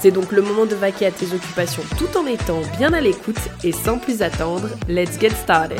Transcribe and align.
C'est 0.00 0.12
donc 0.12 0.32
le 0.32 0.40
moment 0.40 0.64
de 0.64 0.74
vaquer 0.74 1.04
à 1.04 1.10
tes 1.10 1.34
occupations 1.34 1.82
tout 1.98 2.16
en 2.16 2.24
étant 2.24 2.62
bien 2.78 2.94
à 2.94 3.02
l'écoute 3.02 3.36
et 3.62 3.70
sans 3.70 3.98
plus 3.98 4.22
attendre, 4.22 4.70
let's 4.88 5.20
get 5.20 5.28
started. 5.28 5.78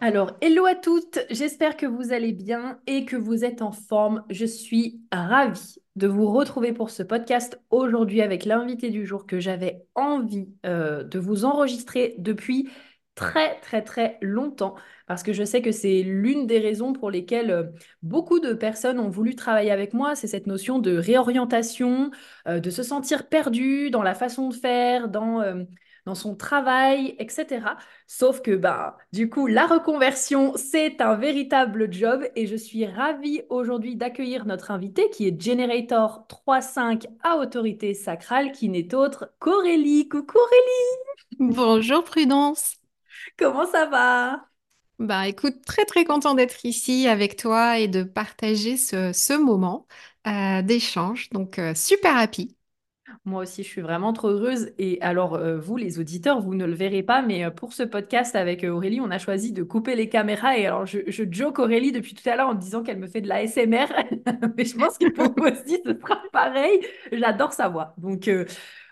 Alors, 0.00 0.32
hello 0.40 0.66
à 0.66 0.74
toutes, 0.74 1.20
j'espère 1.30 1.76
que 1.76 1.86
vous 1.86 2.12
allez 2.12 2.32
bien 2.32 2.80
et 2.88 3.04
que 3.04 3.14
vous 3.14 3.44
êtes 3.44 3.62
en 3.62 3.70
forme. 3.70 4.24
Je 4.28 4.44
suis 4.44 5.02
ravie 5.12 5.76
de 5.94 6.08
vous 6.08 6.32
retrouver 6.32 6.72
pour 6.72 6.90
ce 6.90 7.04
podcast 7.04 7.60
aujourd'hui 7.70 8.22
avec 8.22 8.46
l'invité 8.46 8.90
du 8.90 9.06
jour 9.06 9.24
que 9.24 9.38
j'avais 9.38 9.84
envie 9.94 10.48
euh, 10.66 11.04
de 11.04 11.20
vous 11.20 11.44
enregistrer 11.44 12.16
depuis 12.18 12.68
très 13.14 13.60
très 13.60 13.82
très 13.82 14.18
longtemps 14.20 14.74
parce 15.10 15.24
que 15.24 15.32
je 15.32 15.42
sais 15.42 15.60
que 15.60 15.72
c'est 15.72 16.04
l'une 16.04 16.46
des 16.46 16.60
raisons 16.60 16.92
pour 16.92 17.10
lesquelles 17.10 17.50
euh, 17.50 17.64
beaucoup 18.00 18.38
de 18.38 18.52
personnes 18.52 19.00
ont 19.00 19.08
voulu 19.08 19.34
travailler 19.34 19.72
avec 19.72 19.92
moi, 19.92 20.14
c'est 20.14 20.28
cette 20.28 20.46
notion 20.46 20.78
de 20.78 20.96
réorientation, 20.96 22.12
euh, 22.46 22.60
de 22.60 22.70
se 22.70 22.84
sentir 22.84 23.26
perdu 23.26 23.90
dans 23.90 24.04
la 24.04 24.14
façon 24.14 24.50
de 24.50 24.54
faire, 24.54 25.08
dans, 25.08 25.40
euh, 25.40 25.64
dans 26.06 26.14
son 26.14 26.36
travail, 26.36 27.16
etc. 27.18 27.74
Sauf 28.06 28.40
que 28.40 28.54
bah, 28.54 28.98
du 29.12 29.28
coup, 29.28 29.48
la 29.48 29.66
reconversion, 29.66 30.52
c'est 30.54 31.00
un 31.00 31.16
véritable 31.16 31.92
job 31.92 32.22
et 32.36 32.46
je 32.46 32.54
suis 32.54 32.86
ravie 32.86 33.42
aujourd'hui 33.48 33.96
d'accueillir 33.96 34.46
notre 34.46 34.70
invité 34.70 35.10
qui 35.10 35.26
est 35.26 35.42
Generator 35.42 36.24
3.5 36.28 37.08
à 37.24 37.38
autorité 37.38 37.94
sacrale, 37.94 38.52
qui 38.52 38.68
n'est 38.68 38.94
autre 38.94 39.32
qu'Aurélie. 39.40 40.08
Coucou 40.08 40.38
Aurélie 40.38 41.52
Bonjour 41.52 42.04
Prudence 42.04 42.76
Comment 43.36 43.66
ça 43.66 43.86
va? 43.86 44.49
Bah 45.00 45.26
écoute, 45.28 45.62
très 45.64 45.84
très 45.86 46.04
content 46.04 46.34
d'être 46.34 46.64
ici 46.66 47.08
avec 47.08 47.36
toi 47.36 47.78
et 47.78 47.88
de 47.88 48.02
partager 48.04 48.76
ce, 48.76 49.12
ce 49.14 49.32
moment 49.32 49.86
euh, 50.28 50.62
d'échange. 50.62 51.30
Donc 51.30 51.58
euh, 51.58 51.74
super 51.74 52.16
happy. 52.18 52.56
Moi 53.24 53.42
aussi, 53.42 53.62
je 53.64 53.68
suis 53.68 53.80
vraiment 53.80 54.12
trop 54.12 54.28
heureuse. 54.28 54.72
Et 54.78 54.98
alors, 55.02 55.34
euh, 55.34 55.58
vous, 55.58 55.76
les 55.76 55.98
auditeurs, 55.98 56.40
vous 56.40 56.54
ne 56.54 56.64
le 56.64 56.74
verrez 56.74 57.02
pas, 57.02 57.22
mais 57.22 57.44
euh, 57.44 57.50
pour 57.50 57.72
ce 57.72 57.82
podcast 57.82 58.36
avec 58.36 58.64
Aurélie, 58.64 59.00
on 59.00 59.10
a 59.10 59.18
choisi 59.18 59.52
de 59.52 59.62
couper 59.62 59.96
les 59.96 60.08
caméras. 60.08 60.56
Et 60.58 60.66
alors, 60.66 60.86
je, 60.86 60.98
je 61.08 61.24
joke 61.30 61.58
Aurélie 61.58 61.92
depuis 61.92 62.14
tout 62.14 62.28
à 62.28 62.36
l'heure 62.36 62.48
en 62.48 62.54
disant 62.54 62.82
qu'elle 62.82 62.98
me 62.98 63.08
fait 63.08 63.20
de 63.20 63.28
la 63.28 63.42
SMR. 63.42 63.88
mais 64.56 64.64
je 64.64 64.76
pense 64.76 64.96
que 64.98 65.10
pour 65.10 65.34
vous 65.36 65.44
aussi, 65.50 65.80
ce 65.84 65.92
sera 65.98 66.22
pareil. 66.32 66.80
J'adore 67.12 67.52
sa 67.52 67.68
voix. 67.68 67.94
Donc, 67.98 68.28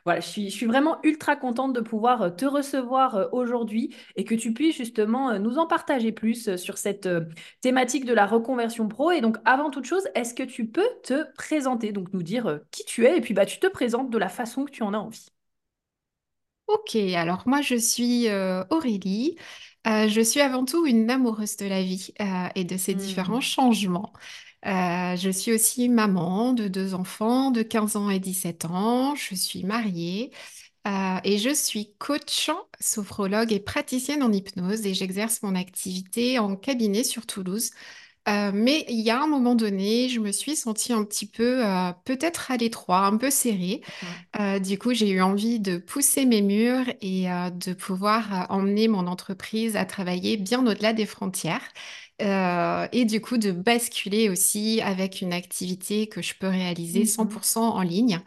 voilà, 0.09 0.21
je 0.21 0.27
suis, 0.29 0.51
je 0.51 0.57
suis 0.57 0.67
vraiment 0.67 0.99
ultra 1.05 1.37
contente 1.37 1.73
de 1.75 1.81
pouvoir 1.81 2.23
euh, 2.23 2.31
te 2.31 2.47
recevoir 2.47 3.17
euh, 3.17 3.27
aujourd'hui 3.33 3.95
et 4.17 4.25
que 4.25 4.35
tu 4.35 4.55
puisses 4.55 4.77
justement 4.77 5.31
euh, 5.31 5.39
nous 5.39 5.59
en 5.59 5.67
partager 5.67 6.13
plus 6.13 6.57
sur 6.57 6.79
cette 6.79 7.09
thématique 7.61 8.05
de 8.07 8.15
la 8.15 8.27
reconversion 8.27 8.89
pro. 8.89 9.11
Et 9.11 9.21
donc, 9.21 9.37
avant 9.45 9.71
toute 9.71 9.85
chose, 9.85 10.09
est-ce 10.15 10.35
que 10.35 10.43
tu 10.43 10.67
peux 10.67 10.89
te 11.05 11.25
présenter, 11.35 11.93
donc 11.93 12.13
nous 12.15 12.23
dire 12.23 12.61
qui 12.71 12.85
tu 12.87 13.05
es 13.07 13.19
et 13.19 13.21
puis 13.21 13.35
bah, 13.35 13.47
tu 13.47 13.59
te 13.61 13.67
présentes 13.67 14.11
de 14.11 14.19
la 14.19 14.29
façon 14.29 14.65
que 14.65 14.71
tu 14.71 14.83
en 14.83 14.95
as 14.95 14.99
envie. 14.99 15.27
Ok, 16.67 16.97
alors 16.97 17.45
moi 17.47 17.63
je 17.63 17.75
suis 17.77 18.29
Aurélie. 18.71 19.37
je 19.87 20.21
suis 20.21 20.41
avant 20.41 20.65
tout 20.65 20.87
une 20.87 21.11
amoureuse 21.11 21.57
de 21.57 21.67
la 21.67 21.83
vie 21.83 22.13
et 22.55 22.65
de 22.65 22.77
ses 22.77 22.95
différents 22.95 23.41
Hmm. 23.41 23.41
changements. 23.41 24.13
Euh, 24.67 25.17
je 25.17 25.31
suis 25.31 25.53
aussi 25.53 25.89
maman 25.89 26.53
de 26.53 26.69
deux 26.69 26.95
enfants 26.95 27.51
de 27.51 27.63
15 27.63 27.97
ans 27.97 28.11
et 28.11 28.19
17 28.19 28.65
ans. 28.65 29.15
Je 29.15 29.35
suis 29.35 29.65
mariée 29.65 30.33
euh, 30.87 31.19
et 31.25 31.39
je 31.39 31.55
suis 31.55 31.95
coach, 31.99 32.51
sophrologue 32.81 33.53
et 33.53 33.61
praticienne 33.61 34.23
en 34.23 34.33
hypnose 34.33 34.87
et 34.87 34.95
j'exerce 34.95 35.43
mon 35.43 35.55
activité 35.55 36.39
en 36.39 36.57
cabinet 36.57 37.05
sur 37.05 37.27
Toulouse. 37.27 37.71
Euh, 38.29 38.51
mais 38.53 38.85
il 38.89 39.01
y 39.01 39.11
a 39.11 39.23
un 39.23 39.27
moment 39.27 39.55
donné, 39.55 40.09
je 40.11 40.21
me 40.21 40.33
suis 40.33 40.55
sentie 40.55 40.93
un 40.93 41.03
petit 41.05 41.27
peu, 41.27 41.67
euh, 41.67 41.93
peut-être 42.05 42.51
à 42.51 42.59
l'étroit, 42.59 43.07
un 43.07 43.17
peu 43.17 43.31
serrée. 43.31 43.81
Euh, 44.39 44.59
du 44.59 44.79
coup, 44.79 44.93
j'ai 44.93 45.11
eu 45.11 45.23
envie 45.23 45.61
de 45.61 45.79
pousser 45.79 46.27
mes 46.27 46.43
murs 46.43 46.87
et 47.01 47.25
de 47.27 47.73
pouvoir 47.73 48.47
emmener 48.51 48.89
mon 48.89 49.07
entreprise 49.07 49.77
à 49.77 49.87
travailler 49.87 50.37
bien 50.37 50.67
au-delà 50.67 50.93
des 50.93 51.07
frontières. 51.07 51.63
Euh, 52.23 52.89
et 52.93 53.05
du 53.05 53.21
coup, 53.21 53.39
de 53.39 53.53
basculer 53.53 54.29
aussi 54.29 54.81
avec 54.83 55.21
une 55.21 55.33
activité 55.33 56.09
que 56.09 56.23
je 56.23 56.35
peux 56.35 56.49
réaliser 56.49 57.01
Mhm. 57.01 57.07
100% 57.07 57.75
en 57.75 57.83
ligne. 57.83 58.21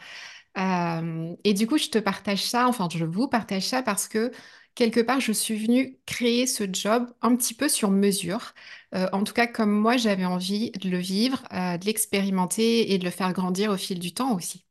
Euh, 0.58 1.36
et 1.44 1.54
du 1.54 1.68
coup, 1.68 1.78
je 1.78 1.90
te 1.90 1.98
partage 2.00 2.44
ça, 2.46 2.68
enfin, 2.68 2.88
je 2.92 3.06
vous 3.06 3.28
partage 3.28 3.64
ça 3.68 3.84
parce 3.84 4.08
que 4.08 4.32
quelque 4.76 5.00
part, 5.02 5.20
je 5.22 5.32
suis 5.32 5.58
venue 5.58 5.98
créer 6.06 6.48
ce 6.48 6.66
job 6.72 7.08
un 7.22 7.36
petit 7.36 7.54
peu 7.54 7.70
sur 7.70 7.92
mesure. 7.92 8.54
Euh, 8.96 9.08
en 9.14 9.24
tout 9.24 9.34
cas, 9.34 9.48
comme 9.48 9.72
moi, 9.72 9.98
j'avais 9.98 10.26
envie 10.26 10.72
de 10.72 10.90
le 10.90 10.98
vivre, 11.00 11.44
de 11.52 11.86
l'expérimenter 11.86 12.94
et 12.94 12.98
de 12.98 13.06
le 13.06 13.12
faire 13.12 13.34
grandir 13.34 13.72
au 13.72 13.78
fil 13.78 14.00
du 14.00 14.14
temps 14.14 14.36
aussi. 14.36 14.66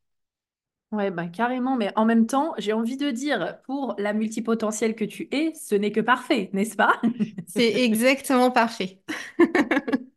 Ouais, 0.91 1.09
ben 1.09 1.29
carrément, 1.29 1.77
mais 1.77 1.93
en 1.95 2.03
même 2.03 2.27
temps, 2.27 2.53
j'ai 2.57 2.73
envie 2.73 2.97
de 2.97 3.11
dire, 3.11 3.59
pour 3.63 3.95
la 3.97 4.11
multipotentielle 4.11 4.93
que 4.93 5.05
tu 5.05 5.29
es, 5.31 5.53
ce 5.55 5.73
n'est 5.75 5.93
que 5.93 6.01
parfait, 6.01 6.49
n'est-ce 6.51 6.75
pas? 6.75 6.99
C'est 7.45 7.83
exactement 7.83 8.51
parfait. 8.51 9.01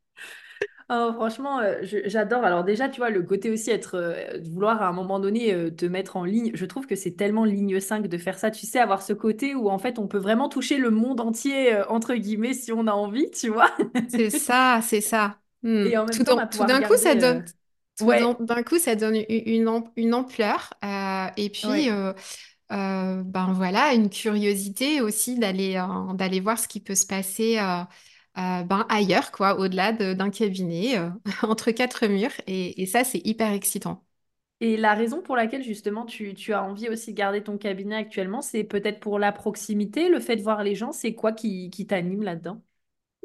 Oh, 0.90 1.12
franchement, 1.14 1.60
euh, 1.60 1.78
j'adore. 1.82 2.44
Alors 2.44 2.62
déjà, 2.62 2.90
tu 2.90 2.98
vois, 3.00 3.08
le 3.08 3.22
côté 3.22 3.50
aussi 3.50 3.70
être, 3.70 3.94
euh, 3.94 4.38
de 4.38 4.48
vouloir 4.50 4.82
à 4.82 4.88
un 4.88 4.92
moment 4.92 5.18
donné 5.18 5.54
euh, 5.54 5.70
te 5.70 5.86
mettre 5.86 6.16
en 6.18 6.24
ligne, 6.24 6.50
je 6.54 6.66
trouve 6.66 6.86
que 6.86 6.94
c'est 6.94 7.12
tellement 7.12 7.44
ligne 7.44 7.80
5 7.80 8.06
de 8.06 8.18
faire 8.18 8.38
ça. 8.38 8.50
Tu 8.50 8.66
sais, 8.66 8.78
avoir 8.80 9.00
ce 9.00 9.14
côté 9.14 9.54
où 9.54 9.70
en 9.70 9.78
fait 9.78 9.98
on 9.98 10.06
peut 10.08 10.18
vraiment 10.18 10.50
toucher 10.50 10.76
le 10.76 10.90
monde 10.90 11.20
entier, 11.20 11.74
entre 11.88 12.14
guillemets, 12.14 12.52
si 12.52 12.70
on 12.70 12.86
a 12.86 12.92
envie, 12.92 13.30
tu 13.30 13.48
vois? 13.48 13.70
C'est 14.06 14.30
ça, 14.30 14.80
c'est 14.82 15.00
ça. 15.00 15.40
Hmm. 15.62 15.90
Et 15.90 15.96
en 15.96 16.06
même 16.06 16.18
Tout 16.18 16.24
temps, 16.24 16.36
d'un, 16.36 16.46
on 16.52 16.58
va 16.58 16.64
tout 16.64 16.64
d'un 16.64 16.82
coup, 16.82 16.96
ça 16.96 17.14
donne, 17.14 17.44
tout 17.96 18.14
d'un, 18.14 18.34
Ouais, 18.34 18.40
d'un 18.40 18.62
coup, 18.62 18.78
ça 18.78 18.96
donne 18.96 19.16
une, 19.16 19.24
une 19.28 19.68
am- 19.68 19.90
une 19.96 20.14
ampleur. 20.14 20.72
euh, 20.84 21.26
et 21.36 21.50
puis, 21.50 21.88
ouais. 21.88 21.90
euh, 21.90 22.12
euh, 22.72 23.22
ben 23.24 23.52
voilà, 23.54 23.94
une 23.94 24.10
curiosité 24.10 25.00
aussi 25.02 25.38
d'aller 25.38 25.82
d'aller 26.16 26.40
voir 26.40 26.58
ce 26.58 26.68
qui 26.68 26.80
peut 26.80 26.94
se 26.96 27.06
passer 27.06 27.58
ben 28.36 28.86
ailleurs, 28.88 29.30
quoi, 29.32 29.58
au-delà 29.58 29.92
de- 29.92 30.14
d'un 30.14 30.30
cabinet, 30.30 30.98
entre 31.42 31.70
quatre 31.72 32.06
murs. 32.08 32.32
Et, 32.46 32.82
et 32.82 32.86
ça, 32.86 33.04
c'est 33.04 33.20
hyper 33.26 33.52
excitant. 33.52 34.04
Et 34.60 34.76
la 34.76 34.94
raison 34.94 35.22
pour 35.22 35.36
laquelle 35.36 35.62
justement 35.62 36.04
tu, 36.06 36.34
tu 36.34 36.52
as 36.54 36.62
envie 36.64 36.88
aussi 36.88 37.12
de 37.12 37.16
garder 37.18 37.42
ton 37.44 37.56
cabinet 37.58 37.94
actuellement, 37.96 38.40
c'est 38.42 38.64
peut-être 38.64 38.98
pour 39.00 39.18
la 39.20 39.30
proximité, 39.32 40.08
le 40.08 40.18
fait 40.20 40.36
de 40.36 40.42
voir 40.42 40.62
les 40.64 40.74
gens, 40.74 40.90
c'est 40.92 41.14
quoi 41.14 41.32
qui, 41.32 41.70
qui 41.70 41.86
t'anime 41.86 42.22
là-dedans? 42.22 42.60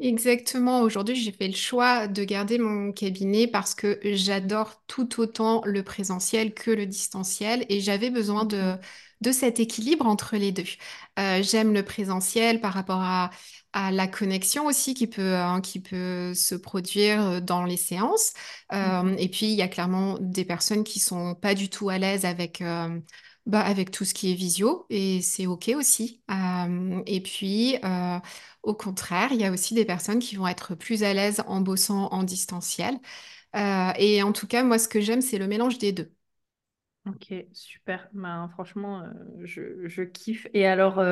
Exactement. 0.02 0.80
Aujourd'hui, 0.80 1.14
j'ai 1.14 1.30
fait 1.30 1.46
le 1.48 1.54
choix 1.54 2.06
de 2.08 2.24
garder 2.24 2.56
mon 2.58 2.90
cabinet 2.90 3.46
parce 3.46 3.74
que 3.74 4.00
j'adore 4.02 4.82
tout 4.86 5.20
autant 5.20 5.60
le 5.66 5.82
présentiel 5.82 6.54
que 6.54 6.70
le 6.70 6.86
distanciel 6.86 7.66
et 7.68 7.80
j'avais 7.82 8.08
besoin 8.08 8.46
de, 8.46 8.56
Mhm. 8.56 8.78
de 9.20 9.30
cet 9.32 9.60
équilibre 9.60 10.06
entre 10.06 10.36
les 10.38 10.52
deux. 10.52 10.64
Euh, 11.18 11.42
j'aime 11.42 11.74
le 11.74 11.84
présentiel 11.84 12.62
par 12.62 12.72
rapport 12.72 13.00
à, 13.02 13.30
à 13.74 13.90
la 13.92 14.06
connexion 14.08 14.64
aussi 14.66 14.94
qui 14.94 15.06
peut, 15.06 15.34
hein, 15.36 15.60
qui 15.60 15.80
peut 15.80 16.32
se 16.32 16.54
produire 16.54 17.42
dans 17.42 17.64
les 17.64 17.76
séances. 17.76 18.32
Euh, 18.72 19.02
Mhm. 19.02 19.16
et 19.18 19.28
puis, 19.28 19.46
il 19.52 19.54
y 19.54 19.60
a 19.62 19.68
clairement 19.68 20.16
des 20.20 20.46
personnes 20.46 20.82
qui 20.82 20.98
sont 20.98 21.34
pas 21.34 21.54
du 21.54 21.68
tout 21.68 21.90
à 21.90 21.98
l'aise 21.98 22.24
avec, 22.24 22.62
euh, 22.62 22.98
bah, 23.50 23.60
avec 23.60 23.90
tout 23.90 24.04
ce 24.04 24.14
qui 24.14 24.30
est 24.32 24.34
visio 24.34 24.86
et 24.90 25.22
c'est 25.22 25.46
OK 25.46 25.70
aussi. 25.76 26.22
Et 27.06 27.20
puis, 27.22 27.76
au 28.62 28.74
contraire, 28.74 29.32
il 29.32 29.40
y 29.40 29.44
a 29.44 29.52
aussi 29.52 29.74
des 29.74 29.84
personnes 29.84 30.18
qui 30.20 30.36
vont 30.36 30.48
être 30.48 30.74
plus 30.74 31.02
à 31.02 31.12
l'aise 31.14 31.42
en 31.46 31.60
bossant 31.60 32.08
en 32.12 32.22
distanciel. 32.24 32.98
Et 33.54 34.22
en 34.22 34.32
tout 34.32 34.46
cas, 34.46 34.64
moi, 34.64 34.78
ce 34.78 34.88
que 34.88 35.00
j'aime, 35.00 35.20
c'est 35.22 35.38
le 35.38 35.46
mélange 35.48 35.78
des 35.78 35.92
deux. 35.92 36.12
Ok, 37.06 37.32
super. 37.52 38.08
Ben, 38.12 38.48
franchement, 38.50 39.04
je, 39.42 39.88
je 39.88 40.02
kiffe. 40.02 40.46
Et 40.52 40.66
alors, 40.66 41.02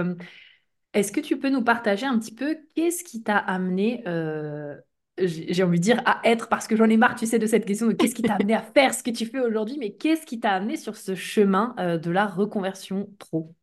est-ce 0.93 1.13
que 1.13 1.21
tu 1.21 1.39
peux 1.39 1.51
nous 1.51 1.65
partager 1.65 2.07
un 2.07 2.19
petit 2.19 2.35
peu 2.35 2.59
qu'est-ce 2.75 3.05
qui 3.05 3.23
t'a 3.23 3.39
amené, 3.39 4.03
j'ai 5.27 5.63
envie 5.63 5.79
de 5.79 5.85
dire, 5.85 6.03
à 6.07 6.21
être, 6.25 6.49
parce 6.49 6.67
que 6.67 6.77
j'en 6.77 6.89
ai 6.89 6.97
marre, 6.97 7.17
tu 7.17 7.27
sais, 7.27 7.39
de 7.39 7.47
cette 7.47 7.65
question 7.67 7.87
de 7.89 7.93
qu'est-ce 7.93 8.15
qui 8.15 8.25
t'a 8.25 8.35
amené 8.35 8.55
à 8.55 8.63
faire 8.75 8.95
ce 8.95 9.03
que 9.03 9.11
tu 9.11 9.27
fais 9.27 9.41
aujourd'hui, 9.41 9.77
mais 9.79 9.93
qu'est-ce 9.93 10.27
qui 10.27 10.41
t'a 10.41 10.53
amené 10.53 10.77
sur 10.77 10.97
ce 10.97 11.15
chemin, 11.15 11.75
euh, 11.79 11.99
de 11.99 12.11
la 12.11 12.27
reconversion 12.27 13.11
pro? 13.19 13.55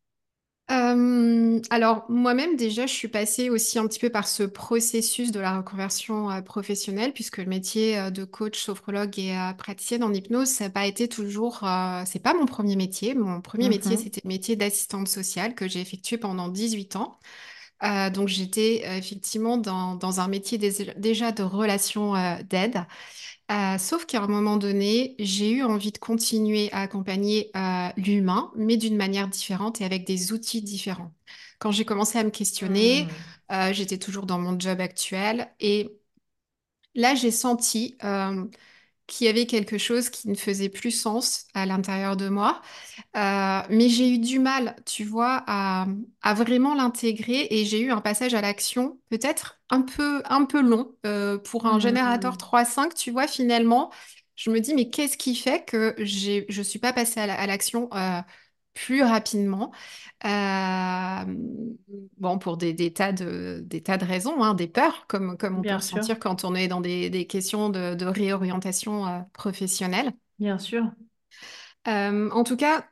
Euh, 0.72 1.62
alors 1.69 2.06
moi-même 2.10 2.56
déjà, 2.56 2.88
je 2.88 2.92
suis 2.94 3.07
passée 3.07 3.52
aussi 3.52 3.78
un 3.78 3.86
petit 3.88 4.00
peu 4.00 4.10
par 4.10 4.28
ce 4.28 4.42
processus 4.42 5.31
de 5.31 5.40
la 5.40 5.57
reconversion 5.57 6.31
euh, 6.31 6.42
professionnelle, 6.42 7.13
puisque 7.13 7.38
le 7.38 7.46
métier 7.46 8.00
euh, 8.00 8.10
de 8.10 8.24
coach, 8.24 8.60
sophrologue 8.60 9.19
et 9.19 9.36
praticienne 9.60 10.04
en 10.04 10.12
hypnose, 10.12 10.48
ça 10.50 10.63
n'a 10.66 10.69
pas 10.72 10.88
été 10.88 11.08
toujours, 11.08 11.60
c'est 12.08 12.19
pas 12.19 12.34
mon 12.34 12.46
premier 12.48 12.75
métier. 12.75 13.13
Mon 13.13 13.42
premier 13.42 13.69
métier, 13.69 13.96
Mhm. 13.96 13.98
c'était 13.98 14.22
le 14.24 14.28
métier 14.30 14.56
d'assistante 14.56 15.08
sociale 15.08 15.54
que 15.54 15.68
j'ai 15.68 15.81
effectué 15.81 16.18
pendant 16.18 16.48
18 16.50 16.96
ans. 16.96 17.19
Euh, 17.83 18.10
donc 18.10 18.27
j'étais 18.30 18.83
euh, 18.86 18.98
effectivement 18.98 19.57
dans, 19.57 19.95
dans 19.95 20.19
un 20.22 20.27
métier 20.27 20.57
déjà 20.57 21.31
de 21.31 21.44
relation 21.44 22.16
euh, 22.16 22.42
d'aide. 22.44 22.86
Euh, 23.51 23.77
sauf 23.77 24.06
qu'à 24.06 24.22
un 24.24 24.27
moment 24.27 24.57
donné, 24.57 25.16
j'ai 25.19 25.51
eu 25.51 25.63
envie 25.63 25.92
de 25.92 25.98
continuer 26.00 26.72
à 26.74 26.81
accompagner 26.81 27.51
l'humain, 27.98 28.51
mais 28.56 28.77
d'une 28.77 28.98
manière 28.98 29.27
différente 29.30 29.81
et 29.81 29.86
avec 29.86 30.06
des 30.07 30.33
outils 30.33 30.62
différents. 30.62 31.13
Quand 31.60 31.72
j'ai 31.72 31.86
commencé 31.86 32.18
à 32.19 32.24
me 32.24 32.31
questionner, 32.31 33.07
Hmm. 33.07 33.72
j'étais 33.72 33.98
toujours 34.00 34.25
dans 34.25 34.39
mon 34.39 34.60
job 34.60 34.81
actuel 34.81 35.50
et 35.60 36.00
là, 36.95 37.16
j'ai 37.16 37.31
senti 37.31 37.98
qu'il 39.07 39.28
y 39.28 39.30
avait 39.30 39.46
quelque 39.46 39.78
chose 39.78 40.10
qui 40.10 40.28
ne 40.30 40.36
faisait 40.36 40.69
plus 40.69 40.92
sens 40.92 41.46
à 41.54 41.66
l'intérieur 41.66 42.18
de 42.18 42.30
moi. 42.30 42.62
Euh, 43.16 43.62
mais 43.69 43.90
j'ai 43.90 44.10
eu 44.16 44.19
du 44.19 44.40
mal, 44.40 44.75
tu 44.86 45.04
vois, 45.04 45.44
à, 45.48 45.88
à 46.22 46.34
vraiment 46.34 46.75
l'intégrer 46.75 47.48
et 47.52 47.66
j'ai 47.66 47.81
eu 47.81 47.92
un 47.92 48.02
passage 48.02 48.34
à 48.34 48.42
l'action 48.42 49.00
peut-être 49.10 49.60
un 49.69 49.81
peu, 49.81 50.22
un 50.25 50.46
peu 50.46 50.62
long 50.62 50.96
euh, 51.06 51.38
pour 51.38 51.66
un 51.68 51.80
générateur 51.80 52.38
Hmm. 52.38 52.38
3.5, 52.38 52.94
tu 52.96 53.12
vois, 53.12 53.28
finalement. 53.28 53.92
Je 54.36 54.50
me 54.52 54.60
dis, 54.60 54.74
mais 54.74 54.90
qu'est-ce 54.90 55.18
qui 55.18 55.36
fait 55.36 55.63
que 55.66 55.96
je 56.00 56.62
suis 56.62 56.80
pas 56.80 56.92
passée 56.94 57.19
à 57.22 57.48
l'action 57.48 57.90
euh, 57.94 58.19
plus 58.75 59.01
rapidement? 59.01 59.72
Bon, 62.18 62.38
pour 62.38 62.57
des, 62.57 62.74
des 62.74 62.94
tas 62.94 63.12
de, 63.12 63.62
des 63.66 63.81
tas 63.81 63.98
de 63.98 64.06
raisons, 64.06 64.44
hein, 64.44 64.54
des 64.54 64.68
peurs, 64.68 65.07
comme, 65.07 65.38
comme 65.38 65.57
on 65.57 65.63
peut 65.63 65.69
sûr, 65.69 65.77
ressentir 65.77 66.19
quand 66.19 66.45
on 66.45 66.54
est 66.54 66.68
dans 66.68 66.81
des, 66.81 67.10
des 67.10 67.25
questions 67.25 67.69
de, 67.69 67.95
de 67.95 68.06
réorientation 68.06 69.25
professionnelle. 69.33 70.13
bien 70.39 70.57
sûr. 70.60 70.92
En 71.86 72.44
tout 72.44 72.57
cas, 72.57 72.86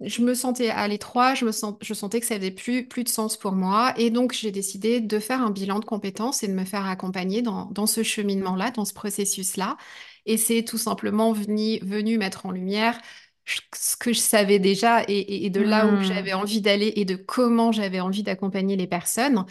je 0.00 0.22
me 0.22 0.34
sentais 0.34 0.70
à 0.70 0.88
l'étroit, 0.88 1.34
je 1.34 1.44
me 1.44 1.52
sens, 1.52 1.74
je 1.82 1.92
sentais 1.94 2.20
que 2.20 2.26
ça 2.26 2.34
n'avait 2.34 2.50
plus, 2.50 2.88
plus 2.88 3.04
de 3.04 3.08
sens 3.10 3.36
pour 3.36 3.52
moi. 3.52 3.92
Et 3.98 4.10
donc, 4.10 4.32
j'ai 4.32 4.50
décidé 4.50 5.00
de 5.00 5.18
faire 5.18 5.42
un 5.42 5.50
bilan 5.50 5.78
de 5.78 5.84
compétences 5.84 6.42
et 6.42 6.48
de 6.48 6.54
me 6.54 6.64
faire 6.64 6.86
accompagner 6.86 7.42
dans, 7.42 7.66
dans 7.66 7.86
ce 7.86 8.02
cheminement-là, 8.02 8.70
dans 8.70 8.86
ce 8.86 8.94
processus-là. 8.94 9.76
Et 10.26 10.36
c'est 10.38 10.64
tout 10.64 10.78
simplement 10.78 11.32
venu, 11.32 11.78
venu 11.82 12.18
mettre 12.18 12.46
en 12.46 12.50
lumière 12.50 12.98
ce 13.74 13.96
que 13.96 14.12
je 14.12 14.18
savais 14.18 14.58
déjà 14.58 15.02
et, 15.08 15.50
de 15.50 15.60
là 15.60 15.88
où 15.88 15.98
Hmm. 15.98 16.00
j'avais 16.00 16.32
envie 16.32 16.60
d'aller 16.60 16.92
et 16.96 17.04
de 17.04 17.16
comment 17.16 17.72
j'avais 17.72 18.00
envie 18.00 18.22
d'accompagner 18.22 18.76
les 18.76 18.86
personnes. 18.86 19.44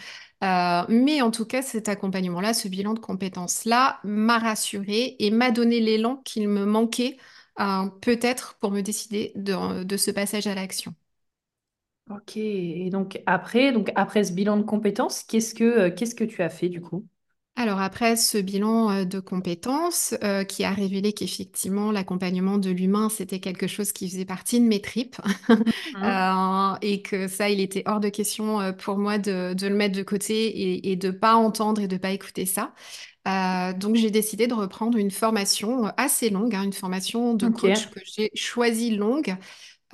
Euh, 0.43 0.83
mais 0.89 1.21
en 1.21 1.31
tout 1.31 1.45
cas, 1.45 1.61
cet 1.61 1.89
accompagnement-là, 1.89 2.53
ce 2.53 2.67
bilan 2.67 2.93
de 2.93 2.99
compétences-là 2.99 3.99
m'a 4.03 4.39
rassurée 4.39 5.15
et 5.19 5.31
m'a 5.31 5.51
donné 5.51 5.79
l'élan 5.81 6.17
qu'il 6.17 6.47
me 6.49 6.65
manquait 6.65 7.17
euh, 7.59 7.87
peut-être 8.01 8.55
pour 8.59 8.71
me 8.71 8.81
décider 8.81 9.33
de, 9.35 9.83
de 9.83 9.97
ce 9.97 10.11
passage 10.11 10.47
à 10.47 10.55
l'action. 10.55 10.93
Ok. 12.09 12.37
Et 12.37 12.89
donc 12.89 13.21
après, 13.27 13.71
donc 13.71 13.91
après 13.95 14.23
ce 14.23 14.33
bilan 14.33 14.57
de 14.57 14.63
compétences, 14.63 15.23
qu'est-ce 15.23 15.53
que, 15.53 15.63
euh, 15.63 15.91
qu'est-ce 15.95 16.15
que 16.15 16.23
tu 16.23 16.41
as 16.41 16.49
fait 16.49 16.67
du 16.69 16.81
coup? 16.81 17.07
Alors 17.61 17.81
après 17.81 18.15
ce 18.15 18.37
bilan 18.37 18.89
euh, 18.89 19.03
de 19.05 19.19
compétences 19.19 20.15
euh, 20.23 20.45
qui 20.45 20.63
a 20.63 20.71
révélé 20.71 21.11
qu'effectivement 21.11 21.91
l'accompagnement 21.91 22.57
de 22.57 22.69
l'humain, 22.69 23.09
c'était 23.09 23.41
quelque 23.41 23.67
chose 23.67 23.91
qui 23.91 24.09
faisait 24.09 24.23
partie 24.23 24.61
de 24.61 24.65
mes 24.65 24.81
tripes 24.81 25.17
Hmm. 25.93 26.03
euh, 26.03 26.75
et 26.81 27.01
que 27.01 27.27
ça, 27.27 27.49
il 27.49 27.59
était 27.59 27.83
hors 27.85 27.99
de 27.99 28.07
question 28.09 28.73
pour 28.75 28.97
moi 28.97 29.17
de, 29.17 29.53
de 29.55 29.67
le 29.67 29.75
mettre 29.75 29.97
de 29.97 30.03
côté 30.03 30.47
et, 30.47 30.91
et 30.91 30.95
de 30.95 31.11
pas 31.11 31.35
entendre 31.35 31.81
et 31.81 31.87
de 31.89 31.97
pas 31.97 32.11
écouter 32.11 32.45
ça. 32.45 32.73
Euh, 33.27 33.73
donc 33.73 33.95
j'ai 33.95 34.11
décidé 34.11 34.47
de 34.47 34.53
reprendre 34.53 34.97
une 34.97 35.11
formation 35.11 35.85
assez 35.97 36.29
longue, 36.29 36.55
hein, 36.55 36.63
une 36.63 36.73
formation 36.73 37.33
de 37.35 37.49
coach 37.49 37.89
que 37.89 37.99
j'ai 38.05 38.31
choisie 38.35 38.95
longue 38.97 39.37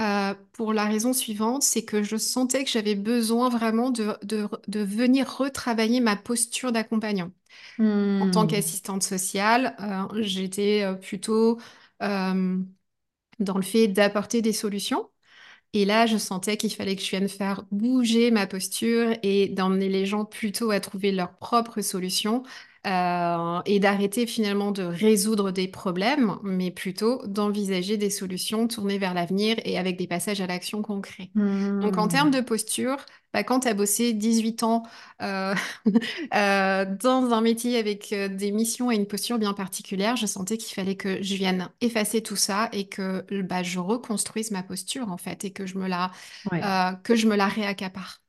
Euh, 0.01 0.33
pour 0.53 0.73
la 0.73 0.85
raison 0.85 1.13
suivante, 1.13 1.63
c'est 1.63 1.85
que 1.85 2.03
je 2.03 2.17
sentais 2.17 2.63
que 2.65 2.69
j'avais 2.69 2.95
besoin 2.95 3.49
vraiment 3.49 3.91
de, 3.91 4.17
de, 4.23 4.47
de 4.67 4.79
venir 4.81 5.29
retravailler 5.37 6.01
ma 6.01 6.15
posture 6.17 6.71
d'accompagnant. 6.71 7.31
En 8.19 8.27
tant 8.29 8.47
Hmm. 8.47 8.47
qu'assistante 8.47 9.03
sociale, 9.03 9.75
euh, 9.81 10.21
j'étais 10.23 10.83
euh, 10.83 10.93
plutôt 10.95 11.59
euh, 12.03 12.59
dans 13.39 13.57
le 13.57 13.63
fait 13.63 13.87
d'apporter 13.87 14.41
des 14.41 14.53
solutions. 14.53 15.09
Et 15.73 15.85
là, 15.85 16.05
je 16.07 16.17
sentais 16.17 16.57
qu'il 16.57 16.73
fallait 16.73 16.95
que 16.95 17.01
je 17.03 17.09
vienne 17.09 17.29
faire 17.29 17.65
bouger 17.71 18.31
ma 18.31 18.47
posture 18.47 19.11
et 19.23 19.49
d'emmener 19.49 19.89
les 19.89 20.05
gens 20.05 20.25
plutôt 20.25 20.71
à 20.71 20.79
trouver 20.79 21.11
leurs 21.11 21.37
propres 21.37 21.81
solutions 21.81 22.43
euh, 22.85 23.61
et 23.65 23.79
d'arrêter 23.79 24.27
finalement 24.27 24.71
de 24.71 24.83
résoudre 24.83 25.51
des 25.51 25.67
problèmes, 25.67 26.37
mais 26.43 26.71
plutôt 26.71 27.25
d'envisager 27.27 27.97
des 27.97 28.09
solutions 28.09 28.67
tournées 28.67 28.97
vers 28.97 29.13
l'avenir 29.13 29.57
et 29.65 29.77
avec 29.77 29.97
des 29.97 30.07
passages 30.07 30.41
à 30.41 30.47
l'action 30.47 30.81
concrets. 30.81 31.31
Donc 31.81 31.97
en 31.97 32.07
termes 32.07 32.31
de 32.31 32.41
posture, 32.41 32.97
bah, 33.33 33.43
quand 33.43 33.61
tu 33.61 33.67
as 33.67 33.73
bossé 33.73 34.13
18 34.13 34.63
ans 34.63 34.83
euh, 35.21 35.53
euh, 36.35 36.85
dans 37.01 37.31
un 37.33 37.41
métier 37.41 37.77
avec 37.77 38.13
des 38.13 38.51
missions 38.51 38.91
et 38.91 38.95
une 38.95 39.07
posture 39.07 39.37
bien 39.39 39.53
particulière, 39.53 40.15
je 40.15 40.25
sentais 40.25 40.57
qu'il 40.57 40.73
fallait 40.75 40.95
que 40.95 41.21
je 41.21 41.35
vienne 41.35 41.69
effacer 41.81 42.21
tout 42.23 42.35
ça 42.35 42.69
et 42.71 42.87
que 42.87 43.25
bah, 43.41 43.63
je 43.63 43.79
reconstruise 43.79 44.51
ma 44.51 44.63
posture 44.63 45.11
en 45.11 45.17
fait 45.17 45.43
et 45.45 45.51
que 45.51 45.65
je 45.65 45.77
me 45.77 45.87
la, 45.87 46.11
Ouais. 46.51 46.75
que 47.03 47.15
je 47.15 47.27
me 47.27 47.35
la 47.35 47.47
réaccapare. 47.47 48.21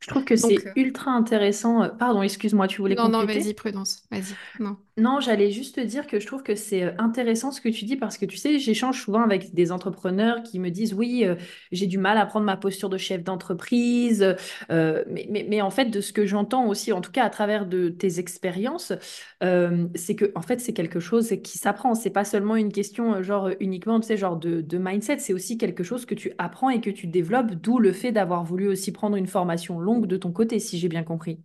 Je 0.00 0.06
trouve 0.08 0.24
que 0.24 0.36
c'est 0.36 0.66
euh, 0.66 0.72
ultra 0.76 1.10
intéressant. 1.12 1.82
euh, 1.82 1.88
Pardon, 1.88 2.22
excuse-moi, 2.22 2.68
tu 2.68 2.80
voulais 2.80 2.94
non, 2.96 3.08
non, 3.08 3.24
vas-y, 3.26 3.54
prudence, 3.54 4.02
vas-y. 4.10 4.38
Non. 4.58 4.76
Non, 4.98 5.20
j'allais 5.20 5.52
juste 5.52 5.76
te 5.76 5.80
dire 5.80 6.08
que 6.08 6.18
je 6.18 6.26
trouve 6.26 6.42
que 6.42 6.56
c'est 6.56 6.82
euh, 6.82 6.92
intéressant 6.98 7.52
ce 7.52 7.60
que 7.60 7.68
tu 7.68 7.84
dis 7.84 7.94
parce 7.96 8.18
que 8.18 8.26
tu 8.26 8.36
sais, 8.36 8.58
j'échange 8.58 9.00
souvent 9.00 9.22
avec 9.22 9.54
des 9.54 9.70
entrepreneurs 9.70 10.42
qui 10.42 10.58
me 10.58 10.70
disent 10.70 10.92
oui, 10.92 11.22
euh, 11.24 11.36
j'ai 11.70 11.86
du 11.86 11.98
mal 11.98 12.18
à 12.18 12.26
prendre 12.26 12.46
ma 12.46 12.56
posture 12.56 12.88
de 12.88 12.98
chef 12.98 13.22
d'entreprise. 13.22 14.34
euh, 14.72 15.04
mais, 15.08 15.62
en 15.62 15.70
fait, 15.70 15.84
de 15.86 16.00
ce 16.00 16.12
que 16.12 16.26
j'entends 16.26 16.66
aussi, 16.66 16.92
en 16.92 17.00
tout 17.00 17.12
cas 17.12 17.22
à 17.24 17.30
travers 17.30 17.66
de 17.66 17.90
tes 17.90 18.18
expériences, 18.18 18.92
c'est 19.94 20.16
que 20.16 20.32
en 20.34 20.42
fait, 20.42 20.60
c'est 20.60 20.72
quelque 20.72 21.00
chose 21.00 21.32
qui 21.44 21.58
s'apprend. 21.58 21.94
C'est 21.94 22.10
pas 22.10 22.24
seulement 22.24 22.56
une 22.56 22.72
question 22.72 23.22
genre 23.22 23.50
uniquement, 23.60 24.00
genre 24.02 24.36
de 24.36 24.78
mindset. 24.78 25.18
C'est 25.20 25.32
aussi 25.32 25.58
quelque 25.58 25.84
chose 25.84 26.06
que 26.06 26.14
tu 26.14 26.32
apprends 26.38 26.70
et 26.70 26.80
que 26.80 26.90
tu 26.90 27.06
développes, 27.06 27.52
d'où 27.54 27.78
le 27.78 27.92
fait 27.92 28.10
d'avoir 28.12 28.42
voulu 28.44 28.66
aussi 28.68 28.90
prendre 28.92 29.16
une 29.16 29.26
formation 29.28 29.78
longue 29.78 30.06
de 30.06 30.16
ton 30.16 30.32
côté, 30.32 30.58
si 30.58 30.78
j'ai 30.78 30.88
bien 30.88 31.04
compris. 31.04 31.40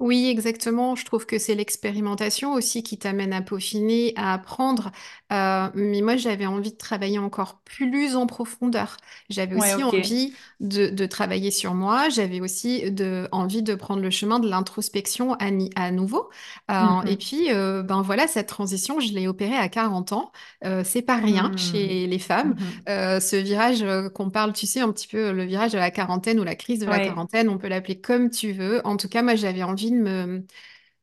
Oui, 0.00 0.26
exactement. 0.28 0.96
Je 0.96 1.04
trouve 1.04 1.24
que 1.24 1.38
c'est 1.38 1.54
l'expérimentation 1.54 2.52
aussi 2.52 2.82
qui 2.82 2.98
t'amène 2.98 3.32
à 3.32 3.42
peaufiner, 3.42 4.12
à 4.16 4.34
apprendre. 4.34 4.90
Euh, 5.32 5.68
mais 5.74 6.00
moi, 6.02 6.16
j'avais 6.16 6.46
envie 6.46 6.72
de 6.72 6.76
travailler 6.76 7.18
encore 7.18 7.60
plus 7.64 8.16
en 8.16 8.26
profondeur. 8.26 8.96
J'avais 9.30 9.54
Ouais, 9.54 9.74
aussi 9.74 9.74
ok. 9.74 9.84
envie 9.84 10.34
de, 10.60 10.88
de 10.88 11.06
travailler 11.06 11.50
sur 11.52 11.74
moi. 11.74 12.08
J'avais 12.08 12.40
aussi 12.40 12.90
de, 12.90 13.28
envie 13.32 13.62
de 13.62 13.74
prendre 13.76 14.02
le 14.02 14.10
chemin 14.10 14.40
de 14.40 14.48
l'introspection 14.48 15.34
à, 15.34 15.50
ni- 15.52 15.70
à 15.76 15.90
nouveau. 15.92 16.28
Euh, 16.70 17.02
et 17.06 17.16
Mhm. 17.16 17.16
puis, 17.16 17.52
euh, 17.52 17.82
ben 17.82 18.02
voilà, 18.02 18.26
cette 18.26 18.48
transition, 18.48 19.00
je 19.00 19.12
l'ai 19.12 19.28
opérée 19.28 19.56
à 19.56 19.68
40 19.68 20.12
ans. 20.12 20.32
Euh, 20.64 20.82
c'est 20.84 21.02
pas 21.02 21.16
rien 21.16 21.50
Hmm. 21.50 21.56
chez 21.56 22.06
les 22.06 22.18
femmes. 22.18 22.54
Mhm. 22.58 22.84
Euh, 22.88 23.20
ce 23.20 23.36
virage 23.36 23.82
euh, 23.82 24.08
qu'on 24.08 24.30
parle, 24.30 24.52
tu 24.52 24.66
sais, 24.66 24.80
un 24.80 24.90
petit 24.92 25.08
peu 25.08 25.32
le 25.32 25.44
virage 25.44 25.72
de 25.72 25.78
la 25.78 25.90
quarantaine 25.90 26.40
ou 26.40 26.44
la 26.44 26.54
crise 26.56 26.80
de 26.80 26.86
la 26.86 26.98
Ouais. 26.98 27.00
quarantaine, 27.00 27.48
on 27.48 27.58
peut 27.58 27.68
l'appeler 27.68 28.00
comme 28.00 28.30
tu 28.30 28.52
veux. 28.52 28.80
En 28.86 28.96
tout 28.96 29.08
cas, 29.08 29.22
moi, 29.22 29.34
j'avais 29.36 29.62
envie 29.62 29.83
de 29.90 29.96
me, 29.96 30.46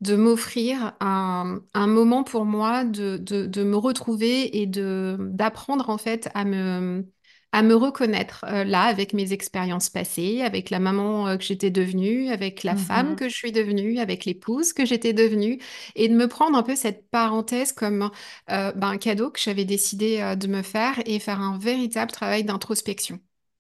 de 0.02 0.16
m'offrir 0.16 0.94
un, 1.00 1.62
un 1.74 1.88
moment 1.88 2.24
pour 2.24 2.46
moi 2.46 2.84
de, 2.86 3.18
de, 3.18 3.46
de 3.46 3.64
me 3.64 3.78
retrouver 3.78 4.62
et 4.62 4.66
de, 4.68 5.18
d'apprendre 5.20 5.90
en 5.90 5.98
fait 6.00 6.30
à 6.34 6.46
me, 6.46 7.06
à 7.52 7.62
me 7.64 7.76
reconnaître 7.76 8.46
euh, 8.48 8.64
là 8.64 8.84
avec 8.84 9.14
mes 9.14 9.34
expériences 9.34 9.90
passées, 9.90 10.42
avec 10.42 10.70
la 10.72 10.80
maman 10.80 11.28
euh, 11.28 11.38
que 11.38 11.44
j'étais 11.44 11.70
devenue, 11.70 12.30
avec 12.30 12.64
la 12.64 12.76
femme 12.76 13.16
Mhm. 13.16 13.18
que 13.18 13.30
je 13.30 13.36
suis 13.36 13.52
devenue, 13.52 14.00
avec 14.00 14.26
l'épouse 14.26 14.74
que 14.74 14.86
j'étais 14.86 15.14
devenue, 15.14 15.60
et 15.96 16.08
de 16.10 16.16
me 16.16 16.28
prendre 16.28 16.58
un 16.58 16.64
peu 16.64 16.76
cette 16.76 17.10
parenthèse 17.12 17.72
comme 17.74 18.10
euh, 18.50 18.72
ben, 18.74 18.90
un 18.90 18.98
cadeau 18.98 19.30
que 19.32 19.40
j'avais 19.40 19.66
décidé 19.66 20.36
de 20.38 20.48
me 20.48 20.62
faire 20.64 20.96
et 21.06 21.20
faire 21.20 21.42
un 21.42 21.58
véritable 21.60 22.12
travail 22.12 22.44
d'introspection 22.44 23.20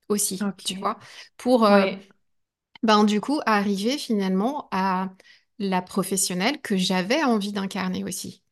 aussi, 0.09 0.49
tu 0.63 0.77
vois, 0.79 0.97
pour 1.37 1.65
Ouais. 1.67 2.10
Ben, 2.83 3.03
du 3.03 3.21
coup 3.21 3.39
arriver 3.45 3.97
finalement 3.97 4.67
à 4.71 5.09
la 5.59 5.81
professionnelle 5.81 6.61
que 6.61 6.77
j'avais 6.77 7.23
envie 7.23 7.51
d'incarner 7.53 8.03
aussi. 8.03 8.43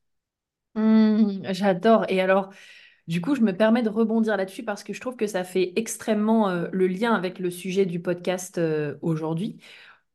Hmm, 0.76 1.42
j'adore. 1.52 2.06
Et 2.10 2.22
alors, 2.22 2.52
du 3.08 3.22
coup, 3.22 3.36
je 3.36 3.42
me 3.42 3.54
permets 3.56 3.84
de 3.84 3.90
rebondir 3.90 4.38
là-dessus 4.38 4.64
parce 4.64 4.84
que 4.84 4.94
je 4.94 5.02
trouve 5.02 5.16
que 5.18 5.28
ça 5.28 5.44
fait 5.44 5.74
extrêmement 5.78 6.50
euh, 6.50 6.68
le 6.72 6.88
lien 6.88 7.14
avec 7.16 7.40
le 7.40 7.52
sujet 7.52 7.86
du 7.86 8.02
podcast 8.02 8.58
euh, 8.60 8.98
aujourd'hui. 9.02 9.60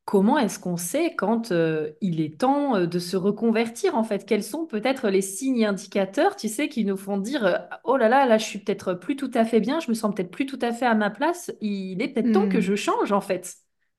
comment 0.07 0.39
est-ce 0.39 0.59
qu'on 0.61 0.77
sait 0.79 1.15
quand 1.17 1.53
euh, 1.53 1.93
il 2.03 2.21
est 2.21 2.41
temps 2.41 2.87
de 2.87 2.99
se 3.01 3.17
reconvertir 3.17 3.97
en 3.97 4.05
fait? 4.05 4.27
Quels 4.27 4.45
sont 4.45 4.67
peut-être 4.67 5.09
les 5.11 5.23
signes 5.23 5.67
indicateurs, 5.67 6.37
tu 6.37 6.49
sais, 6.49 6.69
qui 6.69 6.85
nous 6.87 6.97
font 6.99 7.19
dire 7.19 7.69
Oh 7.85 7.97
là 7.99 8.09
là, 8.09 8.27
là, 8.27 8.39
je 8.39 8.45
suis 8.47 8.61
peut-être 8.61 8.95
plus 8.95 9.17
tout 9.17 9.31
à 9.35 9.45
fait 9.47 9.61
bien, 9.61 9.81
je 9.81 9.91
me 9.91 9.95
sens 9.95 10.15
peut-être 10.15 10.31
plus 10.33 10.47
tout 10.47 10.61
à 10.63 10.73
fait 10.73 10.87
à 10.87 10.95
ma 10.97 11.11
place, 11.11 11.53
il 11.63 12.03
est 12.03 12.09
peut-être 12.09 12.33
temps 12.33 12.49
que 12.49 12.61
Hmm. 12.61 12.63
je 12.63 12.77
change 12.77 13.13
en 13.13 13.23
fait. 13.23 13.57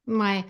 Ouais. 0.08 0.46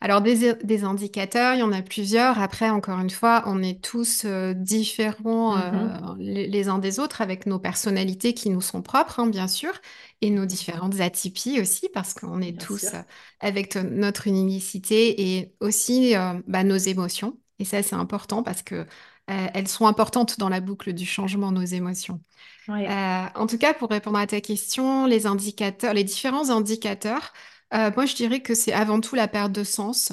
Alors 0.00 0.20
des, 0.20 0.54
des 0.62 0.84
indicateurs, 0.84 1.54
il 1.54 1.58
y 1.60 1.62
en 1.64 1.72
a 1.72 1.82
plusieurs. 1.82 2.38
Après, 2.38 2.70
encore 2.70 3.00
une 3.00 3.10
fois, 3.10 3.42
on 3.46 3.60
est 3.60 3.82
tous 3.82 4.24
euh, 4.24 4.54
différents 4.54 5.56
Mhm. 5.56 5.58
euh, 5.58 6.14
les, 6.16 6.46
les 6.46 6.68
uns 6.68 6.78
des 6.78 7.00
autres 7.00 7.20
avec 7.20 7.46
nos 7.46 7.58
personnalités 7.58 8.34
qui 8.34 8.50
nous 8.50 8.60
sont 8.60 8.82
propres, 8.82 9.18
hein, 9.18 9.26
bien 9.26 9.48
sûr, 9.48 9.72
et 10.20 10.30
nos 10.30 10.46
différentes 10.46 11.00
atypies 11.00 11.60
aussi, 11.60 11.88
parce 11.92 12.14
qu'on 12.14 12.40
est 12.40 12.52
Bien 12.52 12.60
tous 12.60 12.94
euh, 12.94 13.02
avec 13.40 13.74
notre 13.74 14.28
unicité 14.28 15.36
et 15.38 15.54
aussi 15.58 16.14
bah, 16.46 16.62
nos 16.62 16.76
émotions. 16.76 17.36
Et 17.58 17.64
ça, 17.64 17.82
c'est 17.82 17.96
important 17.96 18.42
parce 18.44 18.62
que 18.62 18.86
elles 19.26 19.68
sont 19.68 19.86
importantes 19.86 20.40
dans 20.40 20.48
la 20.48 20.60
boucle 20.60 20.92
du 20.92 21.06
changement, 21.06 21.52
nos 21.52 21.62
émotions. 21.62 22.20
Ouais. 22.68 22.96
En 23.34 23.46
tout 23.46 23.58
cas, 23.58 23.74
pour 23.74 23.90
répondre 23.90 24.18
à 24.18 24.26
ta 24.26 24.40
question, 24.40 25.06
les 25.06 25.26
indicateurs, 25.26 25.94
les 25.94 26.04
différents 26.04 26.50
indicateurs, 26.50 27.32
euh, 27.74 27.90
moi 27.96 28.06
je 28.06 28.14
dirais 28.16 28.40
que 28.42 28.54
c'est 28.54 28.72
avant 28.72 29.00
tout 29.00 29.14
la 29.14 29.28
perte 29.28 29.52
de 29.52 29.64
sens, 29.64 30.12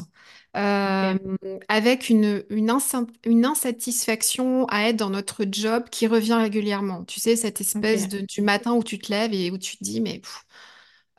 euh, 0.55 1.17
Ok. 1.21 1.27
avec 1.67 2.09
une, 2.09 2.43
une, 2.49 2.69
insa- 2.71 3.07
une 3.25 3.45
insatisfaction 3.45 4.65
à 4.67 4.83
être 4.89 4.97
dans 4.97 5.09
notre 5.09 5.45
job 5.51 5.85
qui 5.91 6.07
revient 6.07 6.33
régulièrement. 6.35 7.03
Tu 7.05 7.19
sais, 7.19 7.35
cette 7.35 7.61
espèce 7.61 8.07
Ok. 8.07 8.09
de, 8.09 8.21
du 8.21 8.41
matin 8.41 8.73
où 8.73 8.83
tu 8.83 8.99
te 8.99 9.11
lèves 9.11 9.33
et 9.33 9.51
où 9.51 9.57
tu 9.57 9.77
te 9.77 9.83
dis, 9.83 10.01
mais 10.01 10.19
pff, 10.19 10.43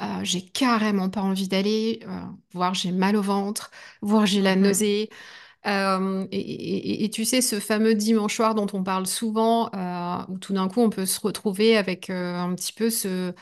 euh, 0.03 0.21
j'ai 0.23 0.43
carrément 0.43 1.11
pas 1.11 1.23
envie 1.23 1.49
d'aller, 1.49 2.01
euh, 2.07 2.21
voire 2.53 2.75
j'ai 2.75 2.93
mal 2.93 3.17
au 3.17 3.23
ventre, 3.23 3.71
voire 4.01 4.27
j'ai 4.27 4.41
la 4.43 4.55
Mhm. 4.55 4.57
nausée. 4.57 5.11
Euh, 5.67 6.27
et, 6.33 6.39
et- 6.41 7.05
et 7.05 7.11
tu 7.11 7.25
sais, 7.25 7.41
ce 7.43 7.61
fameux 7.61 7.95
dimanche 7.95 8.37
soir 8.37 8.55
dont 8.55 8.67
on 8.75 8.85
parle 8.85 9.07
souvent, 9.07 9.71
euh, 9.75 10.25
où 10.29 10.39
tout 10.39 10.55
d'un 10.55 10.69
coup 10.69 10.81
on 10.83 10.91
peut 10.91 11.07
se 11.07 11.21
retrouver 11.21 11.77
avec 11.79 12.11
euh, 12.11 12.37
un 12.37 12.55
petit 12.55 12.73
peu 12.73 12.91
ce, 12.91 13.35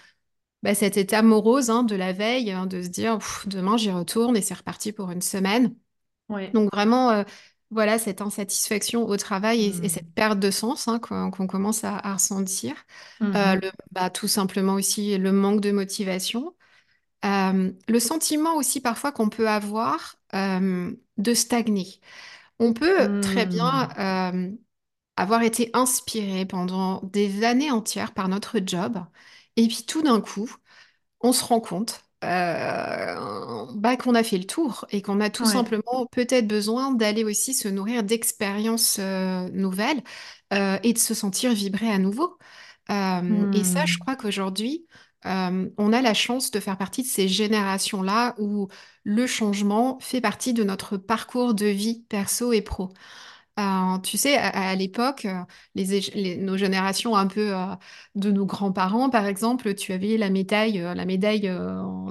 bah, 0.66 0.74
cet 0.74 0.96
état 0.96 1.22
morose 1.22 1.70
hein, 1.70 1.84
de 1.84 1.94
la 1.94 2.12
veille, 2.12 2.50
hein, 2.50 2.66
de 2.66 2.82
se 2.82 2.88
dire 2.88 3.18
demain 3.46 3.76
j'y 3.76 3.90
retourne 3.90 4.36
et 4.36 4.42
c'est 4.42 4.54
reparti 4.54 4.92
pour 4.92 5.10
une 5.12 5.22
semaine. 5.22 5.74
Ouais. 6.28 6.50
Donc 6.52 6.70
vraiment, 6.72 7.10
euh, 7.10 7.22
voilà, 7.70 7.98
cette 7.98 8.20
insatisfaction 8.20 9.06
au 9.06 9.16
travail 9.16 9.64
et, 9.64 9.84
et 9.84 9.88
cette 9.88 10.12
perte 10.12 10.40
de 10.40 10.50
sens 10.50 10.88
hein, 10.88 10.98
qu'on 10.98 11.30
commence 11.46 11.84
à, 11.84 11.96
à 11.96 12.14
ressentir. 12.14 12.74
Euh, 13.22 13.54
le, 13.54 13.70
bah, 13.92 14.10
tout 14.10 14.28
simplement 14.28 14.74
aussi 14.74 15.16
le 15.18 15.32
manque 15.32 15.60
de 15.60 15.70
motivation. 15.70 16.54
Euh, 17.24 17.72
le 17.88 18.00
sentiment 18.00 18.56
aussi 18.56 18.80
parfois 18.80 19.12
qu'on 19.12 19.28
peut 19.28 19.48
avoir 19.48 20.16
de 20.32 21.34
stagner. 21.34 22.00
On 22.58 22.72
peut 22.72 23.20
très 23.20 23.46
bien 23.46 23.88
euh, 23.98 24.50
avoir 25.16 25.42
été 25.42 25.70
inspiré 25.72 26.46
pendant 26.46 27.00
des 27.04 27.44
années 27.44 27.70
entières 27.70 28.12
par 28.12 28.28
notre 28.28 28.60
job, 28.64 28.98
et 29.56 29.68
puis 29.68 29.84
tout 29.86 30.02
d'un 30.02 30.20
coup, 30.20 30.50
on 31.20 31.32
se 31.32 31.44
rend 31.44 31.60
compte 31.60 32.02
euh, 32.24 33.66
bah, 33.74 33.96
qu'on 33.96 34.14
a 34.14 34.22
fait 34.22 34.38
le 34.38 34.46
tour 34.46 34.86
et 34.90 35.02
qu'on 35.02 35.20
a 35.20 35.30
tout 35.30 35.44
Ouais. 35.44 35.46
simplement 35.46 36.06
peut-être 36.12 36.46
besoin 36.48 36.92
d'aller 36.92 37.24
aussi 37.24 37.54
se 37.54 37.68
nourrir 37.68 38.02
d'expériences 38.04 38.98
euh, 39.00 39.48
nouvelles 39.52 40.02
euh, 40.52 40.78
et 40.82 40.92
de 40.92 40.98
se 40.98 41.14
sentir 41.14 41.52
vibrer 41.54 41.90
à 41.90 41.98
nouveau. 41.98 42.38
Euh, 42.90 43.46
et 43.52 43.64
ça, 43.64 43.80
je 43.86 43.98
Mhm. 43.98 43.98
crois 43.98 44.16
qu'aujourd'hui, 44.16 44.86
euh, 45.26 45.68
on 45.78 45.92
a 45.92 46.02
la 46.02 46.14
chance 46.14 46.50
de 46.50 46.60
faire 46.60 46.78
partie 46.78 47.02
de 47.02 47.08
ces 47.08 47.28
générations-là 47.28 48.34
où 48.38 48.68
le 49.04 49.26
changement 49.26 49.98
fait 50.00 50.20
partie 50.20 50.54
de 50.54 50.64
notre 50.64 50.96
parcours 50.96 51.54
de 51.54 51.66
vie 51.66 52.04
perso 52.08 52.52
et 52.52 52.62
pro. 52.62 52.90
Euh, 53.58 53.98
tu 54.00 54.18
sais, 54.18 54.36
à, 54.36 54.48
à 54.70 54.74
l'époque, 54.74 55.24
euh, 55.24 55.40
les, 55.74 55.98
ég- 55.98 56.12
les- 56.14 56.36
nos 56.36 56.58
générations 56.58 57.16
un 57.16 57.26
peu 57.26 57.54
euh, 57.56 57.74
de 58.14 58.30
nos 58.30 58.44
grands-parents, 58.44 59.08
par 59.08 59.26
exemple, 59.26 59.74
tu 59.74 59.92
avais 59.94 60.18
la 60.18 60.28
médaille, 60.28 60.78
euh, 60.80 60.92
la 60.94 61.06
médaille 61.06 61.50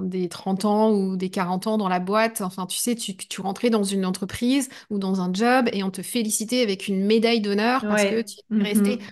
des 0.01 0.27
30 0.29 0.65
ans 0.65 0.91
ou 0.91 1.15
des 1.17 1.29
40 1.29 1.67
ans 1.67 1.77
dans 1.77 1.87
la 1.89 1.99
boîte. 1.99 2.41
Enfin, 2.41 2.65
tu 2.65 2.77
sais, 2.77 2.95
tu, 2.95 3.15
tu 3.15 3.41
rentrais 3.41 3.69
dans 3.69 3.83
une 3.83 4.05
entreprise 4.05 4.69
ou 4.89 4.97
dans 4.97 5.21
un 5.21 5.31
job 5.33 5.69
et 5.71 5.83
on 5.83 5.91
te 5.91 6.01
félicitait 6.01 6.61
avec 6.63 6.87
une 6.87 7.05
médaille 7.05 7.41
d'honneur 7.41 7.85
parce 7.87 8.05
que 8.05 8.21
tu 8.21 8.37
es 8.59 8.63
resté. 8.63 8.99
Mhm. 8.99 9.07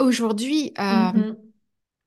Aujourd'hui, 0.00 0.74
Mhm. 0.90 1.36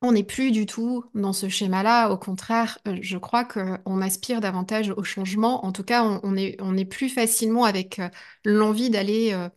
On 0.03 0.11
n'est 0.13 0.23
plus 0.23 0.51
du 0.51 0.65
tout 0.65 1.05
dans 1.15 1.33
ce 1.33 1.49
schéma-là. 1.49 2.09
Au 2.11 2.17
contraire, 2.17 2.79
euh, 2.87 2.97
je 3.01 3.17
crois 3.17 3.45
qu'on 3.45 4.01
aspire 4.01 4.41
davantage 4.41 4.91
au 4.97 5.03
changement. 5.03 5.65
En 5.65 5.71
tout 5.71 5.83
cas, 5.83 6.03
on, 6.03 6.19
on 6.23 6.35
est, 6.37 6.57
on 6.61 6.77
est 6.77 6.85
plus 6.85 7.09
facilement 7.09 7.63
avec 7.65 7.99
euh, 7.99 8.09
l'envie 8.45 8.89
d'aller 8.89 9.31
euh, 9.33 9.49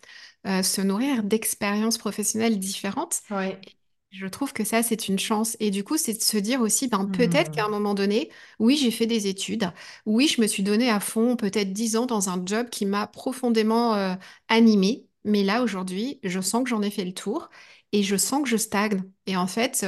euh, 0.47 0.63
se 0.63 0.81
nourrir 0.83 1.23
d'expériences 1.25 1.99
professionnelles 1.99 2.59
différentes. 2.61 3.21
Ouais. 3.31 3.61
Je 4.13 4.27
trouve 4.27 4.53
que 4.53 4.65
ça, 4.65 4.83
c'est 4.83 5.09
une 5.09 5.19
chance. 5.19 5.57
Et 5.61 5.71
du 5.71 5.85
coup, 5.85 5.97
c'est 5.99 6.15
de 6.15 6.23
se 6.23 6.39
dire 6.39 6.61
aussi, 6.61 6.89
ben, 6.89 7.07
peut-être 7.07 7.51
qu'à 7.51 7.65
un 7.67 7.69
moment 7.69 7.95
donné, 7.95 8.31
oui, 8.59 8.77
j'ai 8.77 8.91
fait 8.91 9.07
des 9.07 9.27
études. 9.27 9.71
Oui, 10.07 10.29
je 10.29 10.41
me 10.41 10.47
suis 10.47 10.63
donné 10.63 10.91
à 10.91 11.01
fond, 11.01 11.37
peut-être 11.37 11.73
10 11.73 11.97
ans 11.97 12.07
dans 12.07 12.31
un 12.31 12.43
job 12.47 12.71
qui 12.71 12.87
m'a 12.87 13.07
profondément 13.09 13.95
euh, 13.95 14.15
animée. 14.49 15.07
Mais 15.25 15.43
là, 15.43 15.63
aujourd'hui, 15.63 16.21
je 16.23 16.41
sens 16.41 16.63
que 16.65 16.71
j'en 16.71 16.83
ai 16.83 16.91
fait 16.91 17.05
le 17.05 17.13
tour 17.13 17.51
et 17.93 18.03
je 18.03 18.17
sens 18.17 18.43
que 18.43 18.49
je 18.49 18.57
stagne. 18.57 19.03
Et 19.27 19.37
en 19.37 19.47
fait, 19.49 19.85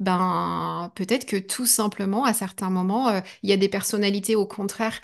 ben, 0.00 0.92
peut-être 0.96 1.26
que 1.26 1.36
tout 1.36 1.66
simplement, 1.66 2.24
à 2.24 2.34
certains 2.34 2.70
moments, 2.70 3.08
euh, 3.10 3.20
il 3.42 3.50
y 3.50 3.52
a 3.52 3.56
des 3.56 3.68
personnalités, 3.68 4.36
au 4.36 4.46
contraire, 4.46 5.00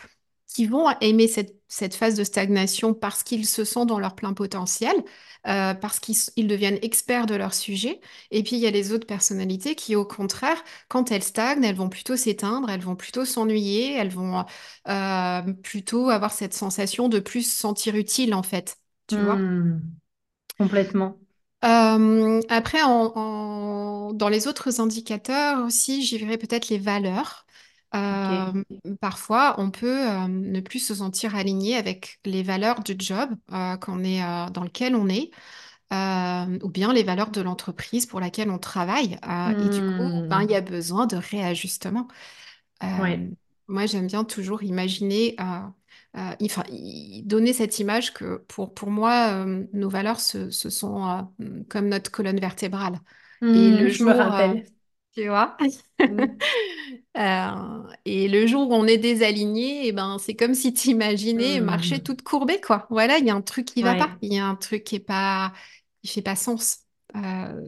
qui 0.47 0.67
vont 0.67 0.89
aimer 1.01 1.29
cette, 1.29 1.57
cette 1.69 1.95
phase 1.95 2.15
de 2.17 2.25
stagnation 2.25 2.95
parce 2.95 3.23
qu'ils 3.23 3.47
se 3.47 3.65
sentent 3.65 3.89
dans 3.89 3.99
leur 3.99 4.15
plein 4.15 4.33
potentiel, 4.33 4.95
euh, 5.47 5.75
parce 5.75 6.01
qu'ils 6.01 6.47
deviennent 6.49 6.79
experts 6.83 7.27
de 7.27 7.35
leur 7.35 7.53
sujet. 7.55 8.01
Et 8.31 8.43
puis, 8.43 8.57
il 8.57 8.61
y 8.63 8.67
a 8.67 8.71
les 8.71 8.93
autres 8.93 9.07
personnalités 9.07 9.75
qui, 9.75 9.97
au 9.97 10.05
contraire, 10.05 10.63
quand 10.89 11.11
elles 11.13 11.23
stagnent, 11.23 11.65
elles 11.65 11.77
vont 11.77 11.89
plutôt 11.89 12.17
s'éteindre, 12.17 12.71
elles 12.71 12.81
vont 12.81 12.97
plutôt 12.97 13.25
s'ennuyer, 13.25 13.95
elles 13.95 14.11
vont 14.11 14.45
euh, 14.89 15.43
plutôt 15.63 16.11
avoir 16.11 16.33
cette 16.33 16.55
sensation 16.55 17.09
de 17.09 17.19
plus 17.21 17.43
se 17.51 17.59
sentir 17.61 17.95
utile, 17.97 18.35
en 18.35 18.43
fait. 18.43 18.77
Tu 19.09 19.21
vois? 19.21 19.43
Mhm. 19.43 19.99
Complètement. 20.59 21.19
Euh, 21.65 22.41
après, 22.49 22.83
en- 22.83 23.13
en- 23.17 24.13
dans 24.13 24.29
les 24.29 24.47
autres 24.47 24.81
indicateurs 24.81 25.65
aussi, 25.65 26.03
j'y 26.05 26.19
verrais 26.19 26.39
peut-être 26.39 26.69
les 26.69 26.79
valeurs. 26.79 27.47
Euh, 27.95 28.09
Ok. 28.11 28.31
parfois, 29.01 29.55
on 29.59 29.71
peut 29.71 30.09
euh, 30.11 30.29
ne 30.29 30.61
plus 30.61 30.81
se 30.81 30.95
sentir 30.95 31.35
aligné 31.35 31.77
avec 31.77 32.21
les 32.25 32.43
valeurs 32.43 32.81
du 32.83 32.95
job 32.99 33.31
euh, 33.53 33.77
qu'on 33.79 34.05
est, 34.05 34.23
euh, 34.23 34.51
dans 34.51 34.65
lequel 34.65 34.95
on 34.97 35.09
est. 35.09 35.31
euh, 35.93 36.59
ou 36.65 36.71
bien 36.71 36.93
les 36.93 37.03
valeurs 37.05 37.31
de 37.33 37.41
l'entreprise 37.43 38.07
pour 38.07 38.21
laquelle 38.21 38.51
on 38.51 38.59
travaille. 38.59 39.19
Euh, 39.29 39.55
et 39.61 39.69
du 39.71 39.85
coup, 39.85 40.13
ben, 40.31 40.43
il 40.45 40.51
y 40.51 40.55
a 40.57 40.61
Hmm. 40.61 40.63
besoin 40.63 41.07
de 41.07 41.17
réajustement. 41.17 42.09
Euh, 42.83 42.87
Ouais. 42.97 43.27
moi, 43.69 43.87
j'aime 43.87 44.07
bien 44.07 44.25
toujours 44.25 44.63
imaginer, 44.63 45.35
euh, 45.41 45.61
enfin, 46.17 46.63
y- 46.71 47.23
donner 47.25 47.53
cette 47.53 47.79
image 47.79 48.13
que 48.15 48.39
pour, 48.49 48.75
pour 48.75 48.91
moi, 48.91 49.45
euh, 49.47 49.67
nos 49.73 49.89
valeurs, 49.89 50.21
ce, 50.21 50.51
ce 50.51 50.71
sont 50.71 51.07
euh, 51.41 51.63
comme 51.69 51.89
notre 51.89 52.11
colonne 52.11 52.41
vertébrale. 52.41 52.99
Et 53.53 53.71
Hmm, 53.71 53.87
le 53.87 53.89
je 53.89 54.03
me 54.03 54.11
jour, 54.11 54.33
euh, 54.33 54.55
rappelle. 54.55 54.71
tu 55.15 55.29
vois, 55.29 55.57
euh, 57.19 57.83
et 58.05 58.29
le 58.29 58.47
jour 58.47 58.69
où 58.71 58.75
on 58.75 58.87
est 58.87 58.99
désaligné, 58.99 59.87
et 59.87 59.93
ben, 59.93 60.19
c'est 60.19 60.35
comme 60.37 60.55
si 60.55 60.73
tu 60.75 60.91
imaginais 60.91 61.61
marcher 61.61 62.01
Hmm. 62.01 62.03
toute 62.03 62.23
courbée, 62.23 62.61
quoi. 62.61 62.87
Voilà, 62.91 63.19
il 63.19 63.27
y 63.27 63.31
a 63.31 63.35
un 63.35 63.43
truc 63.43 63.67
qui 63.67 63.83
va 63.83 63.95
pas. 63.95 64.17
Il 64.23 64.33
y 64.33 64.39
a 64.39 64.47
un 64.47 64.57
truc 64.57 64.85
qui 64.85 64.97
est 64.97 65.01
pas, 65.01 65.53
qui 66.03 66.09
fait 66.13 66.23
pas 66.23 66.37
sens. 66.37 66.81
Euh, 67.17 67.63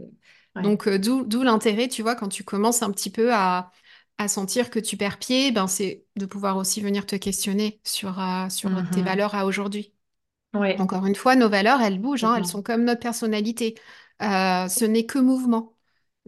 Ouais. 0.56 0.62
donc, 0.62 0.88
euh, 0.88 0.98
d'où, 0.98 1.24
d'où 1.24 1.42
l'intérêt, 1.42 1.88
tu 1.88 2.02
vois, 2.02 2.14
quand 2.16 2.28
tu 2.28 2.44
commences 2.44 2.82
un 2.82 2.90
petit 2.90 3.10
peu 3.10 3.32
à, 3.34 3.70
à 4.18 4.28
sentir 4.28 4.70
que 4.70 4.78
tu 4.78 4.96
perds 4.96 5.18
pied, 5.18 5.52
ben, 5.52 5.66
c'est 5.66 6.04
de 6.16 6.26
pouvoir 6.26 6.56
aussi 6.56 6.80
venir 6.80 7.06
te 7.06 7.16
questionner 7.16 7.80
sur, 7.84 8.20
euh, 8.20 8.48
sur 8.48 8.70
tes 8.90 9.02
valeurs 9.02 9.34
à 9.34 9.46
aujourd'hui. 9.46 9.94
Ouais. 10.54 10.78
Encore 10.80 11.06
une 11.06 11.14
fois, 11.14 11.36
nos 11.36 11.48
valeurs, 11.48 11.80
elles 11.80 12.00
bougent, 12.00 12.24
hein, 12.24 12.36
elles 12.36 12.46
sont 12.46 12.62
comme 12.62 12.84
notre 12.84 13.00
personnalité. 13.00 13.74
Euh, 14.22 14.68
ce 14.68 14.84
n'est 14.84 15.06
que 15.06 15.18
mouvement. 15.18 15.74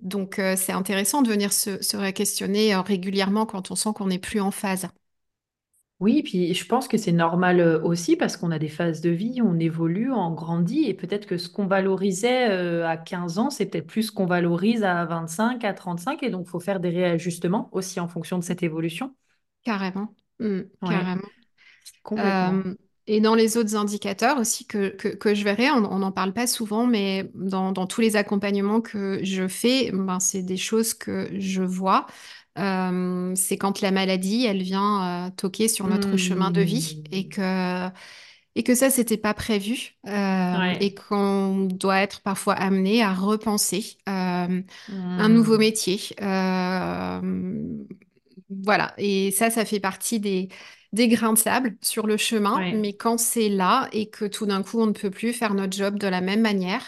Donc, 0.03 0.39
euh, 0.39 0.57
c'est 0.57 0.73
intéressant 0.73 1.23
de 1.23 1.29
venir 1.29 1.53
se, 1.53 1.83
se 1.83 2.11
questionner 2.11 2.75
régulièrement 2.77 3.47
quand 3.47 3.71
on 3.71 3.75
sent 3.75 3.91
qu'on 3.95 4.07
n'est 4.07 4.19
plus 4.19 4.41
en 4.41 4.51
phase. 4.51 4.89
Oui, 6.01 6.23
puis 6.23 6.55
je 6.55 6.65
pense 6.65 6.89
que 6.89 6.97
c'est 6.97 7.13
normal 7.13 7.61
euh, 7.61 7.83
aussi 7.83 8.17
parce 8.17 8.39
qu'on 8.39 8.51
a 8.51 8.59
des 8.59 8.69
phases 8.71 9.03
de 9.03 9.11
vie, 9.11 9.43
on 9.43 9.59
évolue, 9.59 10.11
on 10.11 10.31
grandit 10.33 10.85
et 10.87 10.95
peut-être 10.95 11.27
que 11.27 11.37
ce 11.37 11.51
qu'on 11.51 11.67
valorisait 11.67 12.51
euh, 12.51 12.89
à 12.89 12.97
15 12.97 13.39
ans, 13.39 13.51
c'est 13.51 13.67
peut-être 13.67 13.87
plus 13.87 14.05
ce 14.05 14.13
qu'on 14.13 14.25
valorise 14.25 14.83
à 14.83 15.05
25, 15.05 15.63
à 15.63 15.75
35 15.75 16.23
et 16.23 16.31
donc 16.31 16.47
il 16.47 16.51
faut 16.51 16.61
faire 16.61 16.81
des 16.81 16.89
réajustements 16.89 17.69
aussi 17.73 18.01
en 18.01 18.09
fonction 18.09 18.39
de 18.39 18.45
cette 18.45 18.63
évolution. 18.63 19.15
Carrément. 19.63 20.15
Mm, 20.39 20.61
Ouais, 20.83 20.89
carrément. 20.89 21.29
complètement. 22.03 22.63
Euh, 22.65 22.75
et 23.07 23.21
dans 23.21 23.35
les 23.35 23.57
autres 23.57 23.77
indicateurs 23.77 24.39
aussi 24.39 24.67
que, 24.67 24.91
que, 24.91 25.09
que 25.09 25.35
je 25.35 25.43
verrai, 25.45 25.71
on 25.71 25.99
n'en 25.99 26.13
parle 26.13 26.33
pas 26.33 26.47
souvent, 26.47 26.87
mais 26.87 27.31
dans, 27.35 27.73
dans 27.73 27.87
tous 27.87 28.01
les 28.01 28.17
accompagnements 28.17 28.81
que 28.81 29.21
je 29.25 29.49
fais, 29.49 29.91
ben, 29.93 30.21
c'est 30.21 30.43
des 30.43 30.57
choses 30.57 30.95
que 30.95 31.29
je 31.39 31.63
vois. 31.63 32.07
Euh, 32.61 33.35
c'est 33.37 33.59
quand 33.59 33.81
la 33.81 33.91
maladie, 33.91 34.47
elle 34.47 34.63
vient 34.63 35.27
euh, 35.29 35.31
toquer 35.33 35.69
sur 35.69 35.89
notre 35.89 36.17
chemin 36.17 36.51
de 36.51 36.61
vie 36.63 37.03
et 37.13 37.27
Hmm. 37.27 37.31
que, 37.31 37.89
et 38.57 38.63
que 38.65 38.75
ça, 38.75 38.91
c'était 38.91 39.17
pas 39.19 39.35
prévu 39.35 39.97
euh, 40.09 40.59
Ouais. 40.59 40.81
et 40.81 40.95
qu'on 40.95 41.67
doit 41.67 42.01
être 42.01 42.23
parfois 42.23 42.55
amené 42.55 43.03
à 43.03 43.15
repenser 43.15 43.99
un 44.07 45.29
nouveau 45.29 45.59
Hmm. 45.59 45.59
métier. 45.59 46.01
Voilà, 48.49 48.95
et 48.99 49.31
ça, 49.31 49.51
ça 49.51 49.65
fait 49.65 49.81
partie 49.81 50.19
des, 50.21 50.49
des 50.93 51.09
grains 51.09 51.33
de 51.35 51.39
sable 51.39 51.77
sur 51.83 52.07
le 52.07 52.17
chemin, 52.17 52.67
Ouais. 52.67 52.73
mais 52.73 52.93
quand 52.97 53.19
c'est 53.19 53.49
là 53.49 53.89
et 53.93 54.11
que 54.11 54.25
tout 54.25 54.47
d'un 54.47 54.63
coup, 54.63 54.81
on 54.81 54.87
ne 54.87 54.93
peut 54.93 55.11
plus 55.11 55.33
faire 55.33 55.55
notre 55.55 55.77
job 55.77 55.99
de 55.99 56.09
la 56.09 56.21
même 56.21 56.41
manière, 56.41 56.83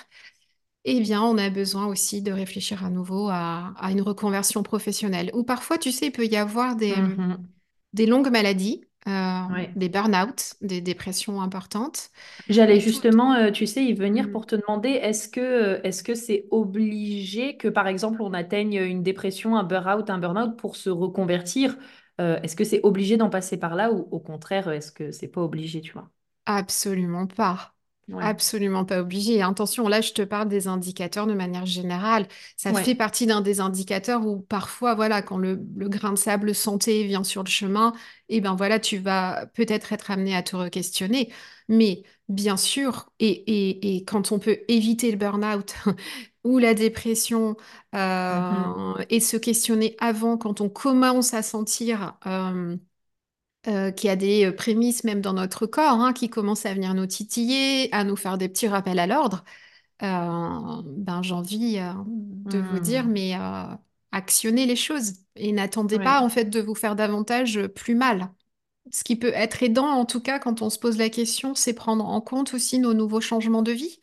eh 0.84 1.00
bien, 1.00 1.22
on 1.22 1.38
a 1.38 1.50
besoin 1.50 1.86
aussi 1.86 2.22
de 2.22 2.32
réfléchir 2.32 2.84
à 2.84 2.90
nouveau 2.90 3.28
à, 3.30 3.72
à 3.76 3.92
une 3.92 4.02
reconversion 4.02 4.62
professionnelle. 4.62 5.30
Ou 5.34 5.44
parfois, 5.44 5.78
tu 5.78 5.92
sais, 5.92 6.06
il 6.06 6.12
peut 6.12 6.26
y 6.26 6.36
avoir 6.36 6.76
des, 6.76 6.96
Mhm. 6.96 7.52
des 7.94 8.06
longues 8.06 8.30
maladies, 8.30 8.84
euh, 9.08 9.40
Ouais. 9.48 9.76
des 9.76 9.88
burn-out, 9.90 10.54
des 10.62 10.80
dépressions 10.82 11.42
importantes. 11.42 12.10
J'allais 12.48 12.80
justement, 12.80 13.34
euh, 13.34 13.50
tu 13.50 13.66
sais, 13.66 13.84
y 13.84 13.92
venir 13.94 14.28
Mm. 14.28 14.30
pour 14.30 14.46
te 14.46 14.56
demander, 14.56 14.90
est-ce 14.90 15.28
que, 15.28 15.40
euh, 15.40 15.80
est-ce 15.84 16.02
que 16.02 16.14
c'est 16.14 16.46
obligé 16.50 17.56
que, 17.56 17.68
par 17.68 17.86
exemple, 17.86 18.20
on 18.22 18.32
atteigne 18.34 18.74
une 18.74 19.02
dépression, 19.02 19.56
un 19.56 19.62
burn-out, 19.64 20.10
un 20.10 20.18
burn-out 20.18 20.56
pour 20.58 20.76
se 20.76 20.90
reconvertir? 20.90 21.76
Euh, 22.20 22.40
est-ce 22.42 22.56
que 22.56 22.64
c'est 22.64 22.80
obligé 22.82 23.16
d'en 23.16 23.30
passer 23.30 23.58
par 23.58 23.74
là 23.76 23.92
ou 23.92 24.08
au 24.10 24.18
contraire, 24.20 24.68
est-ce 24.70 24.92
que 24.92 25.12
c'est 25.12 25.28
pas 25.28 25.40
obligé, 25.42 25.80
tu 25.80 25.92
vois? 25.92 26.10
Absolument 26.46 27.26
pas. 27.26 27.71
Ouais. 28.08 28.24
Absolument 28.24 28.84
pas 28.84 29.00
obligé. 29.00 29.34
Et 29.36 29.42
attention, 29.42 29.88
là, 29.88 30.00
je 30.00 30.12
te 30.12 30.22
parle 30.22 30.48
des 30.48 30.68
indicateurs 30.68 31.26
de 31.26 31.34
manière 31.34 31.66
générale. 31.66 32.28
Ça 32.56 32.72
fait 32.72 32.94
partie 32.94 33.26
d'un 33.26 33.40
des 33.40 33.58
indicateurs 33.58 34.24
où 34.26 34.40
parfois, 34.42 34.94
voilà, 34.94 35.22
quand 35.22 35.38
le, 35.38 35.60
le 35.76 35.88
grain 35.88 36.12
de 36.12 36.18
sable 36.18 36.54
santé 36.54 37.04
vient 37.04 37.24
sur 37.24 37.42
le 37.42 37.48
chemin, 37.48 37.92
eh 38.28 38.40
ben 38.40 38.54
voilà, 38.54 38.78
tu 38.78 38.98
vas 38.98 39.46
peut-être 39.54 39.92
être 39.92 40.10
amené 40.12 40.36
à 40.36 40.42
te 40.44 40.54
re-questionner. 40.54 41.32
Mais 41.68 42.04
bien 42.28 42.56
sûr, 42.56 43.10
et, 43.18 43.28
et, 43.30 43.96
et 43.96 44.04
quand 44.04 44.30
on 44.30 44.38
peut 44.38 44.58
éviter 44.68 45.10
le 45.10 45.16
burn-out 45.16 45.74
ou 46.44 46.58
la 46.58 46.74
dépression 46.74 47.56
euh, 47.94 48.94
et 49.10 49.20
se 49.20 49.36
questionner 49.36 49.96
avant, 49.98 50.36
quand 50.38 50.60
on 50.60 50.68
commence 50.68 51.34
à 51.34 51.42
sentir... 51.42 52.16
euh, 52.26 52.76
euh, 53.68 53.90
qui 53.92 54.08
a 54.08 54.16
des 54.16 54.46
euh, 54.46 54.52
prémices 54.52 55.04
même 55.04 55.20
dans 55.20 55.32
notre 55.34 55.66
corps, 55.66 56.00
hein, 56.00 56.12
qui 56.12 56.28
commencent 56.30 56.66
à 56.66 56.74
venir 56.74 56.94
nous 56.94 57.06
titiller, 57.06 57.92
à 57.94 58.04
nous 58.04 58.16
faire 58.16 58.38
des 58.38 58.48
petits 58.48 58.68
rappels 58.68 58.98
à 58.98 59.06
l'ordre, 59.06 59.44
euh, 60.02 60.82
ben, 60.86 61.22
j'ai 61.22 61.34
envie 61.34 61.78
euh, 61.78 61.92
de 62.50 62.60
vous 62.60 62.80
dire, 62.80 63.06
Hmm. 63.06 63.08
mais 63.08 63.34
actionnez 64.12 64.66
les 64.66 64.76
choses 64.76 65.14
et 65.36 65.52
n'attendez 65.52 65.98
pas 65.98 66.20
en 66.22 66.28
fait 66.28 66.46
de 66.46 66.60
vous 66.60 66.74
faire 66.74 66.96
davantage 66.96 67.66
plus 67.68 67.94
mal. 67.94 68.30
Ce 68.92 69.04
qui 69.04 69.16
peut 69.16 69.32
être 69.34 69.62
aidant, 69.62 69.86
en 69.88 70.04
tout 70.06 70.20
cas, 70.20 70.38
quand 70.40 70.62
on 70.62 70.70
se 70.70 70.78
pose 70.78 70.98
la 70.98 71.10
question, 71.10 71.54
c'est 71.54 71.74
prendre 71.74 72.06
en 72.06 72.20
compte 72.20 72.54
aussi 72.54 72.78
nos 72.80 72.94
nouveaux 72.94 73.20
changements 73.20 73.62
de 73.62 73.72
vie. 73.72 74.00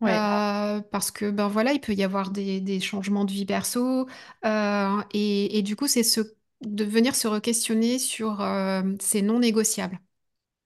Ouais. 0.00 0.28
Euh, 0.30 0.80
parce 0.90 1.10
que 1.12 1.30
ben 1.30 1.48
voilà, 1.48 1.72
il 1.72 1.80
peut 1.80 1.94
y 1.94 2.02
avoir 2.04 2.30
des, 2.30 2.60
des 2.60 2.80
changements 2.80 3.24
de 3.24 3.32
vie 3.32 3.46
perso 3.46 4.08
euh, 4.44 5.02
et, 5.12 5.58
et 5.58 5.62
du 5.62 5.76
coup, 5.76 5.86
c'est 5.88 6.02
ce, 6.02 6.20
de 6.62 6.84
venir 6.84 7.14
se 7.16 7.28
re-questionner 7.28 7.98
sur 7.98 8.40
euh, 8.40 8.82
ces 9.00 9.22
non 9.22 9.38
négociables 9.40 9.98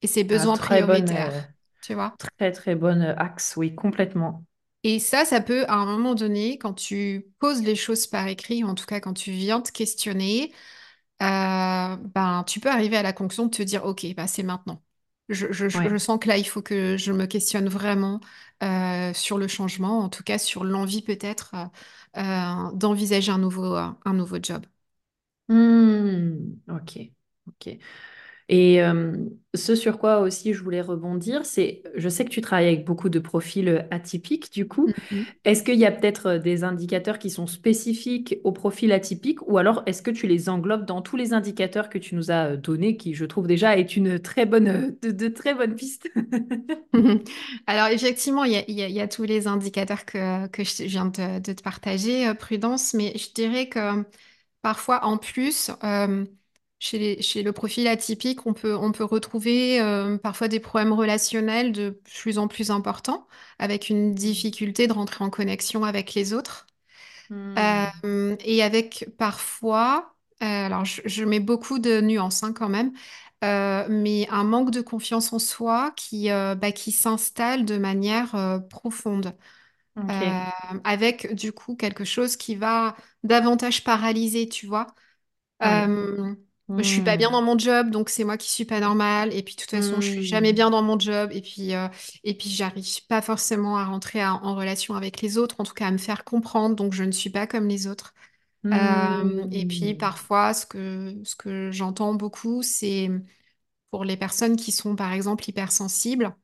et 0.02 0.08
ses 0.08 0.24
Ah, 0.30 0.46
besoins 0.46 0.58
bonne, 0.86 1.08
euh, 1.10 1.40
prioritaires, 1.40 1.48
tu 1.82 1.94
vois? 1.94 2.16
très 2.18 2.52
très 2.52 2.74
bonne 2.76 3.02
euh, 3.02 3.16
axe, 3.16 3.56
oui, 3.56 3.74
complètement. 3.74 4.44
Et 4.82 5.00
ça, 5.00 5.24
ça 5.24 5.40
peut, 5.40 5.64
à 5.68 5.74
un 5.74 5.86
moment 5.86 6.14
donné, 6.14 6.58
quand 6.58 6.72
tu 6.74 7.26
poses 7.40 7.62
les 7.62 7.74
choses 7.74 8.06
par 8.06 8.28
écrit, 8.28 8.62
ou 8.62 8.68
en 8.68 8.74
tout 8.76 8.86
cas 8.86 9.00
quand 9.00 9.14
tu 9.14 9.32
viens 9.32 9.60
te 9.60 9.72
questionner, 9.72 10.52
euh, 11.22 11.96
ben, 11.96 12.44
tu 12.46 12.60
peux 12.60 12.70
arriver 12.70 12.96
à 12.96 13.02
la 13.02 13.12
conclusion 13.12 13.46
de 13.46 13.50
te 13.56 13.62
dire, 13.62 13.84
OK, 13.86 14.06
bah, 14.16 14.26
c'est 14.28 14.42
maintenant. 14.44 14.82
Je, 15.28 15.52
je- 15.52 15.68
je 15.68 15.74
Ouais. 15.74 15.96
sens 15.98 16.18
que 16.20 16.28
là, 16.28 16.38
il 16.38 16.44
faut 16.48 16.62
que 16.62 16.96
je 16.98 17.12
me 17.12 17.26
questionne 17.26 17.68
vraiment 17.68 18.20
euh, 18.62 19.12
sur 19.14 19.38
le 19.38 19.48
changement, 19.48 20.00
en 20.00 20.08
tout 20.10 20.22
cas 20.24 20.38
sur 20.38 20.64
l'envie 20.64 21.02
peut-être 21.02 21.54
euh, 22.18 22.72
d'envisager 22.74 23.32
un 23.32 23.38
nouveau, 23.38 23.74
un 23.76 24.14
nouveau 24.14 24.38
job. 24.42 24.66
Hmm. 25.48 26.54
Ok. 26.68 26.98
Ok. 27.48 27.78
Et 28.48 28.82
euh, 28.82 29.16
ce 29.54 29.74
sur 29.76 29.98
quoi 29.98 30.20
aussi 30.20 30.54
je 30.54 30.62
voulais 30.62 30.80
rebondir, 30.82 31.46
c'est, 31.46 31.82
je 31.96 32.08
sais 32.08 32.24
que 32.24 32.30
tu 32.30 32.40
travailles 32.42 32.68
avec 32.68 32.84
beaucoup 32.86 33.08
de 33.10 33.18
profils 33.20 33.86
atypiques, 33.90 34.52
du 34.52 34.68
coup, 34.68 34.92
Mhm. 35.10 35.26
est-ce 35.44 35.62
qu'il 35.64 35.76
y 35.78 35.86
a 35.86 35.92
peut-être 35.92 36.34
des 36.38 36.64
indicateurs 36.64 37.18
qui 37.18 37.30
sont 37.30 37.46
spécifiques 37.48 38.38
au 38.44 38.52
profil 38.52 38.92
atypique 38.92 39.46
ou 39.48 39.58
alors 39.58 39.82
est-ce 39.86 40.02
que 40.02 40.10
tu 40.12 40.26
les 40.28 40.48
englobes 40.50 40.86
dans 40.86 41.02
tous 41.02 41.16
les 41.16 41.32
indicateurs 41.34 41.88
que 41.90 41.98
tu 41.98 42.14
nous 42.16 42.30
as 42.32 42.56
donnés, 42.56 42.96
qui 42.98 43.14
je 43.14 43.24
trouve 43.26 43.46
déjà 43.48 43.78
est 43.78 43.96
une 43.96 44.20
très 44.20 44.46
bonne, 44.46 44.96
de, 45.02 45.10
de 45.12 45.28
très 45.28 45.54
bonnes 45.54 45.76
pistes? 45.76 46.08
Alors 47.66 47.88
effectivement, 47.88 48.44
il 48.44 48.52
y 48.52 48.56
a, 48.56 48.64
il 48.68 48.74
y 48.74 48.82
a- 48.82 48.88
il 48.88 48.94
y 48.94 49.00
a 49.00 49.08
tous 49.08 49.24
les 49.24 49.46
indicateurs 49.46 50.04
que, 50.04 50.46
que 50.48 50.64
je 50.64 50.84
viens 50.84 51.06
de, 51.06 51.38
de 51.40 51.52
te 51.52 51.62
partager, 51.62 52.28
euh, 52.28 52.34
Prudence, 52.34 52.94
mais 52.94 53.16
je 53.18 53.32
dirais 53.32 53.68
que 53.68 54.04
parfois 54.62 55.04
en 55.04 55.18
plus, 55.18 55.70
euh, 55.84 56.24
chez 56.78 56.98
les- 56.98 57.22
chez 57.22 57.42
le 57.42 57.52
profil 57.52 57.86
atypique, 57.88 58.46
on 58.46 58.54
peut, 58.54 58.74
on 58.76 58.92
peut 58.92 59.04
retrouver 59.04 59.80
euh, 59.80 60.18
parfois 60.18 60.48
des 60.48 60.60
problèmes 60.60 60.92
relationnels 60.92 61.72
de 61.72 61.90
plus 62.14 62.38
en 62.38 62.48
plus 62.48 62.70
importants, 62.70 63.26
avec 63.58 63.88
une 63.90 64.14
difficulté 64.14 64.86
de 64.86 64.92
rentrer 64.92 65.24
en 65.24 65.30
connexion 65.30 65.84
avec 65.84 66.14
les 66.14 66.34
autres. 66.34 66.66
Hmm. 67.28 67.86
Euh, 68.04 68.36
et 68.44 68.62
avec 68.62 69.08
parfois, 69.18 70.14
euh, 70.42 70.46
alors 70.66 70.84
je, 70.84 71.00
je 71.06 71.24
mets 71.24 71.40
beaucoup 71.40 71.78
de 71.78 72.00
nuances 72.02 72.42
hein, 72.42 72.52
quand 72.52 72.68
même, 72.68 72.92
euh, 73.44 73.86
mais 73.88 74.28
un 74.30 74.44
manque 74.44 74.70
de 74.70 74.80
confiance 74.82 75.32
en 75.32 75.38
soi 75.38 75.92
qui, 75.96 76.30
euh, 76.30 76.54
bah, 76.54 76.72
qui 76.72 76.92
s'installe 76.92 77.64
de 77.64 77.78
manière 77.78 78.34
euh, 78.34 78.58
profonde, 78.58 79.34
Euh, 80.10 80.24
avec 80.84 81.34
du 81.34 81.52
coup 81.52 81.76
quelque 81.76 82.04
chose 82.04 82.36
qui 82.36 82.54
va 82.56 82.96
davantage 83.24 83.84
paralyser, 83.84 84.48
tu 84.48 84.66
vois. 84.66 84.86
Ouais. 85.60 85.86
Euh, 85.86 86.34
je 86.78 86.84
suis 86.88 87.02
pas 87.02 87.16
bien 87.16 87.30
Hmm. 87.30 87.32
dans 87.32 87.42
mon 87.42 87.58
job, 87.58 87.90
donc 87.90 88.10
c'est 88.10 88.24
moi 88.24 88.36
qui 88.38 88.50
suis 88.52 88.64
pas 88.66 88.80
normal. 88.80 89.32
Et 89.34 89.42
puis 89.42 89.54
de 89.56 89.60
toute 89.62 89.70
façon, 89.70 90.00
je 90.00 90.08
suis 90.08 90.26
jamais 90.26 90.52
Hmm. 90.52 90.54
bien 90.54 90.70
dans 90.70 90.82
mon 90.82 90.98
job. 90.98 91.30
Et 91.32 91.42
puis, 91.42 91.74
euh, 91.74 91.88
et 92.24 92.34
puis 92.36 92.50
j'arrive 92.50 93.06
pas 93.08 93.22
forcément 93.22 93.76
à 93.78 93.84
rentrer 93.86 94.20
à- 94.22 94.34
en 94.34 94.54
relation 94.56 94.94
avec 94.94 95.22
les 95.22 95.38
autres, 95.38 95.56
en 95.60 95.64
tout 95.64 95.74
cas 95.74 95.88
à 95.88 95.90
me 95.92 95.98
faire 95.98 96.24
comprendre. 96.24 96.76
Donc 96.76 96.92
je 96.94 97.04
ne 97.04 97.12
suis 97.12 97.30
pas 97.30 97.46
comme 97.46 97.68
les 97.68 97.86
autres. 97.88 98.14
Et 99.50 99.66
puis 99.66 99.94
Hmm. 99.94 99.94
parfois, 99.94 100.54
ce 100.54 100.66
que, 100.66 101.14
ce 101.24 101.36
que 101.36 101.70
j'entends 101.72 102.14
beaucoup, 102.14 102.62
c'est 102.62 103.10
pour 103.90 104.04
les 104.04 104.16
personnes 104.16 104.56
qui 104.56 104.72
sont 104.72 104.96
par 104.96 105.12
exemple 105.12 105.48
hypersensibles, 105.48 106.34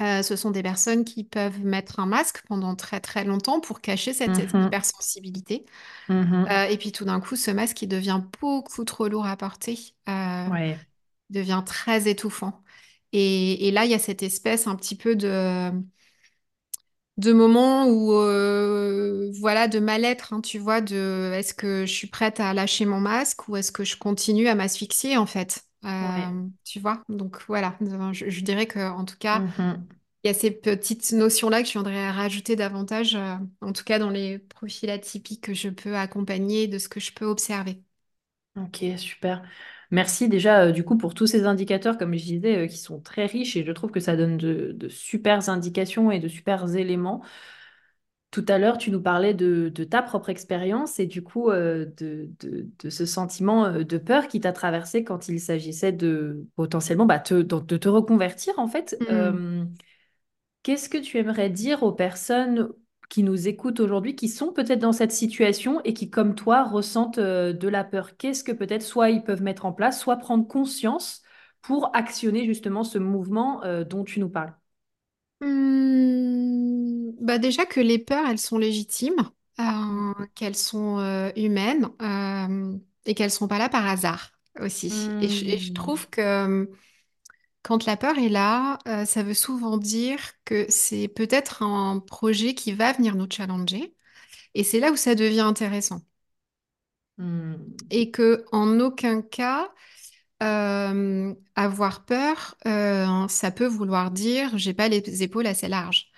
euh, 0.00 0.22
ce 0.22 0.36
sont 0.36 0.50
des 0.50 0.62
personnes 0.62 1.04
qui 1.04 1.24
peuvent 1.24 1.60
mettre 1.64 2.00
un 2.00 2.06
masque 2.06 2.42
pendant 2.48 2.76
très 2.76 3.00
très 3.00 3.24
longtemps 3.24 3.60
pour 3.60 3.80
cacher 3.80 4.12
cette 4.14 4.38
Mhm. 4.38 4.58
hypersensibilité. 4.60 5.66
Mhm. 6.08 6.48
Euh, 6.50 6.64
et 6.66 6.78
puis 6.78 6.92
tout 6.92 7.04
d'un 7.04 7.20
coup, 7.20 7.36
ce 7.36 7.50
masque, 7.50 7.82
il 7.82 7.88
devient 7.88 8.22
beaucoup 8.40 8.84
trop 8.84 9.08
lourd 9.08 9.26
à 9.26 9.36
porter, 9.36 9.78
euh, 10.08 10.48
Ouais. 10.48 10.86
devient 11.30 11.62
très 11.66 12.08
étouffant. 12.10 12.62
Et, 13.12 13.68
et 13.68 13.72
là, 13.72 13.84
il 13.86 13.90
y 13.92 13.94
a 13.94 13.98
cette 14.00 14.22
espèce 14.24 14.66
un 14.68 14.76
petit 14.76 14.96
peu 14.96 15.16
de, 15.16 15.72
de 17.18 17.32
moment 17.32 17.86
où, 17.88 18.12
voilà, 19.40 19.68
de 19.68 19.78
mal-être, 19.80 20.32
hein, 20.32 20.40
tu 20.40 20.58
vois, 20.58 20.80
de 20.80 21.32
est-ce 21.34 21.54
que 21.54 21.86
je 21.86 21.92
suis 21.92 22.06
prête 22.08 22.40
à 22.40 22.54
lâcher 22.54 22.84
mon 22.86 23.00
masque 23.00 23.48
ou 23.48 23.56
est-ce 23.56 23.72
que 23.72 23.84
je 23.84 23.96
continue 23.96 24.48
à 24.48 24.54
m'asphyxier, 24.54 25.16
en 25.16 25.26
fait, 25.26 25.64
Ouais. 26.00 26.32
Euh, 26.32 26.48
tu 26.64 26.80
vois. 26.80 27.02
Donc 27.08 27.42
voilà, 27.48 27.76
je, 28.12 28.28
je 28.30 28.40
dirais 28.42 28.66
que 28.66 28.80
en 28.90 29.04
tout 29.04 29.16
cas, 29.18 29.44
Mhm. 29.44 29.88
il 30.24 30.28
y 30.28 30.30
a 30.30 30.34
ces 30.34 30.50
petites 30.50 31.12
notions-là 31.12 31.62
que 31.62 31.68
je 31.68 31.72
viendrais 31.74 32.10
rajouter 32.10 32.56
davantage, 32.56 33.14
euh, 33.16 33.36
en 33.62 33.72
tout 33.72 33.84
cas 33.84 33.98
dans 34.00 34.10
les 34.10 34.38
profils 34.40 34.90
atypiques 34.90 35.42
que 35.44 35.54
je 35.54 35.68
peux 35.70 35.96
accompagner 35.96 36.68
de 36.68 36.78
ce 36.78 36.88
que 36.88 37.00
je 37.00 37.12
peux 37.12 37.26
observer. 37.26 37.82
Ok, 38.56 38.84
super. 38.98 39.42
Merci 39.90 40.28
déjà 40.28 40.64
euh, 40.64 40.72
du 40.72 40.84
coup 40.84 40.98
pour 40.98 41.14
tous 41.14 41.26
ces 41.28 41.44
indicateurs, 41.44 41.96
comme 41.96 42.14
je 42.14 42.24
disais, 42.24 42.58
euh, 42.58 42.66
qui 42.66 42.76
sont 42.76 43.00
très 43.00 43.26
riches 43.26 43.56
et 43.56 43.64
je 43.64 43.70
trouve 43.72 43.90
que 43.92 44.00
ça 44.00 44.16
donne 44.16 44.36
de, 44.36 44.72
de 44.72 44.88
super 44.88 45.48
indications 45.48 46.10
et 46.10 46.18
de 46.18 46.26
super 46.28 46.74
éléments. 46.76 47.22
Tout 48.30 48.44
à 48.48 48.58
l'heure, 48.58 48.76
tu 48.76 48.90
nous 48.90 49.00
parlais 49.00 49.32
de, 49.32 49.70
de 49.70 49.84
ta 49.84 50.02
propre 50.02 50.28
expérience 50.28 51.00
et 51.00 51.06
du 51.06 51.22
coup 51.22 51.50
euh, 51.50 51.86
de, 51.96 52.28
de- 52.40 52.68
de 52.78 52.90
ce 52.90 53.06
sentiment 53.06 53.64
euh, 53.64 53.84
de 53.84 53.96
peur 53.96 54.28
qui 54.28 54.38
t'a 54.40 54.52
traversé 54.52 55.02
quand 55.02 55.28
il 55.28 55.40
s'agissait 55.40 55.92
de 55.92 56.46
potentiellement 56.54 57.06
bah, 57.06 57.20
te, 57.20 57.34
de, 57.40 57.76
te 57.78 57.88
reconvertir 57.88 58.58
en 58.58 58.68
fait. 58.68 59.02
Euh, 59.08 59.64
Qu'est-ce 60.62 60.88
que 60.88 60.98
tu 60.98 61.18
aimerais 61.18 61.50
dire 61.50 61.82
aux 61.82 61.92
personnes 61.92 62.70
qui 63.08 63.22
nous 63.22 63.48
écoutent 63.48 63.80
aujourd'hui, 63.80 64.14
qui 64.16 64.28
sont 64.28 64.52
peut-être 64.52 64.80
dans 64.80 64.92
cette 64.92 65.12
situation 65.12 65.80
et 65.84 65.94
qui, 65.94 66.10
comme 66.10 66.34
toi, 66.34 66.64
ressentent 66.64 67.18
euh, 67.18 67.52
de 67.54 67.68
la 67.68 67.84
peur? 67.84 68.16
Qu'est-ce 68.18 68.44
que 68.44 68.52
peut-être 68.52 68.82
soit 68.82 69.10
ils 69.10 69.24
peuvent 69.24 69.42
mettre 69.42 69.64
en 69.66 69.72
place, 69.72 70.00
soit 70.00 70.16
prendre 70.18 70.46
conscience 70.46 71.22
pour 71.62 71.94
actionner 71.96 72.44
justement 72.46 72.84
ce 72.84 72.98
mouvement 72.98 73.62
dont 73.88 74.04
tu 74.04 74.20
nous 74.20 74.28
parles? 74.30 74.54
Hmm, 75.40 75.87
bah 77.28 77.38
déjà 77.38 77.66
que 77.66 77.80
les 77.80 77.98
peurs, 78.00 78.26
elles 78.28 78.40
sont 78.40 78.58
légitimes, 78.58 79.30
euh, 79.60 80.26
qu'elles 80.36 80.56
sont 80.56 81.00
euh, 81.00 81.30
humaines. 81.36 81.90
euh, 82.02 82.78
et 83.06 83.14
qu'elles 83.14 83.30
sont 83.32 83.48
pas 83.48 83.58
là 83.58 83.68
par 83.70 83.86
hasard 83.86 84.32
aussi. 84.60 85.14
Et 85.20 85.28
je, 85.30 85.44
et 85.48 85.58
je 85.58 85.72
Hmm. 85.72 85.74
trouve 85.74 86.08
que 86.10 86.20
euh, 86.20 86.66
quand 87.62 87.86
la 87.86 87.96
peur 87.96 88.18
est 88.18 88.28
là, 88.30 88.78
euh, 88.88 89.04
ça 89.06 89.22
veut 89.22 89.34
souvent 89.34 89.78
dire 89.78 90.20
que 90.44 90.66
c'est 90.70 91.08
peut-être 91.08 91.62
un 91.62 92.00
projet 92.00 92.54
qui 92.54 92.72
va 92.72 92.92
venir 92.92 93.16
nous 93.16 93.28
challenger. 93.30 93.94
Et 94.54 94.64
c'est 94.64 94.80
là 94.80 94.92
où 94.92 94.96
ça 94.96 95.14
devient 95.16 95.40
intéressant. 95.42 96.02
Hmm. 97.18 97.54
Et 97.90 98.10
que 98.10 98.44
en 98.52 98.78
aucun 98.80 99.22
cas, 99.22 99.72
euh, 100.42 101.34
avoir 101.56 102.04
peur, 102.06 102.56
euh, 102.66 103.28
ça 103.28 103.50
peut 103.52 103.66
vouloir 103.66 104.10
dire 104.12 104.58
j'ai 104.58 104.74
pas 104.74 104.88
les 104.88 105.22
épaules 105.24 105.46
assez 105.46 105.68
larges. 105.68 106.10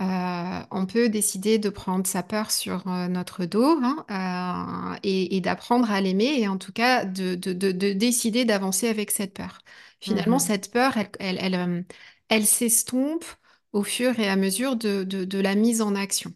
Euh, 0.00 0.60
on 0.72 0.86
peut 0.86 1.08
décider 1.08 1.58
de 1.58 1.68
prendre 1.68 2.04
sa 2.06 2.22
peur 2.24 2.50
sur 2.50 2.88
euh, 2.88 3.06
notre 3.08 3.44
dos 3.44 3.78
hein, 3.82 4.04
euh, 4.94 4.98
et, 5.04 5.36
et 5.36 5.40
d'apprendre 5.40 5.88
à 5.90 6.00
l'aimer 6.00 6.40
et 6.40 6.48
en 6.48 6.58
tout 6.58 6.72
cas 6.72 7.04
de, 7.04 7.36
de- 7.36 7.52
de- 7.52 7.70
de 7.72 7.92
décider 7.92 8.44
d'avancer 8.44 8.88
avec 8.88 9.12
cette 9.12 9.34
peur. 9.34 9.60
Finalement, 10.00 10.38
Mhm. 10.38 10.40
cette 10.40 10.72
peur, 10.72 10.96
elle, 10.96 11.10
elle, 11.20 11.38
elle, 11.54 11.86
elle 12.28 12.46
s'estompe 12.46 13.24
au 13.72 13.84
fur 13.84 14.18
et 14.18 14.28
à 14.28 14.34
mesure 14.36 14.74
de, 14.76 15.04
la 15.38 15.54
mise 15.54 15.80
en 15.80 15.94
action. 15.94 16.34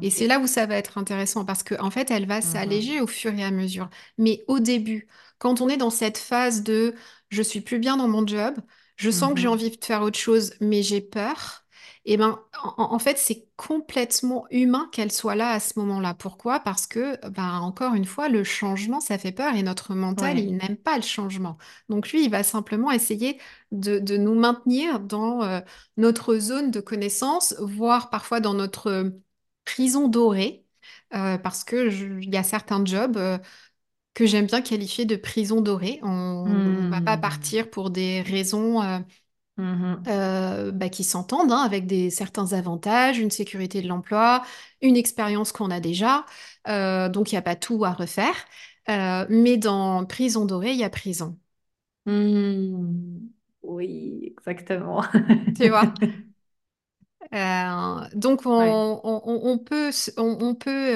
Et 0.00 0.10
c'est 0.10 0.26
là 0.28 0.38
où 0.38 0.46
ça 0.46 0.66
va 0.66 0.76
être 0.76 0.96
intéressant 0.98 1.44
parce 1.44 1.62
qu'en 1.64 1.90
fait, 1.90 2.10
elle 2.10 2.26
va 2.26 2.40
Mhm. 2.42 2.42
s'alléger 2.42 3.00
au 3.00 3.06
fur 3.08 3.34
et 3.34 3.42
à 3.44 3.50
mesure. 3.50 3.90
Mais 4.16 4.44
au 4.46 4.60
début, 4.60 5.08
quand 5.38 5.60
on 5.60 5.68
est 5.68 5.76
dans 5.76 5.90
cette 5.90 6.18
phase 6.18 6.62
de 6.62 6.94
je 7.30 7.42
suis 7.42 7.60
plus 7.60 7.78
bien 7.80 7.96
dans 7.96 8.08
mon 8.08 8.26
job, 8.26 8.54
je 8.96 9.10
sens 9.10 9.34
que 9.34 9.40
j'ai 9.40 9.48
Mhm. 9.48 9.48
envie 9.48 9.70
de 9.76 9.84
faire 9.84 10.02
autre 10.02 10.18
chose, 10.18 10.54
mais 10.60 10.82
j'ai 10.82 11.00
peur, 11.00 11.64
et 12.10 12.16
ben, 12.16 12.40
en, 12.62 12.94
en 12.94 12.98
fait, 12.98 13.18
c'est 13.18 13.48
complètement 13.56 14.46
humain 14.50 14.88
qu'elle 14.92 15.12
soit 15.12 15.34
là 15.36 15.50
à 15.50 15.60
ce 15.60 15.78
moment-là. 15.78 16.14
Pourquoi? 16.14 16.60
Parce 16.60 16.86
que, 16.86 17.18
ben, 17.28 17.58
encore 17.60 17.94
une 17.94 18.06
fois, 18.06 18.28
le 18.30 18.44
changement, 18.44 19.00
ça 19.00 19.18
fait 19.18 19.32
peur 19.32 19.54
et 19.54 19.62
notre 19.62 19.94
mental, 19.94 20.38
Ouais. 20.38 20.40
il 20.40 20.56
n'aime 20.56 20.76
pas 20.78 20.96
le 20.96 21.02
changement. 21.02 21.58
Donc 21.90 22.10
lui, 22.10 22.24
il 22.24 22.30
va 22.30 22.42
simplement 22.44 22.90
essayer 22.92 23.38
de, 23.72 23.98
de 23.98 24.16
nous 24.16 24.34
maintenir 24.34 25.00
dans 25.00 25.42
euh, 25.42 25.60
notre 25.98 26.36
zone 26.38 26.70
de 26.70 26.80
connaissance, 26.80 27.54
voire 27.60 28.10
parfois 28.10 28.40
dans 28.40 28.54
notre 28.54 29.12
prison 29.66 30.08
dorée, 30.08 30.64
euh, 31.14 31.38
parce 31.38 31.62
que 31.64 31.90
je- 31.90 32.06
il 32.22 32.32
y 32.34 32.36
a 32.38 32.42
certains 32.42 32.84
jobs 32.84 33.16
euh, 33.18 33.38
que 34.14 34.26
j'aime 34.26 34.46
bien 34.46 34.62
qualifier 34.62 35.04
de 35.04 35.16
prison 35.16 35.60
dorée. 35.60 36.00
On 36.02 36.82
ne 36.82 36.88
va 36.90 37.00
pas 37.00 37.16
Hmm. 37.16 37.18
partir 37.18 37.70
pour 37.70 37.90
des 37.90 38.22
raisons 38.22 38.82
Mhm. 39.58 40.08
euh, 40.08 40.72
bah, 40.72 40.88
qui 40.88 41.04
s'entendent, 41.04 41.52
hein, 41.52 41.58
avec 41.64 41.86
des, 41.86 42.10
certains 42.10 42.52
avantages, 42.54 43.18
une 43.18 43.30
sécurité 43.30 43.82
de 43.82 43.88
l'emploi, 43.88 44.44
une 44.82 44.96
expérience 44.96 45.52
qu'on 45.52 45.70
a 45.70 45.80
déjà. 45.80 46.24
Euh, 46.68 47.08
donc, 47.08 47.32
il 47.32 47.34
n'y 47.34 47.38
a 47.38 47.42
pas 47.42 47.56
tout 47.56 47.84
à 47.84 47.92
refaire. 47.92 48.34
Euh, 48.88 49.26
mais 49.30 49.56
dans 49.58 50.04
prison 50.06 50.44
dorée, 50.46 50.72
il 50.72 50.78
y 50.78 50.84
a 50.84 50.90
prison. 50.90 51.38
Hmm. 52.06 53.28
Oui, 53.62 54.20
exactement. 54.38 55.02
Tu 55.54 55.68
vois? 55.68 55.92
Donc 58.14 58.42
on, 58.46 58.50
Ouais. 58.58 58.84
on- 59.04 59.22
on- 59.24 59.50
on 59.52 59.58
peut, 59.58 59.92
se- 59.92 60.10
on, 60.18 60.54
peut 60.54 60.94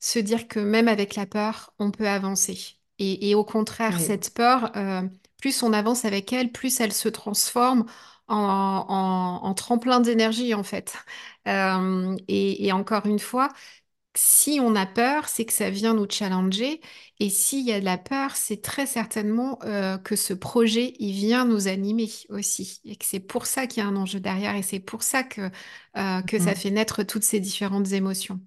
se 0.00 0.18
dire 0.18 0.48
que 0.48 0.60
même 0.60 0.88
avec 0.88 1.14
la 1.16 1.26
peur, 1.26 1.72
on 1.78 1.90
peut 1.90 2.08
avancer. 2.08 2.58
Et, 2.98 3.30
et 3.30 3.34
au 3.34 3.44
contraire, 3.44 4.00
cette 4.00 4.32
peur, 4.34 4.70
plus 5.42 5.62
on 5.64 5.74
avance 5.74 6.06
avec 6.06 6.32
elle, 6.32 6.52
plus 6.52 6.80
elle 6.80 6.94
se 6.94 7.10
transforme 7.10 7.86
en, 8.28 8.36
en- 8.88 9.46
en 9.46 9.54
tremplin 9.54 10.00
d'énergie 10.00 10.54
en 10.54 10.64
fait. 10.64 10.94
Euh, 11.48 12.16
et, 12.28 12.66
et 12.68 12.72
encore 12.72 13.06
une 13.06 13.18
fois, 13.18 13.50
si 14.14 14.60
on 14.60 14.74
a 14.76 14.84
peur, 14.86 15.28
c'est 15.28 15.46
que 15.46 15.52
ça 15.52 15.70
vient 15.70 15.94
nous 15.94 16.06
challenger. 16.10 16.80
Et 17.18 17.30
s'il 17.30 17.64
y 17.66 17.72
a 17.72 17.80
de 17.80 17.84
la 17.84 17.98
peur, 17.98 18.36
c'est 18.36 18.60
très 18.62 18.86
certainement 18.86 19.58
euh, 19.64 19.96
que 19.98 20.16
ce 20.16 20.34
projet, 20.34 20.94
il 20.98 21.12
vient 21.12 21.44
nous 21.46 21.68
animer 21.68 22.10
aussi. 22.28 22.80
Et 22.84 22.96
que 22.96 23.04
c'est 23.06 23.20
pour 23.20 23.46
ça 23.46 23.66
qu'il 23.66 23.82
y 23.82 23.86
a 23.86 23.88
un 23.88 23.96
enjeu 23.96 24.20
derrière 24.20 24.54
et 24.56 24.62
c'est 24.62 24.80
pour 24.80 25.02
ça 25.02 25.22
que, 25.24 25.50
euh, 25.96 26.22
que 26.22 26.38
ça 26.38 26.54
Mhm. 26.54 26.56
fait 26.56 26.70
naître 26.70 27.02
toutes 27.04 27.24
ces 27.24 27.40
différentes 27.40 27.92
émotions. 27.92 28.40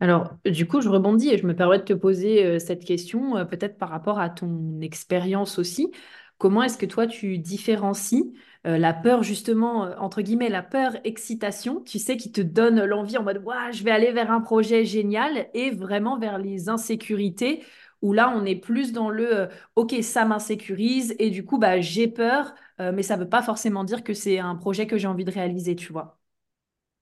Alors, 0.00 0.36
du 0.44 0.66
coup, 0.68 0.80
je 0.80 0.88
rebondis 0.88 1.28
et 1.30 1.38
je 1.38 1.46
me 1.46 1.56
permets 1.56 1.78
de 1.78 1.82
te 1.84 1.92
poser 1.92 2.44
euh, 2.46 2.58
cette 2.60 2.84
question, 2.84 3.36
euh, 3.36 3.44
peut-être 3.44 3.78
par 3.78 3.88
rapport 3.90 4.20
à 4.20 4.30
ton 4.30 4.80
expérience 4.80 5.58
aussi. 5.58 5.90
Comment 6.38 6.62
est-ce 6.62 6.78
que 6.78 6.86
toi, 6.86 7.06
tu 7.08 7.38
différencies 7.38 8.32
euh, 8.66 8.78
la 8.78 8.92
peur, 8.92 9.22
justement, 9.24 9.82
entre 10.00 10.22
guillemets, 10.22 10.48
la 10.50 10.62
peur 10.62 10.92
excitation, 11.04 11.80
tu 11.82 11.98
sais, 11.98 12.16
qui 12.16 12.30
te 12.30 12.40
donne 12.40 12.84
l'envie 12.84 13.16
en 13.18 13.24
mode, 13.24 13.42
Ouah, 13.44 13.72
je 13.72 13.82
vais 13.82 13.90
aller 13.90 14.12
vers 14.12 14.30
un 14.30 14.40
projet 14.40 14.84
génial, 14.84 15.48
et 15.54 15.70
vraiment 15.70 16.16
vers 16.18 16.38
les 16.38 16.68
insécurités, 16.68 17.64
où 18.02 18.12
là, 18.12 18.32
on 18.36 18.44
est 18.44 18.54
plus 18.56 18.92
dans 18.92 19.10
le, 19.10 19.48
OK, 19.76 19.94
ça 20.02 20.24
m'insécurise, 20.24 21.14
et 21.18 21.30
du 21.30 21.44
coup, 21.44 21.58
bah, 21.58 21.80
j'ai 21.80 22.06
peur, 22.08 22.54
mais 22.78 23.02
ça 23.02 23.16
ne 23.16 23.22
veut 23.22 23.28
pas 23.28 23.42
forcément 23.42 23.82
dire 23.84 24.04
que 24.04 24.14
c'est 24.14 24.38
un 24.38 24.54
projet 24.54 24.86
que 24.86 24.96
j'ai 24.98 25.08
envie 25.08 25.24
de 25.24 25.30
réaliser, 25.32 25.74
tu 25.76 25.92
vois? 25.92 26.18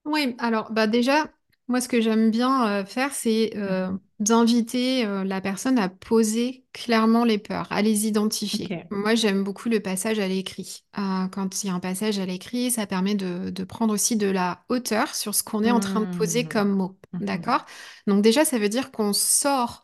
Oui, 0.04 0.34
alors 0.38 0.70
bah 0.72 0.86
déjà, 0.86 1.28
moi 1.68 1.80
ce 1.80 1.88
que 1.88 2.00
j'aime 2.00 2.30
bien 2.30 2.68
euh, 2.68 2.84
faire, 2.84 3.12
c'est 3.12 3.52
euh, 3.56 3.90
d'inviter 4.20 5.04
euh, 5.04 5.24
la 5.24 5.40
personne 5.40 5.78
à 5.78 5.88
poser 5.88 6.64
clairement 6.72 7.24
les 7.24 7.38
peurs, 7.38 7.66
à 7.72 7.82
les 7.82 8.06
identifier. 8.06 8.76
Moi 8.90 9.14
j'aime 9.16 9.42
beaucoup 9.42 9.68
le 9.68 9.80
passage 9.80 10.18
à 10.20 10.28
l'écrit. 10.28 10.84
Quand 10.94 11.62
il 11.62 11.66
y 11.66 11.70
a 11.70 11.74
un 11.74 11.80
passage 11.80 12.18
à 12.18 12.26
l'écrit, 12.26 12.70
ça 12.70 12.86
permet 12.86 13.14
de, 13.16 13.50
de 13.50 13.64
prendre 13.64 13.92
aussi 13.92 14.16
de 14.16 14.28
la 14.28 14.64
hauteur 14.68 15.14
sur 15.14 15.34
ce 15.34 15.42
qu'on 15.42 15.64
est 15.64 15.70
en 15.72 15.80
train 15.80 16.00
de 16.00 16.06
poser 16.06 16.44
Mhm. 16.44 16.48
comme 16.48 16.70
mot. 16.70 16.98
Mhm. 17.12 17.20
D'accord? 17.26 17.66
Donc 18.06 18.22
déjà, 18.22 18.44
ça 18.44 18.58
veut 18.58 18.68
dire 18.68 18.92
qu'on 18.92 19.12
sort 19.12 19.82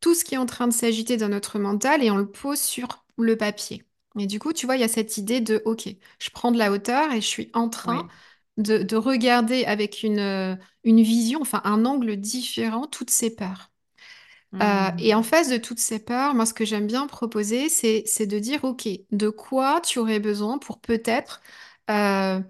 tout 0.00 0.14
ce 0.14 0.24
qui 0.24 0.34
est 0.34 0.38
en 0.38 0.46
train 0.46 0.68
de 0.68 0.72
s'agiter 0.72 1.16
dans 1.16 1.28
notre 1.28 1.58
mental 1.58 2.02
et 2.02 2.10
on 2.10 2.16
le 2.16 2.30
pose 2.30 2.60
sur 2.60 3.04
le 3.18 3.36
papier. 3.36 3.84
Et 4.18 4.26
du 4.26 4.38
coup, 4.38 4.52
tu 4.52 4.66
vois, 4.66 4.76
il 4.76 4.80
y 4.80 4.84
a 4.84 4.88
cette 4.88 5.16
idée 5.18 5.40
de, 5.40 5.62
OK, 5.64 5.88
je 6.20 6.30
prends 6.30 6.52
de 6.52 6.58
la 6.58 6.72
hauteur 6.72 7.12
et 7.12 7.20
je 7.20 7.26
suis 7.26 7.50
en 7.54 7.68
train. 7.68 8.06
De, 8.58 8.78
de 8.82 8.96
regarder 8.96 9.64
avec 9.64 10.02
une, 10.02 10.18
euh, 10.18 10.56
une 10.84 11.02
vision, 11.02 11.40
enfin 11.42 11.60
un 11.64 11.84
angle 11.84 12.16
différent, 12.16 12.86
toutes 12.86 13.10
ces 13.10 13.34
peurs. 13.34 13.70
Euh, 14.62 14.88
et 14.98 15.14
en 15.14 15.22
Hmm. 15.22 15.24
face 15.24 15.50
de 15.50 15.58
toutes 15.58 15.78
ces 15.78 15.98
peurs, 15.98 16.34
moi, 16.34 16.46
ce 16.46 16.54
que 16.54 16.64
j'aime 16.64 16.86
bien 16.86 17.06
proposer, 17.06 17.68
c'est, 17.68 18.26
de 18.26 18.38
dire, 18.38 18.64
OK, 18.64 18.88
de 19.12 19.28
quoi 19.28 19.80
tu 19.82 19.98
aurais 19.98 20.20
besoin 20.20 20.58
pour 20.58 20.80
peut-être 20.80 21.42
euh, 21.90 22.40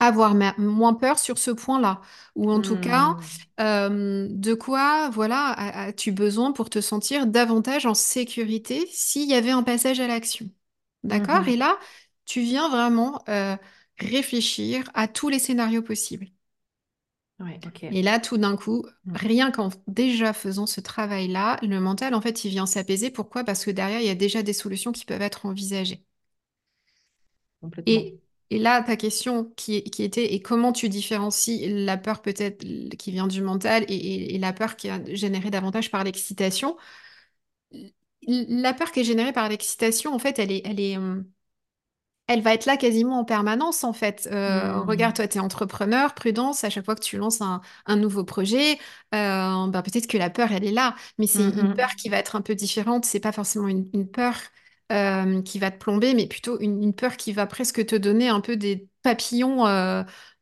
avoir 0.00 0.34
moins 0.58 0.94
peur 0.94 1.18
sur 1.18 1.38
ce 1.38 1.50
point-là? 1.50 2.00
Ou 2.36 2.50
en 2.50 2.60
tout 2.60 2.76
cas, 2.78 3.16
Hmm. 3.16 3.48
euh, 3.60 4.28
de 4.30 4.54
quoi, 4.54 5.10
voilà, 5.10 5.52
as-tu 5.58 6.12
besoin 6.12 6.52
pour 6.52 6.70
te 6.70 6.80
sentir 6.80 7.26
davantage 7.26 7.86
en 7.86 7.94
sécurité 7.94 8.86
s'il 8.92 9.28
y 9.28 9.34
avait 9.34 9.50
un 9.50 9.62
passage 9.64 10.00
à 10.00 10.06
l'action? 10.06 10.48
D'accord? 11.04 11.48
Et 11.48 11.56
Mhm. 11.56 11.58
là, 11.58 11.78
tu 12.26 12.40
viens 12.42 12.68
vraiment 12.68 13.22
réfléchir 14.00 14.90
à 14.94 15.08
tous 15.08 15.28
les 15.28 15.38
scénarios 15.38 15.82
possibles. 15.82 16.28
Ouais. 17.40 17.60
Et 17.90 18.02
là, 18.02 18.18
tout 18.20 18.36
d'un 18.38 18.56
coup, 18.56 18.84
Hmm. 19.04 19.14
rien 19.14 19.50
qu'en 19.52 19.70
déjà 19.86 20.32
faisant 20.32 20.66
ce 20.66 20.80
travail-là, 20.80 21.58
le 21.62 21.78
mental, 21.80 22.14
en 22.14 22.20
fait, 22.20 22.44
il 22.44 22.50
vient 22.50 22.66
s'apaiser. 22.66 23.10
Pourquoi? 23.10 23.44
Parce 23.44 23.64
que 23.64 23.70
derrière, 23.70 24.00
il 24.00 24.06
y 24.06 24.10
a 24.10 24.14
déjà 24.16 24.42
des 24.42 24.52
solutions 24.52 24.92
qui 24.92 25.04
peuvent 25.04 25.22
être 25.22 25.46
envisagées. 25.46 26.04
Et, 27.86 28.14
et 28.50 28.58
là, 28.58 28.82
ta 28.82 28.96
question 28.96 29.44
qui, 29.56 29.82
qui 29.84 30.02
était, 30.02 30.34
et 30.34 30.42
comment 30.42 30.72
tu 30.72 30.88
différencies 30.88 31.66
la 31.84 31.96
peur 31.96 32.22
peut-être 32.22 32.64
qui 32.96 33.10
vient 33.12 33.26
du 33.26 33.42
mental 33.42 33.84
et, 33.88 33.94
et- 33.94 34.34
et 34.34 34.38
la 34.38 34.52
peur 34.52 34.76
qui 34.76 34.88
est 34.88 35.16
générée 35.16 35.50
davantage 35.50 35.90
par 35.90 36.04
l'excitation? 36.04 36.76
La 38.22 38.74
peur 38.74 38.92
qui 38.92 39.00
est 39.00 39.04
générée 39.04 39.32
par 39.32 39.48
l'excitation, 39.48 40.14
en 40.14 40.18
fait, 40.18 40.38
elle 40.38 40.52
est, 40.52 40.62
elle 40.64 40.80
est, 40.80 40.96
hum, 40.96 41.24
elle 42.28 42.42
va 42.42 42.54
être 42.54 42.66
là 42.66 42.76
quasiment 42.76 43.20
en 43.20 43.24
permanence, 43.24 43.84
en 43.84 43.92
fait. 43.92 44.28
Euh, 44.32 44.80
regarde, 44.82 45.14
Hmm. 45.14 45.16
toi, 45.16 45.28
tu 45.28 45.38
es 45.38 45.40
entrepreneur, 45.40 46.14
prudence, 46.14 46.64
à 46.64 46.70
chaque 46.70 46.84
fois 46.84 46.94
que 46.94 47.00
tu 47.02 47.16
lances 47.18 47.40
un, 47.42 47.60
un 47.86 47.96
nouveau 47.96 48.24
projet, 48.24 48.74
euh, 49.14 49.66
ben, 49.68 49.82
peut-être 49.82 50.06
que 50.06 50.18
la 50.18 50.30
peur, 50.30 50.52
elle 50.52 50.64
est 50.64 50.72
là, 50.72 50.94
mais 51.18 51.26
c'est 51.26 51.48
une 51.56 51.72
peur 51.72 51.88
Mhm. 51.88 51.98
qui 51.98 52.08
va 52.10 52.18
être 52.18 52.36
un 52.36 52.42
peu 52.42 52.54
différente. 52.54 53.04
C'est 53.06 53.20
pas 53.20 53.32
forcément 53.32 53.68
une, 53.68 53.88
une 53.94 54.08
peur 54.10 54.36
euh, 54.92 55.42
qui 55.42 55.58
va 55.58 55.70
te 55.70 55.78
plomber, 55.78 56.14
mais 56.14 56.26
plutôt 56.26 56.60
une, 56.60 56.82
une 56.82 56.94
peur 56.94 57.16
qui 57.16 57.32
va 57.32 57.46
presque 57.46 57.84
te 57.86 57.96
donner 57.96 58.28
un 58.28 58.40
peu 58.40 58.56
des 58.56 58.88
papillons 59.02 59.64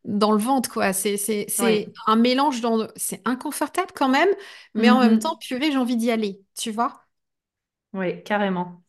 dans 0.05 0.33
le 0.33 0.39
ventre, 0.39 0.71
quoi. 0.71 0.93
C'est, 0.93 1.17
Ouais. 1.59 1.97
un 2.07 2.17
mélange 2.17 2.61
dans... 2.61 2.89
C'est 2.97 3.23
inconfortable 3.27 3.93
quand 3.95 4.09
même, 4.09 4.29
mais 4.75 4.91
en 4.91 5.01
même 5.01 5.19
temps, 5.19 5.37
Mhm. 5.37 5.41
purée, 5.41 5.71
j'ai 5.73 5.79
envie 5.79 5.97
d'y 5.97 6.11
aller, 6.11 6.41
tu 6.57 6.71
vois? 6.71 7.03
Ouais, 7.93 8.23
carrément. 8.23 8.85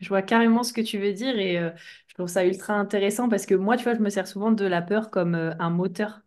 Je 0.00 0.08
vois 0.08 0.22
carrément 0.22 0.62
ce 0.62 0.72
que 0.72 0.80
tu 0.80 0.98
veux 0.98 1.12
dire 1.12 1.38
et 1.38 1.58
euh, 1.58 1.70
je 2.08 2.14
trouve 2.14 2.28
ça 2.28 2.44
ultra 2.46 2.74
intéressant 2.74 3.28
parce 3.28 3.46
que 3.46 3.54
moi, 3.54 3.76
tu 3.76 3.84
vois, 3.84 3.94
je 3.94 4.00
me 4.00 4.10
sers 4.10 4.26
souvent 4.26 4.50
de 4.52 4.64
la 4.66 4.82
peur 4.82 5.10
comme 5.10 5.34
euh, 5.34 5.52
un 5.58 5.70
moteur. 5.70 6.22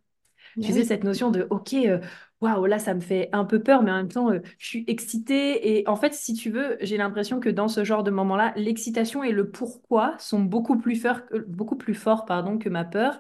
Tu 0.60 0.74
sais, 0.74 0.84
cette 0.86 1.04
notion 1.04 1.32
de, 1.32 1.48
OK, 1.50 1.74
euh, 1.74 2.00
waouh, 2.42 2.66
là, 2.66 2.80
ça 2.80 2.94
me 2.94 3.02
fait 3.02 3.30
un 3.34 3.46
peu 3.46 3.62
peur, 3.62 3.84
mais 3.84 3.92
en 3.92 3.98
même 3.98 4.10
temps, 4.10 4.32
euh, 4.32 4.40
je 4.60 4.66
suis 4.68 4.84
excitée. 4.88 5.78
Et 5.80 5.88
en 5.88 5.96
fait, 5.96 6.14
si 6.14 6.34
tu 6.34 6.50
veux, 6.52 6.78
j'ai 6.82 6.98
l'impression 6.98 7.40
que 7.40 7.50
dans 7.50 7.68
ce 7.68 7.84
genre 7.84 8.04
de 8.04 8.12
moment-là, 8.12 8.54
l'excitation 8.56 9.24
et 9.24 9.32
le 9.32 9.50
pourquoi 9.52 10.16
sont 10.20 10.42
beaucoup 10.42 10.78
plus 10.78 10.96
forts, 10.96 11.26
que- 11.26 11.38
beaucoup 11.40 11.76
plus 11.78 11.94
forts, 11.96 12.26
pardon, 12.26 12.58
que 12.58 12.70
ma 12.70 12.86
peur. 12.86 13.20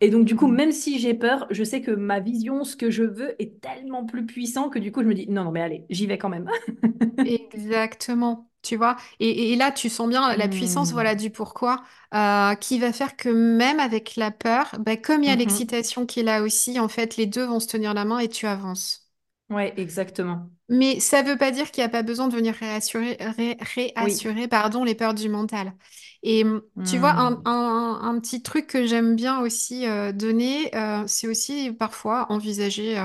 Et 0.00 0.10
donc, 0.10 0.24
du 0.24 0.36
coup, 0.36 0.46
Mhm. 0.46 0.54
même 0.54 0.72
si 0.72 0.98
j'ai 0.98 1.14
peur, 1.14 1.46
je 1.50 1.64
sais 1.64 1.80
que 1.82 1.90
ma 1.90 2.20
vision, 2.20 2.64
ce 2.64 2.76
que 2.76 2.90
je 2.90 3.04
veux, 3.04 3.40
est 3.42 3.60
tellement 3.60 4.04
plus 4.06 4.26
puissant 4.26 4.68
que 4.68 4.78
du 4.78 4.92
coup, 4.92 5.02
je 5.02 5.08
me 5.08 5.14
dis, 5.14 5.28
non, 5.28 5.44
non, 5.44 5.52
mais 5.52 5.62
allez, 5.62 5.84
j'y 5.90 6.06
vais 6.06 6.18
quand 6.18 6.28
même. 6.28 6.48
Exactement, 7.24 8.48
tu 8.64 8.76
vois. 8.76 8.96
Et, 9.20 9.52
et 9.52 9.56
là, 9.56 9.72
tu 9.72 9.88
sens 9.90 10.08
bien 10.08 10.36
la 10.36 10.48
puissance, 10.48 10.92
voilà, 10.92 11.14
Hmm. 11.14 11.16
du 11.16 11.30
pourquoi, 11.30 11.82
euh, 12.14 12.54
qui 12.56 12.78
va 12.80 12.92
faire 12.92 13.16
que 13.16 13.28
même 13.28 13.80
avec 13.80 14.16
la 14.16 14.30
peur, 14.32 14.74
bah, 14.80 14.96
comme 14.96 15.22
il 15.22 15.28
y 15.28 15.30
a 15.30 15.36
Mhm. 15.36 15.36
l'excitation 15.36 16.06
qui 16.06 16.20
est 16.20 16.22
là 16.24 16.42
aussi, 16.42 16.80
en 16.80 16.88
fait, 16.88 17.16
les 17.16 17.26
deux 17.26 17.44
vont 17.44 17.60
se 17.60 17.68
tenir 17.68 17.94
la 17.94 18.04
main 18.04 18.18
et 18.20 18.28
tu 18.28 18.46
avances. 18.46 19.08
Ouais, 19.50 19.72
exactement. 19.78 20.50
Mais 20.70 20.98
ça 20.98 21.22
ne 21.22 21.28
veut 21.30 21.36
pas 21.38 21.50
dire 21.50 21.70
qu'il 21.70 21.82
n'y 21.82 21.86
a 21.86 21.90
pas 21.90 22.02
besoin 22.02 22.28
de 22.28 22.34
venir 22.34 22.54
réassurer, 22.54 23.16
ré- 23.20 23.56
Oui. 23.98 24.24
réassurer, 24.24 24.48
pardon, 24.48 24.82
les 24.84 24.94
peurs 24.94 25.12
du 25.14 25.28
mental. 25.28 25.74
Et 26.22 26.42
hum, 26.44 26.62
tu 26.84 26.96
vois, 26.98 27.20
un, 27.20 27.40
un- 27.44 28.00
un 28.02 28.18
petit 28.20 28.42
truc 28.42 28.66
que 28.68 28.86
j'aime 28.86 29.14
bien 29.14 29.40
aussi 29.40 29.86
euh, 29.86 30.12
donner, 30.12 30.74
euh, 30.74 31.04
c'est 31.06 31.28
aussi 31.28 31.70
parfois 31.72 32.32
envisager, 32.32 32.96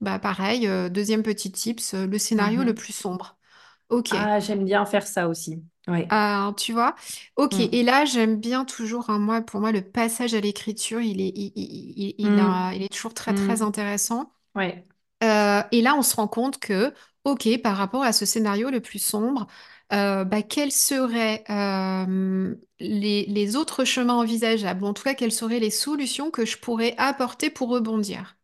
bah, 0.00 0.18
pareil, 0.18 0.66
deuxième 0.90 1.22
petit 1.22 1.52
tips, 1.52 1.92
le 1.94 2.18
scénario 2.18 2.64
le 2.64 2.74
plus 2.74 2.94
sombre. 2.94 3.35
Ok, 3.88 4.10
Ah, 4.10 4.40
j'aime 4.40 4.64
bien 4.64 4.84
faire 4.86 5.06
ça 5.06 5.28
aussi. 5.28 5.64
Ouais. 5.88 6.12
Euh, 6.12 6.52
tu 6.52 6.72
vois, 6.72 6.94
ok. 7.36 7.58
Et 7.58 7.82
Hmm. 7.82 7.82
là, 7.82 8.04
j'aime 8.04 8.36
bien 8.38 8.64
toujours, 8.64 9.10
hein, 9.10 9.18
moi, 9.18 9.42
pour 9.42 9.60
moi, 9.60 9.72
le 9.72 9.82
passage 9.82 10.34
à 10.34 10.40
l'écriture, 10.40 11.00
il 11.00 11.20
est, 11.20 11.32
il, 11.34 11.52
il- 11.56 11.94
il- 11.98 12.14
il 12.18 12.38
a- 12.38 12.72
il 12.74 12.82
est 12.82 12.88
toujours 12.92 13.12
très, 13.14 13.34
très 13.34 13.60
Hmm. 13.60 13.62
intéressant. 13.62 14.32
Ouais. 14.54 14.86
Euh, 15.24 15.62
et 15.72 15.82
là, 15.82 15.96
on 15.96 16.02
se 16.02 16.16
rend 16.16 16.28
compte 16.28 16.58
que, 16.60 16.94
ok, 17.24 17.48
par 17.62 17.76
rapport 17.76 18.02
à 18.04 18.12
ce 18.12 18.26
scénario 18.26 18.70
le 18.70 18.80
plus 18.80 18.98
sombre, 19.00 19.46
euh, 19.92 20.24
bah, 20.24 20.42
quels 20.42 20.72
seraient 20.72 21.44
euh, 21.50 22.54
les, 22.80 23.26
les 23.26 23.56
autres 23.56 23.84
chemins 23.84 24.14
envisageables, 24.16 24.84
ou 24.84 24.86
en 24.88 24.94
tout 24.94 25.04
cas, 25.04 25.14
quelles 25.14 25.32
seraient 25.32 25.60
les 25.60 25.70
solutions 25.70 26.30
que 26.30 26.46
je 26.46 26.58
pourrais 26.58 26.94
apporter 26.98 27.50
pour 27.50 27.68
rebondir? 27.70 28.36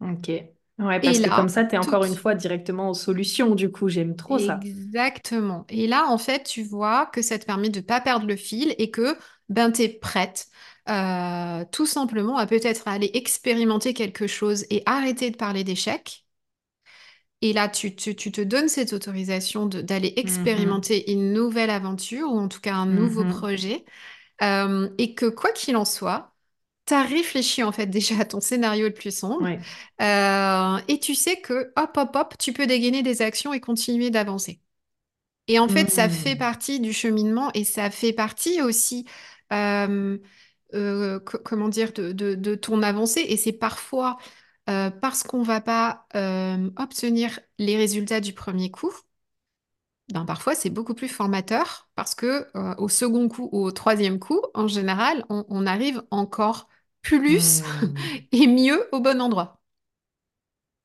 Ok. 0.00 0.55
Ouais, 0.78 1.02
Et 1.02 1.04
parce 1.04 1.20
que 1.20 1.28
comme 1.30 1.48
ça, 1.50 1.64
tu 1.66 1.74
es 1.74 1.78
encore 1.78 2.04
une 2.04 2.14
fois 2.16 2.34
directement 2.34 2.88
aux 2.90 2.94
solutions, 2.94 3.54
du 3.54 3.70
coup, 3.70 3.88
j'aime 3.88 4.14
trop 4.16 4.38
ça. 4.38 4.64
Exactement. 4.64 5.64
Et 5.68 5.86
là, 5.86 6.06
en 6.08 6.18
fait, 6.18 6.42
tu 6.44 6.62
vois 6.64 7.06
que 7.06 7.22
ça 7.22 7.38
te 7.38 7.44
permet 7.46 7.68
de 7.70 7.80
pas 7.80 8.00
perdre 8.00 8.26
le 8.26 8.34
fil 8.36 8.74
et 8.78 8.90
que 8.90 9.16
ben, 9.48 9.70
tu 9.70 9.82
es 9.82 9.88
prête 9.88 10.48
euh, 10.88 11.64
tout 11.70 11.86
simplement 11.86 12.36
à 12.36 12.46
peut-être 12.46 12.88
aller 12.88 13.10
expérimenter 13.14 13.94
quelque 13.94 14.26
chose 14.26 14.64
et 14.70 14.82
arrêter 14.86 15.30
de 15.30 15.36
parler 15.36 15.62
d'échec. 15.62 16.26
Et 17.42 17.52
là, 17.52 17.68
tu, 17.68 17.94
tu- 17.94 18.16
tu 18.16 18.32
te 18.32 18.40
donnes 18.40 18.68
cette 18.68 18.92
autorisation 18.92 19.66
d'aller 19.66 20.14
Mhm. 20.22 20.86
expérimenter 20.86 21.12
une 21.12 21.32
nouvelle 21.32 21.70
aventure 21.70 22.30
ou 22.32 22.38
en 22.38 22.48
tout 22.48 22.60
cas 22.60 22.74
un 22.74 22.86
nouveau 22.86 23.24
Mhm. 23.24 23.26
projet. 23.26 23.84
Euh, 24.42 24.90
et 24.98 25.14
que 25.16 25.26
quoi 25.26 25.52
qu'il 25.52 25.76
en 25.76 25.86
soit, 25.86 26.35
tu 26.86 26.94
as 26.94 27.02
réfléchi 27.02 27.62
en 27.62 27.72
fait 27.72 27.86
déjà 27.86 28.20
à 28.20 28.24
ton 28.24 28.40
scénario 28.40 28.86
le 28.88 28.94
plus 28.94 29.16
sombre. 29.16 29.46
Ouais. 29.46 29.66
Euh, 30.00 30.78
et 30.88 30.98
tu 31.00 31.14
sais 31.14 31.40
que 31.40 31.72
hop, 31.76 31.96
hop, 31.96 32.10
hop, 32.16 32.34
tu 32.38 32.52
peux 32.52 32.66
dégainer 32.66 33.02
des 33.02 33.22
actions 33.22 33.52
et 33.52 33.60
continuer 33.60 34.10
d'avancer. 34.10 34.60
Et 35.48 35.58
en 35.58 35.68
fait, 35.68 35.90
ça 35.90 36.08
fait 36.08 36.34
Hmm. 36.34 36.36
partie 36.36 36.80
du 36.80 36.92
cheminement 36.92 37.50
et 37.54 37.64
ça 37.64 37.90
fait 37.90 38.12
partie 38.12 38.62
aussi, 38.62 39.06
euh, 39.52 40.18
euh, 40.74 41.20
co- 41.20 41.38
comment 41.44 41.68
dire, 41.68 41.92
de, 41.92 42.12
de- 42.12 42.34
de 42.34 42.54
ton 42.56 42.82
avancée. 42.82 43.20
Et 43.28 43.36
c'est 43.36 43.52
parfois 43.52 44.18
euh, 44.68 44.90
parce 44.90 45.22
qu'on 45.22 45.42
va 45.42 45.60
pas 45.60 46.06
obtenir 46.78 47.40
les 47.58 47.76
résultats 47.76 48.20
du 48.20 48.32
premier 48.32 48.70
coup, 48.70 48.92
ben 50.12 50.24
parfois 50.24 50.54
c'est 50.54 50.70
beaucoup 50.70 50.94
plus 50.94 51.08
formateur 51.08 51.88
parce 51.96 52.14
que 52.14 52.46
euh, 52.56 52.74
au 52.78 52.88
second 52.88 53.28
coup 53.28 53.48
ou 53.52 53.64
au 53.64 53.72
troisième 53.72 54.18
coup, 54.20 54.40
en 54.54 54.68
général, 54.68 55.24
on, 55.30 55.44
on 55.48 55.66
arrive 55.66 56.02
encore 56.10 56.68
plus 57.02 57.62
Hmm. 57.80 57.96
et 58.32 58.46
mieux 58.46 58.88
au 58.92 59.00
bon 59.00 59.20
endroit. 59.20 59.60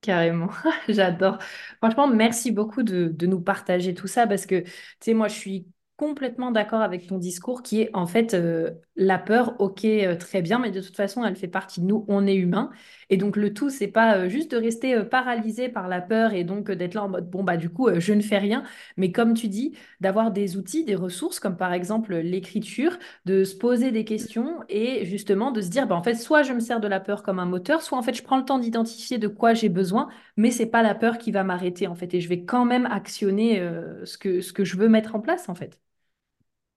Carrément, 0.00 0.48
j'adore. 0.88 1.38
Franchement, 1.78 2.08
merci 2.08 2.50
beaucoup 2.50 2.82
de, 2.82 3.06
de 3.08 3.26
nous 3.26 3.40
partager 3.40 3.94
tout 3.94 4.08
ça 4.08 4.26
parce 4.26 4.46
que, 4.46 4.62
tu 4.62 4.70
sais, 5.00 5.14
moi, 5.14 5.28
je 5.28 5.34
suis 5.34 5.66
complètement 5.96 6.50
d'accord 6.50 6.80
avec 6.82 7.06
ton 7.06 7.18
discours 7.18 7.62
qui 7.62 7.80
est 7.82 7.90
en 7.94 8.06
fait 8.08 8.34
euh, 8.34 8.70
la 8.96 9.18
peur, 9.18 9.54
ok, 9.60 9.84
euh, 9.84 10.16
très 10.16 10.42
bien, 10.42 10.58
mais 10.58 10.70
de 10.72 10.80
toute 10.80 10.96
façon, 10.96 11.24
elle 11.24 11.36
fait 11.36 11.46
partie 11.48 11.80
de 11.80 11.86
nous, 11.86 12.04
on 12.08 12.26
est 12.26 12.34
humain. 12.34 12.70
Et 13.08 13.16
donc, 13.16 13.36
le 13.36 13.54
tout, 13.54 13.70
c'est 13.70 13.86
pas 13.88 14.16
euh, 14.16 14.28
juste 14.28 14.50
de 14.50 14.56
rester 14.56 15.04
paralysé 15.04 15.68
par 15.68 15.86
la 15.88 16.00
peur 16.00 16.32
et 16.32 16.42
donc 16.44 16.70
d'être 16.72 16.94
là 16.94 17.04
en 17.04 17.08
mode, 17.08 17.30
bon, 17.30 17.44
bah, 17.44 17.56
du 17.56 17.68
coup, 17.70 17.88
je 18.00 18.12
ne 18.14 18.20
fais 18.20 18.38
rien. 18.38 18.64
Mais 18.96 19.12
comme 19.12 19.34
tu 19.34 19.48
dis, 19.48 19.76
d'avoir 20.00 20.32
des 20.32 20.56
outils, 20.56 20.84
des 20.84 20.96
ressources, 20.96 21.38
comme 21.38 21.56
par 21.56 21.72
exemple 21.72 22.16
l'écriture, 22.16 22.98
de 23.24 23.44
se 23.44 23.54
poser 23.54 23.92
des 23.92 24.04
questions 24.04 24.58
et 24.68 25.04
justement 25.06 25.52
de 25.52 25.60
se 25.60 25.68
dire, 25.68 25.86
bah, 25.86 25.94
en 25.94 26.02
fait, 26.02 26.14
soit 26.16 26.42
je 26.42 26.52
me 26.52 26.60
sers 26.60 26.80
de 26.80 26.88
la 26.88 26.98
peur 27.00 27.22
comme 27.22 27.38
un 27.38 27.46
moteur, 27.46 27.80
soit 27.82 27.98
en 27.98 28.02
fait, 28.02 28.14
je 28.14 28.22
prends 28.24 28.38
le 28.38 28.44
temps 28.44 28.58
d'identifier 28.58 29.18
de 29.18 29.28
quoi 29.28 29.54
j'ai 29.54 29.68
besoin, 29.68 30.08
mais 30.36 30.50
c'est 30.50 30.66
pas 30.66 30.82
la 30.82 30.94
peur 30.96 31.18
qui 31.18 31.30
va 31.32 31.44
m'arrêter, 31.44 31.86
en 31.86 31.94
fait, 31.94 32.12
et 32.14 32.20
je 32.20 32.28
vais 32.28 32.44
quand 32.44 32.64
même 32.64 32.86
actionner 32.86 33.60
ce 34.04 34.18
que, 34.18 34.40
ce 34.40 34.52
que 34.52 34.64
je 34.64 34.76
veux 34.76 34.88
mettre 34.88 35.14
en 35.14 35.20
place, 35.20 35.48
en 35.48 35.54
fait. 35.54 35.78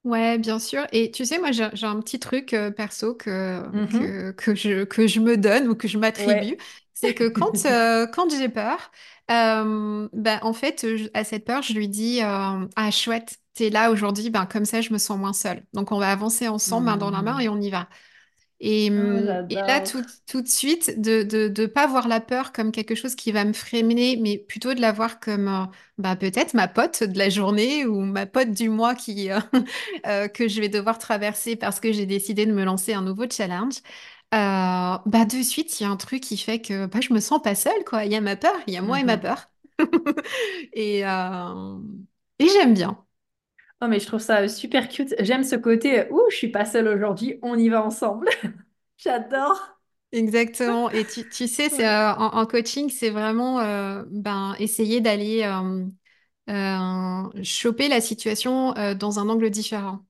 Ouais, 0.06 0.38
bien 0.38 0.60
sûr. 0.60 0.86
Et 0.92 1.10
tu 1.10 1.24
sais, 1.26 1.38
moi, 1.40 1.50
j'ai 1.50 1.68
j'ai 1.74 1.86
un 1.86 2.00
petit 2.00 2.20
truc 2.20 2.54
euh, 2.54 2.70
perso 2.70 3.14
que, 3.16 3.60
Mhm. 3.72 4.16
que, 4.22 4.30
que 4.32 4.54
je, 4.54 4.84
que 4.84 5.08
je 5.08 5.18
me 5.18 5.36
donne 5.36 5.66
ou 5.68 5.74
que 5.74 5.88
je 5.88 5.98
m'attribue. 5.98 6.56
C'est 6.94 7.12
que 7.12 7.28
quand, 7.28 7.66
euh, 7.66 8.06
quand 8.06 8.30
j'ai 8.30 8.48
peur, 8.48 8.92
euh, 9.32 10.08
ben, 10.12 10.38
en 10.42 10.52
fait, 10.52 10.86
je- 10.96 11.08
à 11.12 11.24
cette 11.24 11.44
peur, 11.44 11.62
je 11.62 11.72
lui 11.74 11.88
dis 11.88 12.22
euh, 12.22 12.66
Ah, 12.76 12.90
chouette, 12.92 13.38
t'es 13.54 13.68
là 13.70 13.90
aujourd'hui, 13.90 14.30
ben, 14.30 14.46
comme 14.46 14.64
ça, 14.64 14.80
je 14.80 14.92
me 14.92 14.98
sens 14.98 15.18
moins 15.18 15.32
seule. 15.32 15.64
Donc, 15.72 15.90
on 15.90 15.98
va 15.98 16.12
avancer 16.12 16.46
ensemble, 16.46 16.84
main 16.86 16.96
dans 16.96 17.10
la 17.10 17.22
main, 17.22 17.40
et 17.40 17.48
Mhm. 17.48 17.50
on 17.50 17.60
y 17.60 17.70
va. 17.70 17.88
Et, 18.60 18.88
Oh, 18.90 18.90
hum, 18.90 19.42
et 19.50 19.62
là, 19.66 19.80
tout, 19.82 20.02
tout 20.26 20.40
de 20.42 20.48
suite, 20.48 20.98
de 21.00 21.22
de, 21.22 21.48
de 21.48 21.66
pas 21.66 21.86
voir 21.86 22.08
la 22.08 22.20
peur 22.20 22.52
comme 22.52 22.72
quelque 22.72 22.94
chose 22.94 23.14
qui 23.14 23.30
va 23.32 23.44
me 23.44 23.52
freiner, 23.52 24.16
mais 24.16 24.38
plutôt 24.38 24.72
de 24.74 24.80
la 24.80 24.92
voir 24.92 25.20
comme 25.20 25.48
euh, 25.48 25.66
bah, 25.98 26.16
peut-être 26.16 26.54
ma 26.54 26.66
pote 26.68 27.02
de 27.02 27.18
la 27.18 27.28
journée 27.28 27.84
ou 27.86 28.00
ma 28.00 28.24
pote 28.26 28.50
du 28.52 28.70
mois 28.70 28.94
qui, 28.94 29.30
euh, 29.30 29.40
euh, 30.06 30.28
que 30.28 30.48
je 30.48 30.60
vais 30.60 30.68
devoir 30.70 30.98
traverser 30.98 31.56
parce 31.56 31.80
que 31.80 31.92
j'ai 31.92 32.06
décidé 32.06 32.46
de 32.46 32.52
me 32.52 32.64
lancer 32.64 32.94
un 32.94 33.02
nouveau 33.02 33.24
challenge. 33.30 33.74
Bah, 34.32 35.24
de 35.30 35.42
suite, 35.42 35.78
il 35.80 35.84
y 35.84 35.86
a 35.86 35.90
un 35.90 35.96
truc 35.96 36.22
qui 36.22 36.36
fait 36.38 36.60
que 36.60 36.86
bah, 36.86 37.00
je 37.00 37.12
me 37.14 37.20
sens 37.20 37.40
pas 37.42 37.54
seule, 37.54 37.84
quoi. 37.84 38.04
Il 38.04 38.12
y 38.12 38.16
a 38.16 38.20
ma 38.20 38.36
peur, 38.36 38.54
il 38.66 38.74
y 38.74 38.76
a 38.76 38.82
moi 38.82 39.00
et 39.00 39.04
ma 39.04 39.16
Mhm. 39.16 39.18
peur. 39.18 39.48
Et, 40.72 41.04
et 42.38 42.48
j'aime 42.48 42.74
bien. 42.74 43.05
Oh, 43.82 43.88
mais 43.88 44.00
je 44.00 44.06
trouve 44.06 44.20
ça 44.20 44.48
super 44.48 44.88
cute. 44.88 45.14
J'aime 45.20 45.44
ce 45.44 45.54
côté, 45.56 46.10
ouh, 46.10 46.22
je 46.30 46.36
suis 46.36 46.48
pas 46.50 46.64
seule 46.64 46.88
aujourd'hui, 46.88 47.38
on 47.42 47.58
y 47.58 47.68
va 47.68 47.84
ensemble. 47.84 48.28
J'adore. 48.98 49.78
Exactement. 50.12 50.90
Et 50.90 51.06
tu, 51.06 51.28
tu 51.28 51.48
sais, 51.48 51.68
c'est, 51.68 51.86
euh, 51.86 52.14
en, 52.14 52.38
en 52.38 52.46
coaching, 52.46 52.88
c'est 52.90 53.10
vraiment 53.10 53.60
euh, 53.60 54.04
ben, 54.10 54.54
essayer 54.58 55.00
d'aller 55.00 55.42
euh, 56.48 57.42
choper 57.42 57.88
la 57.88 58.00
situation 58.00 58.72
dans 58.96 59.18
un 59.20 59.28
angle 59.28 59.50
différent. 59.50 60.05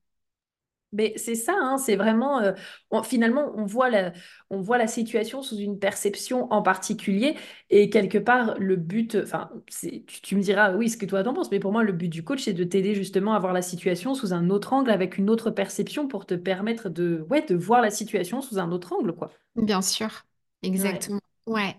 Mais 0.96 1.12
c'est 1.16 1.34
ça, 1.36 1.54
hein, 1.60 1.78
c'est 1.78 1.96
vraiment, 1.96 2.40
euh, 2.40 2.52
on- 2.90 3.02
finalement, 3.02 3.52
on 3.56 3.64
voit 3.66 3.90
la, 3.90 4.12
on 4.50 4.60
voit 4.60 4.78
la 4.78 4.86
situation 4.86 5.42
sous 5.42 5.56
une 5.58 5.78
perception 5.78 6.52
en 6.52 6.62
particulier 6.62 7.36
et 7.70 7.90
quelque 7.90 8.18
part, 8.18 8.56
le 8.58 8.76
but, 8.76 9.16
enfin, 9.22 9.50
tu, 9.66 10.02
tu 10.04 10.36
me 10.36 10.40
diras, 10.42 10.74
oui, 10.74 10.88
ce 10.90 10.96
que 10.96 11.06
toi 11.06 11.22
t'en 11.22 11.34
penses, 11.34 11.50
mais 11.50 11.60
pour 11.60 11.72
moi, 11.72 11.82
le 11.84 11.92
but 11.92 12.08
du 12.08 12.24
coach, 12.24 12.42
c'est 12.44 12.52
de 12.54 12.64
t'aider 12.64 12.94
justement 12.94 13.34
à 13.34 13.38
voir 13.38 13.52
la 13.52 13.62
situation 13.62 14.14
sous 14.14 14.32
un 14.32 14.50
autre 14.50 14.72
angle, 14.72 14.90
avec 14.90 15.18
une 15.18 15.30
autre 15.30 15.50
perception 15.50 16.08
pour 16.08 16.26
te 16.26 16.34
permettre 16.34 16.88
de, 16.88 17.24
ouais, 17.30 17.42
de 17.44 17.54
voir 17.54 17.82
la 17.82 17.90
situation 17.90 18.40
sous 18.40 18.58
un 18.58 18.72
autre 18.72 18.92
angle, 18.92 19.12
quoi. 19.14 19.30
Bien 19.56 19.82
sûr. 19.82 20.24
Exactement. 20.62 21.20
Ouais. 21.46 21.76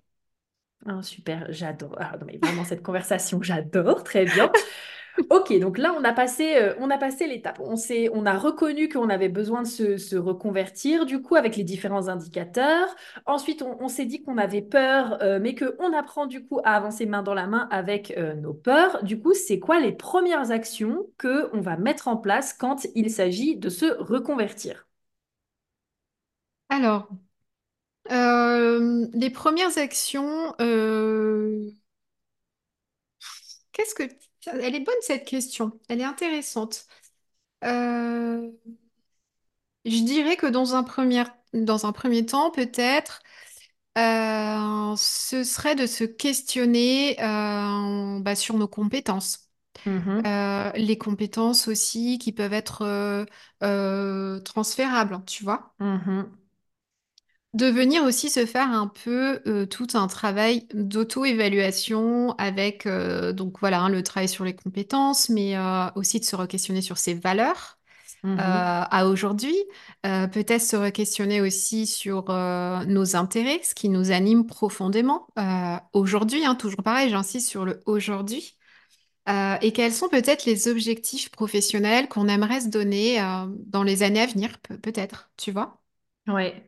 Ah, 0.86 1.02
super, 1.02 1.46
j'adore. 1.52 1.96
Ah, 1.98 2.16
non, 2.18 2.26
mais 2.26 2.38
vraiment, 2.38 2.64
cette 2.64 2.82
conversation, 2.82 3.42
j'adore, 3.42 4.04
très 4.04 4.24
bien. 4.24 4.50
Ok, 5.30 5.52
donc 5.58 5.78
là, 5.78 5.94
on 5.98 6.04
a 6.04 6.12
passé, 6.12 6.56
euh, 6.56 6.74
on 6.78 6.90
a 6.90 6.98
passé 6.98 7.26
l'étape. 7.26 7.60
On 7.60 7.74
on 8.12 8.26
a 8.26 8.38
reconnu 8.38 8.88
qu'on 8.88 9.08
avait 9.08 9.28
besoin 9.28 9.62
de 9.62 9.66
se, 9.66 10.16
reconvertir, 10.16 11.06
du 11.06 11.20
coup, 11.22 11.34
avec 11.36 11.56
les 11.56 11.64
différents 11.64 12.08
indicateurs. 12.08 12.94
Ensuite, 13.26 13.62
on, 13.62 13.88
s'est 13.88 14.04
dit 14.04 14.22
qu'on 14.22 14.38
avait 14.38 14.62
peur, 14.62 15.18
euh, 15.22 15.38
mais 15.40 15.54
qu'on 15.54 15.92
apprend, 15.92 16.26
du 16.26 16.46
coup, 16.46 16.60
à 16.64 16.76
avancer 16.76 17.06
main 17.06 17.22
dans 17.22 17.34
la 17.34 17.46
main 17.46 17.68
avec 17.70 18.12
euh, 18.16 18.34
nos 18.34 18.54
peurs. 18.54 19.02
Du 19.02 19.20
coup, 19.20 19.34
c'est 19.34 19.58
quoi 19.58 19.80
les 19.80 19.92
premières 19.92 20.50
actions 20.50 21.06
que 21.18 21.50
on 21.52 21.60
va 21.60 21.76
mettre 21.76 22.08
en 22.08 22.16
place 22.16 22.52
quand 22.52 22.86
il 22.94 23.10
s'agit 23.10 23.56
de 23.56 23.68
se 23.68 23.86
reconvertir? 23.86 24.86
Alors, 26.70 27.08
les 28.10 29.30
premières 29.30 29.78
actions, 29.78 30.54
qu'est-ce 33.72 33.94
que... 33.94 34.27
Elle 34.46 34.74
est 34.74 34.80
bonne 34.80 34.94
cette 35.02 35.26
question. 35.26 35.78
Elle 35.88 36.00
est 36.00 36.04
intéressante. 36.04 36.86
Euh, 37.64 38.50
je 39.84 40.02
dirais 40.04 40.36
que 40.36 40.46
dans 40.46 40.74
un 40.74 40.82
premier, 40.82 41.24
dans 41.52 41.86
un 41.86 41.92
premier 41.92 42.26
temps, 42.26 42.50
peut-être, 42.50 43.22
euh, 43.98 44.94
ce 44.96 45.44
serait 45.44 45.74
de 45.76 45.86
se 45.86 46.04
questionner 46.04 47.20
euh, 47.22 48.20
bah, 48.20 48.36
sur 48.36 48.56
nos 48.58 48.68
compétences. 48.68 49.48
Mhm, 49.86 50.22
Euh, 50.26 50.72
les 50.76 50.98
compétences 50.98 51.68
aussi 51.68 52.18
qui 52.18 52.32
peuvent 52.32 52.54
être 52.54 52.82
euh, 52.84 53.26
euh, 53.64 54.40
transférables, 54.40 55.24
tu 55.26 55.44
vois. 55.44 55.74
mhm. 55.78 56.38
De 57.54 57.66
venir 57.66 58.04
aussi 58.04 58.30
se 58.30 58.46
faire 58.46 58.70
un 58.70 58.86
peu 58.88 59.40
euh, 59.46 59.66
tout 59.66 59.86
un 59.94 60.06
travail 60.06 60.66
d'auto-évaluation 60.74 62.32
avec 62.38 62.86
euh, 62.86 63.32
donc 63.32 63.58
voilà 63.60 63.80
hein, 63.82 63.88
le 63.88 64.02
travail 64.02 64.28
sur 64.28 64.44
les 64.44 64.54
compétences, 64.54 65.28
mais 65.30 65.56
euh, 65.56 65.86
aussi 65.96 66.20
de 66.20 66.24
se 66.24 66.36
re-questionner 66.36 66.82
sur 66.82 66.98
ses 66.98 67.14
valeurs 67.14 67.78
Mhm. 68.22 68.68
à 68.92 69.06
aujourd'hui, 69.08 69.54
peut-être 70.04 70.62
se 70.62 70.76
re-questionner 70.76 71.40
aussi 71.40 71.86
sur 71.86 72.26
nos 72.86 73.16
intérêts, 73.16 73.60
ce 73.64 73.74
qui 73.74 73.88
nous 73.88 74.12
anime 74.12 74.46
profondément 74.46 75.26
aujourd'hui, 75.92 76.44
hein, 76.44 76.54
toujours 76.54 76.82
pareil, 76.82 77.10
j'insiste 77.10 77.48
sur 77.48 77.64
le 77.64 77.80
aujourd'hui. 77.86 78.56
Et 79.28 79.72
quels 79.74 79.92
sont 79.92 80.08
peut-être 80.08 80.46
les 80.46 80.68
objectifs 80.68 81.30
professionnels 81.30 82.08
qu'on 82.08 82.28
aimerait 82.28 82.60
se 82.62 82.68
donner 82.68 83.18
dans 83.66 83.82
les 83.84 84.02
années 84.02 84.22
à 84.22 84.26
venir, 84.26 84.58
pe- 84.60 84.76
peut-être, 84.78 85.30
tu 85.36 85.52
vois? 85.52 85.80
Ouais, 86.28 86.67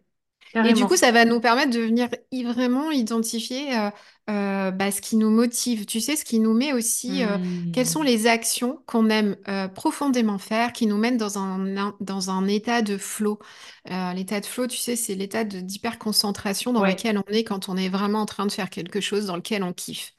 Et 0.62 0.72
du 0.74 0.86
coup, 0.86 0.96
ça 0.96 1.10
va 1.12 1.24
nous 1.24 1.40
permettre 1.40 1.70
de 1.72 1.80
venir 1.80 2.08
vraiment 2.44 2.90
identifier 2.90 3.76
euh, 3.78 3.90
euh, 4.28 4.70
bah, 4.70 4.90
ce 4.90 5.00
qui 5.00 5.16
nous 5.16 5.30
motive. 5.30 5.86
Tu 5.86 6.00
sais, 6.00 6.16
ce 6.16 6.24
qui 6.24 6.38
nous 6.38 6.52
met 6.52 6.72
aussi, 6.74 7.22
euh, 7.24 7.38
quelles 7.72 7.86
sont 7.86 8.02
Hmm. 8.02 8.04
les 8.04 8.26
actions 8.26 8.82
qu'on 8.86 9.08
aime 9.10 9.36
profondément 9.74 10.38
faire, 10.38 10.72
qui 10.72 10.86
nous 10.86 10.98
mènent 10.98 11.16
dans 11.16 11.38
un, 11.38 11.76
un- 11.78 11.96
dans 12.00 12.30
un 12.30 12.46
état 12.46 12.82
de 12.82 12.98
flow. 12.98 13.38
L'état 13.86 14.40
de 14.40 14.46
flow, 14.46 14.66
tu 14.66 14.76
sais, 14.76 14.96
c'est 14.96 15.14
l'état 15.14 15.44
d'hyperconcentration 15.44 16.72
dans 16.72 16.82
Ouais. 16.82 16.86
lequel 16.86 17.18
on 17.18 17.32
est 17.32 17.44
quand 17.44 17.68
on 17.68 17.76
est 17.76 17.88
vraiment 17.88 18.20
en 18.22 18.26
train 18.26 18.46
de 18.46 18.52
faire 18.52 18.70
quelque 18.70 19.00
chose 19.00 19.26
dans 19.26 19.36
lequel 19.36 19.62
on 19.62 19.72
kiffe. 19.72 20.12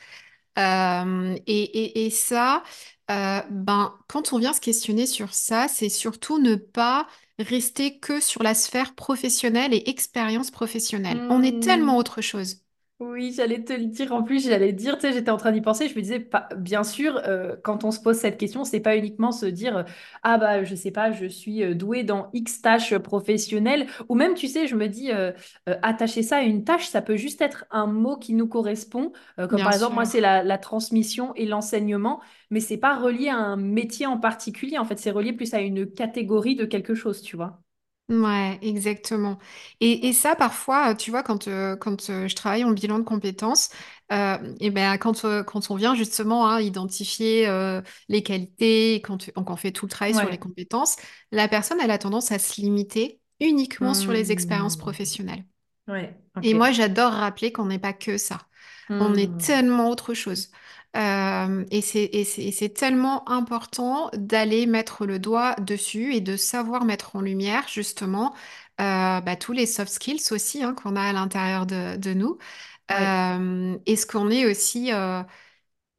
Et, 0.58 1.42
et- 1.48 2.06
et 2.06 2.10
ça, 2.10 2.64
ben, 3.08 3.94
quand 4.08 4.34
on 4.34 4.38
vient 4.40 4.54
se 4.54 4.62
questionner 4.62 5.06
sur 5.06 5.34
ça, 5.34 5.68
c'est 5.68 5.90
surtout 5.90 6.40
ne 6.40 6.56
pas 6.56 7.08
rester 7.42 8.00
que 8.00 8.20
sur 8.22 8.44
la 8.44 8.54
sphère 8.54 8.96
professionnelle 8.96 9.74
et 9.74 9.90
expérience 9.90 10.52
professionnelle. 10.52 11.24
On 11.30 11.44
est 11.44 11.62
tellement 11.62 11.96
Hmm. 11.96 11.98
autre 11.98 12.22
chose. 12.22 12.62
Oui, 13.04 13.34
j'allais 13.36 13.64
te 13.64 13.74
le 13.74 13.86
dire. 13.88 14.12
En 14.14 14.22
plus, 14.22 14.46
j'allais 14.48 14.74
dire, 14.74 14.94
tu 14.96 15.02
sais, 15.08 15.14
j'étais 15.14 15.32
en 15.32 15.38
train 15.38 15.52
d'y 15.52 15.62
penser. 15.62 15.88
Je 15.90 15.96
me 15.96 16.02
disais, 16.02 16.20
pas, 16.20 16.48
bien 16.56 16.84
sûr, 16.84 17.18
euh, 17.26 17.56
quand 17.64 17.84
on 17.84 17.90
se 17.90 18.00
pose 18.00 18.16
cette 18.18 18.38
question, 18.38 18.64
c'est 18.64 18.80
pas 18.80 18.96
uniquement 18.96 19.32
se 19.32 19.48
dire, 19.48 19.78
euh, 19.78 19.84
ah 20.22 20.38
bah, 20.38 20.64
je 20.64 20.76
sais 20.76 20.92
pas, 20.92 21.12
je 21.12 21.26
suis 21.26 21.64
euh, 21.64 21.74
doué 21.74 22.04
dans 22.04 22.30
X 22.34 22.62
tâches 22.62 22.96
professionnelles. 23.00 23.88
Ou 24.08 24.14
même, 24.14 24.36
tu 24.36 24.48
sais, 24.48 24.68
je 24.68 24.76
me 24.76 24.88
dis, 24.88 25.12
euh, 25.12 25.32
euh, 25.68 25.76
attacher 25.82 26.22
ça 26.22 26.38
à 26.38 26.42
une 26.44 26.64
tâche, 26.64 26.88
ça 26.90 27.02
peut 27.02 27.16
juste 27.18 27.42
être 27.42 27.66
un 27.72 27.88
mot 27.88 28.18
qui 28.18 28.36
nous 28.36 28.48
correspond. 28.48 29.14
Euh, 29.40 29.48
comme 29.48 29.58
Bien 29.58 29.64
par 29.64 29.74
exemple, 29.74 29.96
moi, 29.96 30.06
c'est 30.06 30.22
la 30.22 30.58
transmission 30.60 31.34
et 31.36 31.48
l'enseignement, 31.48 32.22
mais 32.52 32.60
c'est 32.60 32.78
pas 32.78 32.96
relié 33.00 33.30
à 33.30 33.38
un 33.38 33.58
métier 33.58 34.06
en 34.06 34.20
particulier. 34.20 34.78
En 34.78 34.86
fait, 34.86 35.00
c'est 35.00 35.10
relié 35.12 35.34
plus 35.34 35.56
à 35.56 35.62
une 35.62 35.92
catégorie 35.92 36.56
de 36.56 36.66
quelque 36.66 36.94
chose, 36.94 37.24
tu 37.24 37.36
vois. 37.36 37.62
Ouais, 38.12 38.60
exactement. 38.62 39.40
Et, 39.80 40.10
et 40.10 40.12
ça, 40.14 40.36
parfois, 40.36 40.92
euh, 40.92 40.96
tu 40.96 41.12
vois, 41.12 41.24
quand, 41.24 41.48
euh, 41.48 41.78
quand 41.78 42.10
euh, 42.10 42.28
je 42.28 42.36
travaille 42.36 42.66
en 42.66 42.72
bilan 42.72 43.00
de 43.00 43.04
compétences, 43.06 43.70
euh, 44.12 44.38
et 44.60 44.70
ben, 44.70 44.98
quand, 44.98 45.24
euh, 45.24 45.44
quand 45.44 45.72
on 45.72 45.76
vient 45.76 45.96
justement 45.96 46.46
hein, 46.50 46.60
identifier 46.60 47.48
euh, 47.48 47.82
les 48.10 48.22
qualités, 48.22 48.96
quand, 48.96 49.32
quand 49.34 49.50
on 49.50 49.56
fait 49.56 49.72
tout 49.72 49.86
le 49.86 49.90
travail 49.92 50.14
sur 50.14 50.28
les 50.28 50.38
Ouais. 50.38 50.40
compétences, 50.40 50.98
la 51.32 51.48
personne, 51.48 51.80
elle 51.82 51.92
a 51.92 51.98
tendance 51.98 52.34
à 52.34 52.40
se 52.40 52.60
limiter 52.60 53.22
uniquement 53.40 53.94
sur 53.94 54.12
les 54.12 54.34
expériences 54.34 54.76
Hmm. 54.76 54.78
professionnelles. 54.78 55.46
Ouais, 55.88 56.18
ok. 56.36 56.44
Et 56.44 56.54
moi, 56.54 56.72
j'adore 56.72 57.14
rappeler 57.14 57.52
qu'on 57.52 57.66
n'est 57.66 57.80
pas 57.80 57.94
que 57.94 58.18
ça. 58.18 58.40
On 59.00 59.16
est 59.16 59.38
Hmm. 59.38 59.42
tellement 59.42 59.90
autre 59.90 60.14
chose. 60.14 60.52
Euh, 60.98 61.66
et 61.72 61.82
c'est, 61.82 62.70
tellement 62.74 63.28
important 63.30 64.10
d'aller 64.14 64.66
mettre 64.66 65.06
le 65.06 65.20
doigt 65.20 65.56
dessus 65.56 66.14
et 66.14 66.20
de 66.22 66.36
savoir 66.36 66.84
mettre 66.84 67.16
en 67.16 67.22
lumière 67.22 67.66
justement 67.70 68.34
euh, 68.82 69.22
bah, 69.22 69.36
tous 69.38 69.54
les 69.54 69.66
soft 69.66 69.92
skills 69.92 70.22
aussi 70.32 70.64
hein, 70.64 70.74
qu'on 70.74 70.96
a 70.98 71.02
à 71.04 71.14
l'intérieur 71.14 71.66
de, 71.66 71.96
de 71.96 72.14
nous. 72.14 72.38
Ouais, 72.98 73.12
Euh, 73.16 73.78
et 73.86 73.96
ce 73.96 74.06
qu'on 74.06 74.30
est 74.30 74.46
aussi 74.46 74.92
euh, 74.94 75.24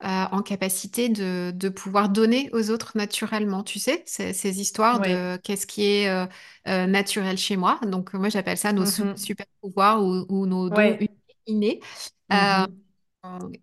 en 0.02 0.42
capacité 0.42 1.08
de, 1.08 1.52
de 1.54 1.68
pouvoir 1.68 2.08
donner 2.08 2.50
aux 2.52 2.70
autres 2.70 2.92
naturellement. 2.96 3.62
Tu 3.62 3.78
sais, 3.78 4.02
ces, 4.06 4.32
ces 4.32 4.60
histoires 4.60 5.00
ouais. 5.00 5.08
de 5.08 5.38
qu'est-ce 5.44 5.66
qui 5.66 5.84
est 5.84 6.28
naturel 6.66 7.38
chez 7.38 7.56
moi. 7.56 7.80
Donc, 7.86 8.12
moi, 8.14 8.28
j'appelle 8.28 8.58
ça 8.58 8.72
nos 8.72 8.84
Mhm. 8.84 9.16
super 9.16 9.46
pouvoirs 9.60 10.02
ou, 10.04 10.26
ou 10.28 10.46
nos 10.46 10.70
dons 10.70 10.98
Ouais. 10.98 11.08
innés. 11.46 11.80
Mhm. 12.28 12.82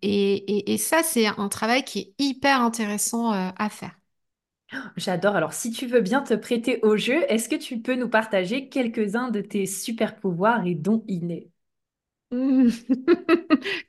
Et, 0.02 0.36
et- 0.70 0.74
et 0.74 0.78
ça, 0.78 1.04
c'est 1.04 1.28
un 1.28 1.50
travail 1.50 1.84
qui 1.84 2.00
est 2.00 2.14
hyper 2.24 2.62
intéressant 2.62 3.34
euh, 3.34 3.50
à 3.58 3.70
faire. 3.70 3.96
J'adore. 4.98 5.36
Alors, 5.36 5.54
si 5.54 5.72
tu 5.72 5.88
veux 5.88 6.02
bien 6.02 6.22
te 6.22 6.34
prêter 6.36 6.80
au 6.84 6.96
jeu, 6.96 7.24
est-ce 7.32 7.50
que 7.50 7.56
tu 7.56 7.80
peux 7.82 7.96
nous 7.96 8.08
partager 8.10 8.70
quelques-uns 8.70 9.30
de 9.32 9.42
tes 9.42 9.66
super 9.66 10.16
pouvoirs 10.18 10.64
et 10.68 10.76
dons 10.76 11.04
innés? 11.08 11.50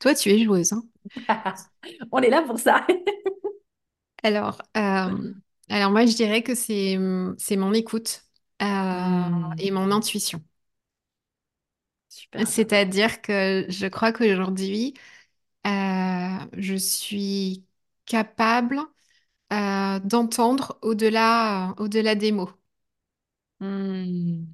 Toi, 0.01 0.15
tu 0.15 0.31
es 0.31 0.45
joueuse, 0.45 0.73
hein? 0.73 0.83
On 2.13 2.21
est 2.23 2.31
là 2.31 2.43
pour 2.43 2.59
ça. 2.59 2.87
Alors, 4.23 4.61
euh, 4.77 5.35
alors 5.69 5.91
moi, 5.91 6.07
je 6.07 6.15
dirais 6.15 6.43
que 6.43 6.55
c'est 6.55 6.99
c'est 7.39 7.57
mon 7.57 7.73
écoute 7.73 8.25
euh, 8.63 8.67
et 9.59 9.71
Hmm. 9.71 9.71
mon 9.71 9.91
intuition. 9.93 10.43
Super. 12.09 12.47
C'est-à-dire 12.47 13.21
que 13.23 13.67
je 13.69 13.87
crois 13.87 14.13
qu'aujourd'hui, 14.13 14.95
je 15.64 16.75
suis 16.77 17.66
capable 18.07 18.79
euh, 19.53 20.01
d'entendre 20.01 20.79
au-delà 20.83 21.75
au-delà 21.79 22.14
des 22.14 22.33
mots. 22.33 22.51
Hmm. 23.61 24.44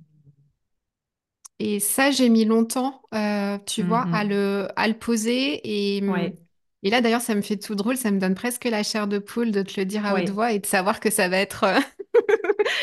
Et 1.59 1.81
ça, 1.81 2.11
j'ai 2.11 2.29
mis 2.29 2.45
longtemps, 2.45 3.03
euh, 3.15 3.59
tu 3.67 3.83
vois, 3.83 4.03
à 4.13 4.25
Mhm. 4.25 4.25
le, 4.25 4.69
à 4.77 4.89
le 4.89 4.95
poser. 4.99 5.61
Et, 5.97 6.03
Ouais, 6.07 6.39
et 6.83 6.91
là, 6.91 7.01
d'ailleurs, 7.01 7.23
ça 7.23 7.35
me 7.35 7.41
fait 7.43 7.57
tout 7.57 7.75
drôle, 7.75 7.97
ça 7.97 8.11
me 8.11 8.19
donne 8.21 8.35
presque 8.35 8.65
la 8.65 8.83
chair 8.83 9.09
de 9.09 9.19
poule 9.19 9.53
de 9.53 9.63
te 9.63 9.81
le 9.81 9.87
dire 9.87 10.05
à 10.07 10.15
haute 10.17 10.29
voix 10.31 10.53
et 10.53 10.59
de 10.59 10.67
savoir 10.67 11.01
que 11.01 11.11
ça 11.11 11.29
va 11.29 11.39
être 11.39 11.65
euh, 11.65 11.81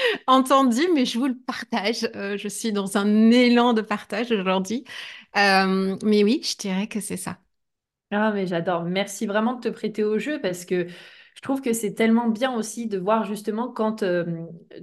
entendu, 0.27 0.81
mais 0.93 1.05
je 1.05 1.19
vous 1.19 1.27
le 1.27 1.36
partage. 1.38 2.09
Euh, 2.15 2.38
je 2.38 2.47
suis 2.47 2.71
dans 2.71 2.97
un 2.97 3.31
élan 3.31 3.73
de 3.73 3.81
partage 3.81 4.31
aujourd'hui. 4.31 4.83
Euh, 5.38 5.97
mais 6.03 6.23
oui, 6.23 6.41
je 6.43 6.57
dirais 6.57 6.88
que 6.88 6.99
c'est 7.01 7.17
ça. 7.17 7.38
Ah, 8.15 8.32
mais 8.32 8.45
j'adore. 8.45 8.84
Merci 8.84 9.26
vraiment 9.26 9.54
de 9.56 9.62
te 9.62 9.69
prêter 9.69 10.04
au 10.04 10.19
jeu 10.19 10.39
parce 10.39 10.65
que 10.65 10.88
je 10.88 11.41
trouve 11.41 11.62
que 11.62 11.73
c'est 11.73 11.95
tellement 11.95 12.28
bien 12.30 12.54
aussi 12.54 12.88
de 12.88 12.99
voir 12.99 13.23
justement 13.26 13.69
quand 13.71 14.04
euh, 14.04 14.23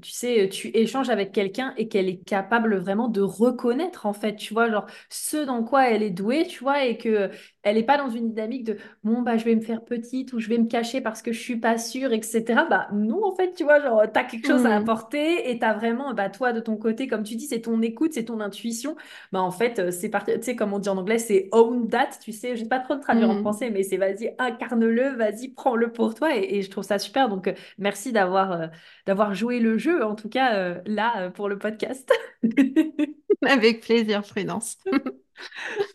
tu 0.03 0.11
sais, 0.11 0.49
tu 0.49 0.69
échanges 0.77 1.11
avec 1.11 1.31
quelqu'un 1.31 1.73
et 1.77 1.87
qu'elle 1.89 2.09
est 2.09 2.25
capable 2.25 2.77
vraiment 2.79 3.07
de 3.09 3.21
reconnaître 3.21 4.07
en 4.07 4.13
fait, 4.13 4.35
tu 4.35 4.53
vois, 4.53 4.69
genre 4.69 4.87
ce 5.11 5.37
dans 5.45 5.63
quoi 5.63 5.89
elle 5.91 6.03
est 6.03 6.11
douée, 6.11 6.45
tu 6.49 6.59
vois, 6.65 6.85
et 6.85 6.99
que 6.99 7.31
elle 7.63 7.77
n'est 7.77 7.83
pas 7.85 7.99
dans 7.99 8.09
une 8.11 8.31
dynamique 8.31 8.65
de 8.65 8.77
bon, 9.05 9.23
bah 9.23 9.37
je 9.37 9.45
vais 9.45 9.55
me 9.55 9.61
faire 9.61 9.85
petite 9.85 10.33
ou 10.33 10.41
je 10.41 10.49
vais 10.49 10.59
me 10.59 10.67
cacher 10.67 11.01
parce 11.01 11.23
que 11.23 11.33
je 11.33 11.41
suis 11.41 11.57
pas 11.57 11.79
sûre, 11.79 12.13
etc. 12.13 12.67
Bah 12.69 12.89
non, 12.93 13.25
en 13.25 13.35
fait, 13.35 13.53
tu 13.55 13.65
vois, 13.65 13.81
genre 13.81 14.03
t'as 14.13 14.25
quelque 14.25 14.47
chose 14.47 14.65
à 14.67 14.75
Hmm, 14.75 14.77
apporter 14.77 15.51
et 15.51 15.59
t'as 15.59 15.75
vraiment, 15.75 16.15
bah 16.15 16.31
toi 16.31 16.53
de 16.53 16.61
ton 16.61 16.77
côté, 16.77 17.07
comme 17.09 17.23
tu 17.23 17.37
dis, 17.37 17.47
c'est 17.47 17.63
ton 17.63 17.83
écoute, 17.83 18.13
c'est 18.15 18.25
ton 18.25 18.41
intuition 18.41 18.97
bah 19.33 19.41
en 19.41 19.51
fait, 19.51 19.79
euh, 19.79 19.91
c'est 19.91 20.09
parti, 20.09 20.33
tu 20.35 20.43
sais, 20.43 20.57
comme 20.57 20.73
on 20.73 20.79
dit 20.79 20.89
en 20.89 20.97
anglais, 20.97 21.19
c'est 21.19 21.49
own 21.53 21.89
that, 21.89 22.11
tu 22.23 22.33
sais, 22.33 22.57
je 22.57 22.63
sais 22.63 22.69
pas 22.69 22.81
trop 22.81 22.95
le 22.95 23.01
traduire 23.01 23.31
en 23.31 23.35
hmm. 23.35 23.41
français, 23.41 23.71
mais 23.71 23.83
c'est 23.83 23.97
vas-y, 23.97 24.35
incarne-le, 24.39 25.11
vas-y, 25.17 25.49
prends-le 25.49 25.93
pour 25.93 26.15
toi, 26.15 26.37
et, 26.37 26.57
et 26.59 26.63
je 26.63 26.71
trouve 26.71 26.85
ça 26.85 26.99
super, 26.99 27.29
donc 27.29 27.49
euh, 27.49 27.55
merci 27.79 28.13
d'avoir 28.13 28.53
euh, 28.53 28.67
d'avoir 29.07 29.35
joué 29.35 29.61
le 29.61 29.79
jeu, 29.79 30.05
en 30.05 30.15
tout 30.15 30.29
cas, 30.29 30.57
euh, 30.57 30.81
là, 30.87 31.31
pour 31.31 31.49
le 31.49 31.59
podcast. 31.59 32.11
Avec 33.43 33.81
plaisir, 33.81 34.23
Prudence. 34.23 34.79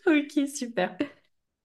Ok, 0.06 0.48
super. 0.48 0.96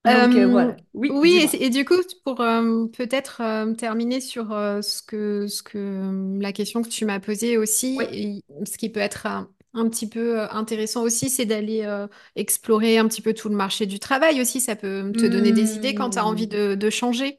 Donc 0.03 0.35
euh, 0.35 0.45
Euh, 0.45 0.47
voilà, 0.47 0.75
oui, 0.93 1.09
oui, 1.13 1.47
et, 1.53 1.69
du 1.69 1.85
coup, 1.85 1.93
pour 2.25 2.41
euh, 2.41 2.87
peut-être 2.87 3.41
euh, 3.41 3.73
terminer 3.75 4.19
sur 4.19 4.47
ce 4.49 5.01
que, 5.03 5.45
ce 5.47 5.61
que, 5.61 6.39
la 6.41 6.51
question 6.51 6.81
que 6.81 6.89
tu 6.89 7.05
m'as 7.05 7.19
posée 7.19 7.57
aussi, 7.57 7.97
Oui. 7.99 8.41
et 8.59 8.65
ce 8.65 8.77
qui 8.77 8.89
peut 8.89 8.99
être 8.99 9.27
un, 9.27 9.47
petit 9.89 10.09
peu 10.09 10.41
intéressant 10.51 11.03
aussi, 11.03 11.29
c'est 11.29 11.45
d'aller 11.45 11.87
explorer 12.35 12.97
un 12.97 13.07
petit 13.07 13.21
peu 13.21 13.33
tout 13.33 13.47
le 13.47 13.55
marché 13.55 13.85
du 13.85 13.99
travail 13.99 14.41
aussi. 14.41 14.59
Ça 14.59 14.75
peut 14.75 15.13
te 15.15 15.25
donner 15.27 15.51
des 15.51 15.75
idées 15.75 15.93
quand 15.93 16.09
tu 16.11 16.17
as 16.19 16.25
envie 16.25 16.47
Hmm, 16.47 16.47
de, 16.47 16.75
de 16.75 16.89
changer. 16.89 17.37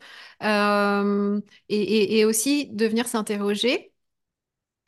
Et 1.68 2.24
aussi 2.24 2.68
de 2.68 2.86
venir 2.86 3.08
s'interroger 3.08 3.91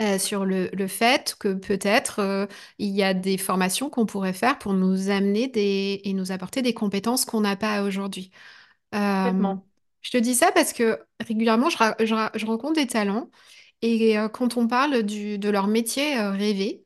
euh, 0.02 0.18
sur 0.18 0.44
le, 0.44 0.68
le 0.72 0.88
fait 0.88 1.36
que 1.38 1.54
peut-être 1.54 2.18
euh, 2.20 2.46
il 2.78 2.90
y 2.90 3.02
a 3.02 3.14
des 3.14 3.38
formations 3.38 3.90
qu'on 3.90 4.06
pourrait 4.06 4.32
faire 4.32 4.58
pour 4.58 4.72
nous 4.74 5.10
amener 5.10 5.48
des, 5.48 6.00
et 6.04 6.12
nous 6.14 6.32
apporter 6.32 6.62
des 6.62 6.74
compétences 6.74 7.24
qu'on 7.24 7.40
n'a 7.42 7.56
pas 7.56 7.82
aujourd'hui. 7.84 8.30
Euh, 8.94 9.32
complètement. 9.32 9.66
je 10.02 10.10
te 10.12 10.16
dis 10.18 10.34
ça 10.34 10.52
parce 10.52 10.72
que 10.72 11.00
régulièrement, 11.20 11.70
je, 11.70 11.78
ra- 11.78 11.96
je 12.00 12.14
ra- 12.14 12.32
je 12.34 12.46
rencontre 12.46 12.74
des 12.74 12.86
talents 12.86 13.30
et 13.82 14.16
quand 14.34 14.56
on 14.56 14.68
parle 14.68 15.02
du- 15.04 15.38
de 15.38 15.48
leur 15.50 15.66
métier 15.68 16.18
rêvé, 16.20 16.84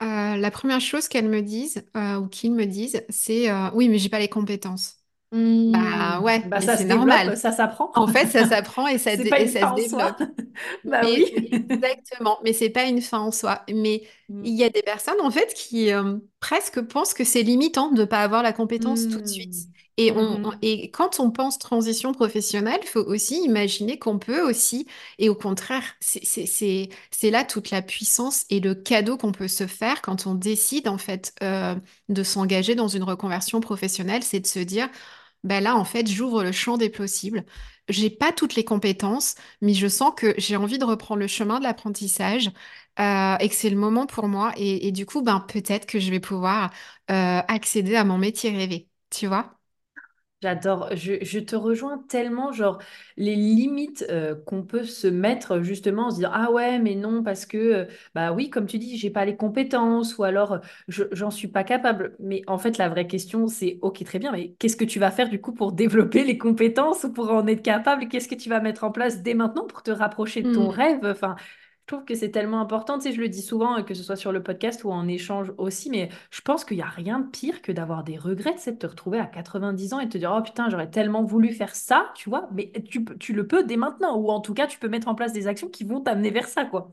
la 0.00 0.50
première 0.52 0.80
chose 0.80 1.08
qu'elles 1.08 1.28
me 1.28 1.42
disent 1.42 1.84
ou 1.96 2.28
qu'ils 2.28 2.52
me 2.54 2.66
disent, 2.66 3.02
c'est 3.10 3.50
oui, 3.74 3.88
mais 3.88 3.98
j'ai 3.98 4.08
pas 4.10 4.18
les 4.20 4.28
compétences. 4.28 4.95
Bah 5.32 6.20
ouais, 6.20 6.42
Bah 6.44 6.60
ça 6.60 6.76
c'est 6.76 6.84
normal. 6.84 7.36
ça 7.36 7.52
s'apprend. 7.52 7.90
En 7.94 8.06
fait, 8.06 8.26
ça 8.28 8.46
s'apprend 8.46 8.86
et 8.86 8.98
ça, 8.98 9.12
C'est 9.16 9.24
dé- 9.24 9.30
pas 9.30 9.40
et 9.40 9.48
ça 9.48 9.60
fin 9.60 9.68
se 9.68 9.72
en 9.72 9.78
soi. 9.78 10.16
développe. 10.16 10.22
Bah 10.84 11.02
Mais, 11.02 11.16
oui. 11.18 11.48
exactement, 11.70 12.38
mais 12.44 12.52
c'est 12.52 12.70
pas 12.70 12.84
une 12.84 13.02
fin 13.02 13.18
en 13.20 13.30
soi. 13.32 13.62
Mais 13.72 14.02
il 14.42 14.54
Mm. 14.54 14.56
y 14.56 14.64
a 14.64 14.70
des 14.70 14.82
personnes 14.82 15.20
en 15.20 15.30
fait 15.30 15.52
qui 15.54 15.92
euh, 15.92 16.18
presque 16.40 16.80
pensent 16.82 17.14
que 17.14 17.24
c'est 17.24 17.42
limitant 17.42 17.90
de 17.92 18.00
ne 18.00 18.04
pas 18.06 18.22
avoir 18.22 18.42
la 18.42 18.52
compétence 18.52 19.08
tout 19.08 19.20
de 19.20 19.26
suite. 19.26 19.54
Mm. 19.54 19.72
Et, 19.98 20.12
on, 20.12 20.40
on- 20.44 20.52
et 20.62 20.90
quand 20.90 21.20
on 21.20 21.30
pense 21.30 21.58
transition 21.58 22.12
professionnelle, 22.12 22.80
il 22.82 22.88
faut 22.88 23.00
aussi 23.04 23.42
imaginer 23.44 23.98
qu'on 23.98 24.18
peut 24.18 24.42
aussi, 24.42 24.86
et 25.18 25.28
au 25.30 25.34
contraire, 25.34 25.82
c'est 26.00 27.30
là 27.30 27.44
toute 27.44 27.70
la 27.70 27.82
puissance 27.82 28.44
et 28.50 28.60
le 28.60 28.74
cadeau 28.74 29.16
qu'on 29.16 29.32
peut 29.32 29.48
se 29.48 29.66
faire 29.66 30.02
quand 30.02 30.26
on 30.26 30.34
décide 30.34 30.88
en 30.88 30.98
fait 30.98 31.34
euh, 31.42 31.74
de 32.08 32.22
s'engager 32.22 32.74
dans 32.74 32.88
une 32.88 33.02
reconversion 33.04 33.60
professionnelle, 33.60 34.22
c'est 34.22 34.40
de 34.40 34.46
se 34.46 34.58
dire, 34.60 34.88
ben 35.44 35.62
là 35.62 35.76
en 35.76 35.84
fait 35.84 36.06
j'ouvre 36.08 36.42
le 36.42 36.52
champ 36.52 36.76
des 36.78 36.90
possibles. 36.90 37.44
J'ai 37.88 38.10
pas 38.10 38.32
toutes 38.32 38.56
les 38.56 38.64
compétences, 38.64 39.36
mais 39.60 39.72
je 39.74 39.86
sens 39.86 40.12
que 40.16 40.34
j'ai 40.38 40.56
envie 40.56 40.78
de 40.78 40.84
reprendre 40.84 41.20
le 41.20 41.26
chemin 41.28 41.58
de 41.58 41.64
l'apprentissage 41.64 42.50
euh, 42.98 43.36
et 43.38 43.48
que 43.48 43.54
c'est 43.54 43.70
le 43.70 43.76
moment 43.76 44.06
pour 44.06 44.26
moi. 44.28 44.52
Et, 44.56 44.88
et 44.88 44.92
du 44.92 45.06
coup, 45.06 45.22
ben, 45.22 45.40
peut-être 45.40 45.86
que 45.86 46.00
je 46.00 46.10
vais 46.10 46.20
pouvoir 46.20 46.72
euh, 47.10 47.40
accéder 47.48 47.94
à 47.96 48.04
mon 48.04 48.18
métier 48.18 48.50
rêvé. 48.50 48.88
Tu 49.10 49.26
vois? 49.28 49.56
J'adore, 50.46 50.88
je, 50.94 51.14
je 51.24 51.38
te 51.40 51.56
rejoins 51.56 51.98
tellement, 52.08 52.52
genre 52.52 52.78
les 53.16 53.34
limites 53.34 54.04
euh, 54.10 54.34
qu'on 54.46 54.62
peut 54.62 54.84
se 54.84 55.08
mettre 55.08 55.60
justement 55.62 56.06
en 56.06 56.10
se 56.10 56.16
disant 56.16 56.30
ah 56.32 56.50
ouais 56.52 56.78
mais 56.78 56.94
non 56.94 57.22
parce 57.24 57.46
que 57.46 57.56
euh, 57.58 57.84
bah 58.14 58.32
oui 58.32 58.48
comme 58.50 58.66
tu 58.66 58.78
dis 58.78 58.96
j'ai 58.96 59.10
pas 59.10 59.24
les 59.24 59.36
compétences 59.36 60.16
ou 60.18 60.24
alors 60.24 60.52
euh, 60.52 60.58
je, 60.88 61.04
j'en 61.12 61.30
suis 61.30 61.48
pas 61.48 61.64
capable. 61.64 62.14
Mais 62.20 62.42
en 62.46 62.58
fait 62.58 62.78
la 62.78 62.88
vraie 62.88 63.06
question 63.08 63.48
c'est 63.48 63.78
ok 63.82 64.04
très 64.04 64.18
bien 64.20 64.30
mais 64.32 64.54
qu'est-ce 64.58 64.76
que 64.76 64.84
tu 64.84 64.98
vas 65.00 65.10
faire 65.10 65.28
du 65.28 65.40
coup 65.40 65.52
pour 65.52 65.72
développer 65.72 66.22
les 66.24 66.38
compétences 66.38 67.04
ou 67.04 67.12
pour 67.12 67.30
en 67.32 67.46
être 67.46 67.62
capable? 67.62 68.08
Qu'est-ce 68.08 68.28
que 68.28 68.34
tu 68.34 68.48
vas 68.48 68.60
mettre 68.60 68.84
en 68.84 68.92
place 68.92 69.22
dès 69.22 69.34
maintenant 69.34 69.66
pour 69.66 69.82
te 69.82 69.90
rapprocher 69.90 70.42
de 70.44 70.50
ton 70.50 70.68
Mm. 70.68 70.70
rêve? 70.70 71.00
Enfin 71.04 71.36
je 71.88 71.94
trouve 71.94 72.04
que 72.04 72.14
c'est 72.16 72.30
tellement 72.32 72.60
important, 72.60 72.98
tu 72.98 73.04
sais, 73.04 73.12
je 73.12 73.20
le 73.20 73.28
dis 73.28 73.42
souvent, 73.42 73.78
euh, 73.78 73.82
que 73.82 73.94
ce 73.94 74.02
soit 74.02 74.16
sur 74.16 74.32
le 74.32 74.42
podcast 74.42 74.82
ou 74.84 74.90
en 74.90 75.06
échange 75.06 75.52
aussi, 75.56 75.88
mais 75.90 76.08
je 76.30 76.40
pense 76.40 76.64
qu'il 76.64 76.76
n'y 76.78 76.82
a 76.82 76.86
rien 76.88 77.20
de 77.20 77.28
pire 77.28 77.62
que 77.62 77.70
d'avoir 77.72 78.02
des 78.02 78.16
regrets, 78.18 78.54
c'est 78.58 78.72
de 78.72 78.78
te 78.78 78.86
retrouver 78.86 79.18
à 79.20 79.26
90 79.26 79.92
ans 79.92 80.00
et 80.00 80.06
de 80.06 80.10
te 80.10 80.18
dire, 80.18 80.34
oh 80.36 80.42
putain, 80.42 80.68
j'aurais 80.68 80.90
tellement 80.90 81.22
voulu 81.22 81.52
faire 81.54 81.74
ça, 81.76 82.12
tu 82.16 82.28
vois, 82.28 82.48
mais 82.52 82.72
tu, 83.20 83.32
le 83.32 83.46
peux 83.46 83.62
dès 83.64 83.76
maintenant, 83.76 84.16
ou 84.16 84.30
en 84.30 84.40
tout 84.40 84.52
cas, 84.54 84.66
tu 84.66 84.78
peux 84.80 84.88
mettre 84.88 85.06
en 85.08 85.14
place 85.14 85.32
des 85.32 85.46
actions 85.46 85.68
qui 85.68 85.84
vont 85.84 86.00
t'amener 86.00 86.30
vers 86.30 86.48
ça, 86.48 86.64
quoi. 86.64 86.90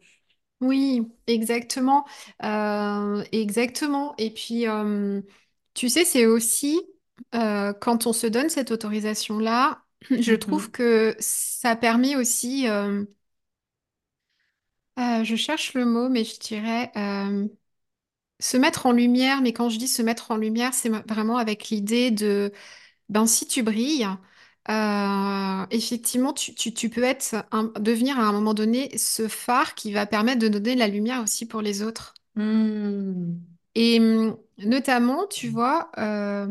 Oui, 0.61 1.01
exactement. 1.27 2.05
Euh, 2.43 3.23
exactement. 3.33 4.15
Et 4.17 4.31
puis, 4.33 4.67
euh, 4.67 5.21
tu 5.73 5.89
sais, 5.89 6.05
c'est 6.05 6.25
aussi 6.25 6.81
euh, 7.35 7.73
quand 7.73 8.07
on 8.07 8.13
se 8.13 8.27
donne 8.27 8.49
cette 8.49 8.71
autorisation-là, 8.71 9.83
je 10.09 10.33
trouve 10.35 10.67
Mhm. 10.67 10.71
que 10.71 11.15
ça 11.19 11.75
permet 11.75 12.15
aussi, 12.15 12.65
euh, 14.99 15.23
je 15.23 15.35
cherche 15.35 15.73
le 15.73 15.85
mot, 15.85 16.09
mais 16.09 16.23
je 16.23 16.39
dirais 16.39 16.91
euh, 16.97 17.47
se 18.39 18.57
mettre 18.57 18.85
en 18.87 18.91
lumière. 18.93 19.41
Mais 19.41 19.53
quand 19.53 19.69
je 19.69 19.77
dis 19.79 19.87
se 19.87 20.01
mettre 20.01 20.31
en 20.31 20.37
lumière, 20.37 20.73
c'est 20.73 20.89
vraiment 21.07 21.37
avec 21.37 21.69
l'idée 21.69 22.11
de 22.11 22.51
Ben, 23.09 23.27
si 23.27 23.47
tu 23.47 23.63
brilles, 23.63 24.07
euh, 24.69 25.65
effectivement, 25.71 26.33
tu, 26.33 26.55
tu- 26.55 26.73
tu 26.73 26.89
peux 26.89 27.03
être 27.03 27.45
un- 27.51 27.71
devenir 27.79 28.19
à 28.19 28.23
un 28.23 28.33
moment 28.33 28.53
donné 28.55 28.97
ce 28.97 29.27
phare 29.29 29.75
qui 29.75 29.93
va 29.93 30.05
permettre 30.07 30.39
de 30.41 30.47
donner 30.49 30.75
la 30.75 30.87
lumière 30.89 31.23
aussi 31.23 31.47
pour 31.47 31.61
les 31.61 31.83
autres. 31.83 32.13
Hmm. 32.35 33.35
Et 33.75 33.99
hum, 33.99 34.37
notamment, 34.59 35.27
tu 35.27 35.49
vois, 35.49 35.91
euh, 35.99 36.47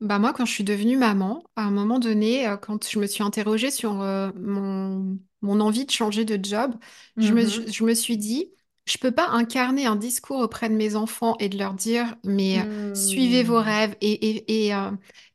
bah 0.00 0.18
moi, 0.18 0.32
quand 0.32 0.46
je 0.46 0.52
suis 0.52 0.64
devenue 0.64 0.96
maman, 0.96 1.42
à 1.56 1.62
un 1.64 1.70
moment 1.70 1.98
donné, 1.98 2.48
euh, 2.48 2.56
quand 2.56 2.88
je 2.88 2.98
me 2.98 3.06
suis 3.06 3.22
interrogée 3.22 3.70
sur 3.70 4.00
euh, 4.00 4.30
mon, 4.36 5.18
mon 5.42 5.60
envie 5.60 5.86
de 5.86 5.90
changer 5.90 6.24
de 6.24 6.38
job, 6.44 6.74
je 7.18 7.34
me, 7.34 7.46
je, 7.46 7.62
je 7.70 7.84
me 7.84 7.94
suis 7.94 8.16
dit, 8.18 8.52
je 8.86 8.98
peux 8.98 9.12
pas 9.12 9.28
incarner 9.28 9.86
un 9.86 9.96
discours 9.96 10.40
auprès 10.40 10.68
de 10.68 10.74
mes 10.74 10.96
enfants 10.96 11.36
et 11.38 11.48
de 11.48 11.58
leur 11.58 11.74
dire, 11.74 12.16
mais 12.24 12.60
euh, 12.60 12.64
suivez 12.92 13.42
vos 13.44 13.58
Hmm. 13.58 13.62
rêves 13.62 13.96
et, 14.00 14.12
et, 14.12 14.66
et, 14.66 14.74
euh, 14.74 14.90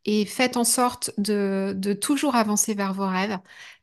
et 0.05 0.25
faites 0.25 0.57
en 0.57 0.63
sorte 0.63 1.11
de, 1.17 1.73
de 1.77 1.93
toujours 1.93 2.35
avancer 2.35 2.73
vers 2.73 2.93
vos 2.93 3.07
rêves. 3.07 3.37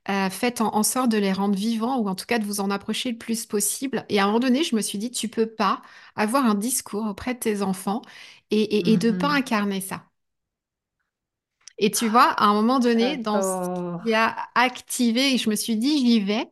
Euh, 0.08 0.30
faites 0.30 0.60
en, 0.60 0.74
en 0.74 0.82
sorte 0.82 1.10
de 1.10 1.18
les 1.18 1.32
rendre 1.32 1.56
vivants 1.56 1.98
ou 1.98 2.08
en 2.08 2.14
tout 2.14 2.26
cas 2.26 2.38
de 2.38 2.44
vous 2.44 2.60
en 2.60 2.70
approcher 2.70 3.12
le 3.12 3.18
plus 3.18 3.46
possible. 3.46 4.04
Et 4.08 4.18
à 4.18 4.24
un 4.24 4.26
moment 4.26 4.40
donné, 4.40 4.64
je 4.64 4.74
me 4.76 4.80
suis 4.82 4.98
dit, 4.98 5.10
tu 5.10 5.28
peux 5.28 5.46
pas 5.46 5.82
avoir 6.16 6.44
un 6.46 6.54
discours 6.56 7.06
auprès 7.06 7.34
de 7.34 7.38
tes 7.40 7.62
enfants 7.62 8.02
et, 8.50 8.62
et, 8.62 8.92
et 8.92 8.96
de 8.96 9.10
pas 9.12 9.28
Mhm. 9.28 9.32
incarner 9.32 9.80
ça. 9.80 10.04
Et 11.82 11.92
tu 11.92 12.08
vois, 12.08 12.24
à 12.32 12.46
un 12.46 12.54
moment 12.54 12.80
donné, 12.80 13.18
dans 13.18 13.42
ce 13.42 13.58
qui 14.04 14.14
a 14.14 14.36
activé, 14.56 15.38
je 15.38 15.50
me 15.50 15.56
suis 15.56 15.76
dit, 15.76 15.98
j'y 16.00 16.20
vais. 16.22 16.46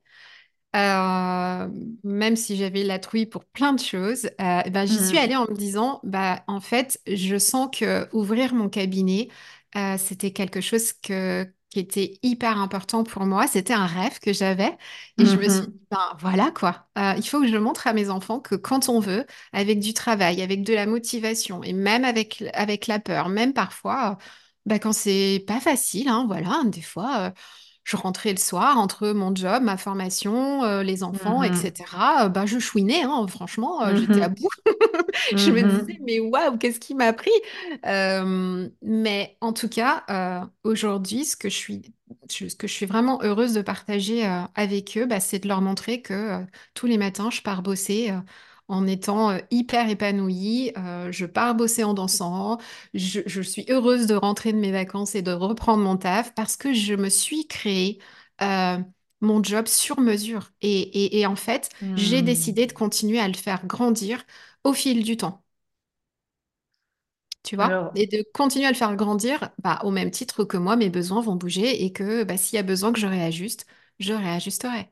Euh, 0.76 1.68
même 2.04 2.36
si 2.36 2.56
j'avais 2.56 2.84
la 2.84 2.98
trouille 3.00 3.26
pour 3.26 3.44
plein 3.44 3.72
de 3.72 3.80
choses, 3.80 4.26
euh, 4.40 4.62
ben, 4.70 4.86
j'y 4.86 5.00
suis 5.00 5.18
allée 5.18 5.34
Hmm. 5.34 5.36
en 5.36 5.46
me 5.50 5.54
disant, 5.56 6.00
bah, 6.04 6.44
en 6.46 6.60
fait, 6.60 7.00
je 7.08 7.38
sens 7.38 7.68
que 7.76 8.08
ouvrir 8.14 8.54
mon 8.54 8.68
cabinet, 8.68 9.28
euh, 9.76 9.96
c'était 9.98 10.30
quelque 10.32 10.60
chose 10.60 10.92
que, 10.92 11.46
qui 11.70 11.80
était 11.80 12.18
hyper 12.22 12.58
important 12.60 13.04
pour 13.04 13.26
moi. 13.26 13.46
C'était 13.48 13.72
un 13.74 13.86
rêve 13.86 14.20
que 14.20 14.32
j'avais. 14.32 14.76
Et 15.18 15.26
je 15.26 15.38
me 15.38 15.48
suis 15.48 15.66
dit, 15.66 15.72
Mhm. 15.72 15.80
ben 15.90 16.16
voilà 16.20 16.50
quoi. 16.52 16.88
Il 17.16 17.22
faut 17.28 17.40
que 17.40 17.48
je 17.48 17.56
montre 17.56 17.86
à 17.86 17.92
mes 17.92 18.10
enfants 18.10 18.40
que 18.40 18.54
quand 18.54 18.88
on 18.88 19.00
veut, 19.00 19.26
avec 19.52 19.80
du 19.80 19.92
travail, 19.94 20.42
avec 20.42 20.62
de 20.64 20.74
la 20.74 20.86
motivation, 20.86 21.62
et 21.62 21.72
même 21.72 22.04
avec, 22.04 22.42
avec 22.54 22.86
la 22.86 22.98
peur, 23.00 23.28
même 23.28 23.52
parfois, 23.52 24.18
ben, 24.66 24.78
quand 24.78 24.92
c'est 24.92 25.44
pas 25.46 25.60
facile, 25.60 26.08
hein, 26.08 26.24
voilà, 26.26 26.62
des 26.66 26.82
fois. 26.82 27.20
euh, 27.28 27.30
je 27.84 27.96
rentrais 27.96 28.30
le 28.32 28.38
soir 28.38 28.78
entre 28.78 29.08
mon 29.10 29.34
job, 29.34 29.62
ma 29.62 29.76
formation, 29.76 30.62
euh, 30.64 30.82
les 30.84 31.02
enfants, 31.02 31.42
etc. 31.42 32.26
euh, 32.26 32.28
bah, 32.28 32.46
je 32.46 32.58
chouinais, 32.60 33.02
hein, 33.02 33.26
franchement, 33.28 33.82
euh, 33.84 33.94
j'étais 33.96 34.22
à 34.22 34.28
bout. 34.28 34.48
Je 35.36 35.50
me 35.50 35.62
disais, 35.62 35.92
Mhm. 35.92 35.98
mais 36.06 36.20
waouh, 36.20 36.58
qu'est-ce 36.58 36.80
qui 36.80 36.94
m'a 36.94 37.12
pris? 37.12 37.30
Mais 38.82 39.36
en 39.40 39.52
tout 39.52 39.68
cas, 39.68 40.04
aujourd'hui, 40.64 41.24
ce 41.24 41.36
que 41.36 41.48
je 41.48 41.54
suis, 41.56 41.82
je- 42.30 42.48
ce 42.48 42.56
que 42.56 42.66
je 42.66 42.72
suis 42.72 42.86
vraiment 42.86 43.20
heureuse 43.22 43.52
de 43.54 43.62
partager 43.62 44.24
avec 44.54 44.96
eux, 44.98 45.06
bah, 45.06 45.20
c'est 45.20 45.38
de 45.40 45.48
leur 45.48 45.60
montrer 45.62 46.02
que 46.02 46.44
tous 46.74 46.86
les 46.86 46.98
matins, 46.98 47.30
je 47.30 47.42
pars 47.42 47.62
bosser. 47.62 48.12
En 48.70 48.86
étant 48.86 49.30
euh, 49.32 49.38
hyper 49.50 49.88
épanouie, 49.90 50.72
Euh, 50.78 51.12
je 51.12 51.26
pars 51.26 51.54
bosser 51.54 51.84
en 51.84 51.94
dansant, 51.94 52.58
je, 52.94 53.20
je 53.26 53.42
suis 53.42 53.64
heureuse 53.68 54.06
de 54.06 54.14
rentrer 54.14 54.52
de 54.52 54.58
mes 54.58 54.72
vacances 54.72 55.14
et 55.14 55.22
de 55.22 55.32
reprendre 55.32 55.82
mon 55.82 55.96
taf 55.96 56.34
parce 56.34 56.56
que 56.56 56.72
je 56.74 56.94
me 56.94 57.08
suis 57.10 57.46
créé 57.48 58.00
euh, 58.42 58.78
mon 59.20 59.42
job 59.42 59.66
sur 59.66 60.00
mesure. 60.00 60.52
Et, 60.62 60.80
et 60.80 61.20
et 61.20 61.26
en 61.26 61.36
fait, 61.36 61.68
j'ai 61.96 62.22
Hmm. 62.22 62.22
décidé 62.22 62.66
de 62.66 62.72
continuer 62.72 63.20
à 63.20 63.28
le 63.28 63.34
faire 63.34 63.66
grandir 63.66 64.24
au 64.64 64.72
fil 64.72 65.02
du 65.04 65.16
temps, 65.16 65.44
tu 67.42 67.56
vois, 67.56 67.72
Alors, 67.72 67.94
et 67.94 68.06
de 68.06 68.24
continuer 68.34 68.66
à 68.66 68.70
le 68.70 68.76
faire 68.76 68.94
grandir 68.96 69.50
bah, 69.58 69.80
au 69.84 69.90
même 69.90 70.10
titre 70.10 70.44
que 70.44 70.56
moi, 70.56 70.76
mes 70.76 70.90
besoins 70.90 71.22
vont 71.22 71.36
bouger 71.36 71.84
et 71.84 71.92
que 71.92 72.24
bah, 72.24 72.36
s'il 72.36 72.56
y 72.56 72.58
a 72.58 72.62
besoin 72.62 72.92
que 72.92 73.00
je 73.00 73.06
réajuste, 73.06 73.66
je 73.98 74.12
réajusterai. 74.12 74.90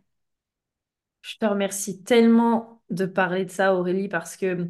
je 1.22 1.37
te 1.39 1.47
remercie 1.47 2.03
tellement 2.03 2.78
de 2.91 3.07
parler 3.07 3.45
de 3.45 3.51
ça, 3.51 3.74
Aurélie, 3.74 4.09
parce 4.09 4.36
que 4.36 4.68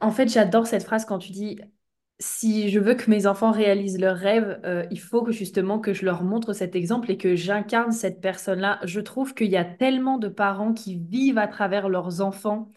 En 0.00 0.10
fait, 0.12 0.28
j'adore 0.28 0.66
cette 0.66 0.84
phrase 0.84 1.04
quand 1.06 1.18
tu 1.18 1.32
dis, 1.32 1.58
si 2.18 2.68
je 2.70 2.78
veux 2.78 2.94
que 2.94 3.10
mes 3.10 3.26
enfants 3.26 3.50
réalisent 3.50 3.98
leurs 3.98 4.16
rêves, 4.16 4.60
euh, 4.64 4.86
il 4.90 5.00
faut 5.00 5.22
que 5.22 5.32
justement 5.32 5.78
que 5.80 5.94
je 5.94 6.04
leur 6.04 6.22
montre 6.22 6.52
cet 6.52 6.76
exemple 6.76 7.10
et 7.10 7.16
que 7.16 7.34
j'incarne 7.34 7.92
cette 7.92 8.20
personne-là. 8.20 8.78
Je 8.84 9.00
trouve 9.00 9.34
qu'il 9.34 9.48
y 9.50 9.56
a 9.56 9.64
tellement 9.64 10.18
de 10.18 10.28
parents 10.28 10.74
qui 10.74 10.96
vivent 10.98 11.38
à 11.38 11.48
travers 11.48 11.88
leurs 11.88 12.20
enfants 12.20 12.68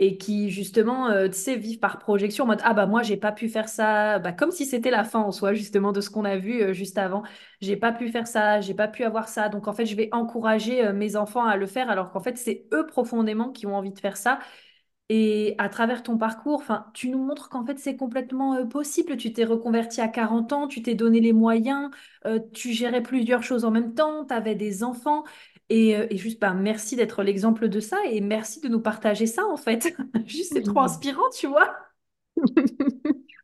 et 0.00 0.18
qui 0.18 0.50
justement, 0.50 1.08
euh, 1.10 1.28
tu 1.28 1.34
sais, 1.38 1.56
vivent 1.56 1.78
par 1.78 1.98
projection 2.00 2.44
en 2.44 2.46
mode, 2.48 2.60
ah 2.64 2.74
bah 2.74 2.86
moi, 2.86 3.02
j'ai 3.04 3.16
pas 3.16 3.30
pu 3.32 3.48
faire 3.48 3.68
ça, 3.68 4.18
bah, 4.18 4.32
comme 4.32 4.50
si 4.50 4.66
c'était 4.66 4.90
la 4.90 5.04
fin 5.04 5.20
en 5.20 5.30
soi, 5.30 5.54
justement, 5.54 5.92
de 5.92 6.00
ce 6.00 6.10
qu'on 6.10 6.24
a 6.24 6.36
vu 6.36 6.60
euh, 6.62 6.72
juste 6.72 6.98
avant. 6.98 7.22
J'ai 7.60 7.76
pas 7.76 7.92
pu 7.92 8.08
faire 8.10 8.26
ça, 8.26 8.60
j'ai 8.60 8.74
pas 8.74 8.88
pu 8.88 9.04
avoir 9.04 9.28
ça. 9.28 9.48
Donc 9.48 9.68
en 9.68 9.72
fait, 9.72 9.86
je 9.86 9.94
vais 9.94 10.08
encourager 10.12 10.84
euh, 10.84 10.92
mes 10.92 11.14
enfants 11.16 11.44
à 11.44 11.56
le 11.56 11.66
faire 11.66 11.90
alors 11.90 12.10
qu'en 12.10 12.20
fait, 12.20 12.36
c'est 12.38 12.66
eux 12.72 12.86
profondément 12.86 13.50
qui 13.52 13.66
ont 13.66 13.76
envie 13.76 13.92
de 13.92 13.98
faire 14.00 14.16
ça. 14.16 14.40
Et 15.10 15.54
à 15.58 15.68
travers 15.68 16.02
ton 16.02 16.16
parcours, 16.16 16.60
enfin, 16.60 16.86
tu 16.94 17.10
nous 17.10 17.18
montres 17.22 17.50
qu'en 17.50 17.64
fait, 17.66 17.78
c'est 17.78 17.94
complètement 17.96 18.54
euh, 18.54 18.64
possible. 18.64 19.16
Tu 19.18 19.32
t'es 19.34 19.44
reconverti 19.44 20.00
à 20.00 20.08
40 20.08 20.52
ans, 20.54 20.66
tu 20.66 20.80
t'es 20.82 20.94
donné 20.94 21.20
les 21.20 21.32
moyens, 21.34 21.90
tu 22.54 22.72
gérais 22.72 23.02
plusieurs 23.02 23.42
choses 23.42 23.64
en 23.66 23.70
même 23.70 23.94
temps, 23.94 24.24
tu 24.24 24.32
avais 24.34 24.54
des 24.54 24.82
enfants. 24.82 25.24
Et, 25.70 25.96
euh, 25.96 26.06
et 26.10 26.16
juste, 26.18 26.40
bah, 26.40 26.52
merci 26.54 26.96
d'être 26.96 27.22
l'exemple 27.22 27.68
de 27.68 27.80
ça 27.80 27.96
et 28.10 28.20
merci 28.20 28.60
de 28.60 28.68
nous 28.68 28.80
partager 28.80 29.26
ça, 29.26 29.44
en 29.46 29.56
fait. 29.56 29.96
Juste, 30.26 30.52
c'est 30.52 30.62
trop 30.62 30.80
inspirant, 30.80 31.28
tu 31.36 31.46
vois. 31.46 31.74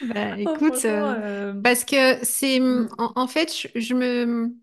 Bah, 0.00 0.38
Oh, 0.44 0.56
écoute, 0.56 0.84
euh, 0.84 1.14
euh, 1.54 1.54
parce 1.62 1.84
que 1.84 2.24
c'est 2.24 2.60
en, 2.60 2.86
mm, 2.86 2.88
en 3.16 3.26
fait, 3.26 3.52
je, 3.56 3.68
je 3.80 3.94
me, 3.94 4.54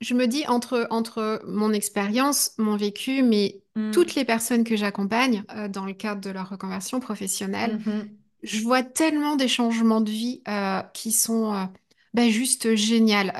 je 0.00 0.14
me 0.14 0.26
dis 0.26 0.46
entre, 0.48 0.86
entre 0.90 1.42
mon 1.46 1.72
expérience, 1.72 2.52
mon 2.58 2.76
vécu, 2.76 3.22
mais 3.22 3.62
toutes 3.90 4.14
mm, 4.14 4.16
les 4.16 4.24
personnes 4.24 4.64
que 4.64 4.76
j'accompagne 4.76 5.44
euh, 5.52 5.68
dans 5.68 5.86
le 5.86 5.94
cadre 5.94 6.20
de 6.20 6.30
leur 6.30 6.50
reconversion 6.50 7.00
professionnelle, 7.00 7.80
mhm, 7.86 8.18
je 8.42 8.62
vois 8.62 8.82
tellement 8.82 9.36
des 9.36 9.48
changements 9.48 10.00
de 10.02 10.10
vie 10.10 10.42
euh, 10.48 10.82
qui 10.94 11.12
sont 11.12 11.68
bah, 12.14 12.28
juste 12.30 12.74
géniaux. 12.76 13.30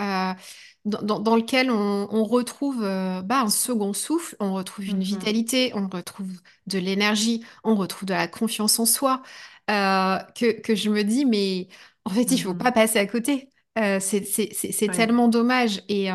Dans, 0.86 1.36
lequel 1.36 1.70
on, 1.70 2.08
on 2.10 2.24
retrouve 2.24 2.82
euh, 2.82 3.20
bah, 3.22 3.42
un 3.42 3.50
second 3.50 3.92
souffle, 3.92 4.34
on 4.40 4.54
retrouve 4.54 4.86
une 4.86 5.02
Mhm. 5.02 5.02
vitalité, 5.02 5.72
on 5.74 5.86
retrouve 5.88 6.32
de 6.66 6.78
l'énergie, 6.78 7.44
on 7.64 7.74
retrouve 7.74 8.06
de 8.08 8.14
la 8.14 8.28
confiance 8.28 8.78
en 8.78 8.86
soi, 8.86 9.22
euh, 9.70 10.18
que, 10.34 10.60
que 10.60 10.74
je 10.74 10.88
me 10.90 11.02
dis, 11.04 11.26
mais 11.26 11.68
en 12.06 12.10
fait, 12.10 12.32
il 12.32 12.38
faut 12.38 12.54
pas 12.54 12.72
Mhm. 12.72 12.72
passer 12.72 12.98
à 12.98 13.06
côté. 13.06 13.50
Euh, 13.78 14.00
c'est 14.00 14.88
Ouais. 14.88 14.94
tellement 14.94 15.28
dommage. 15.28 15.82
Et, 15.88 16.08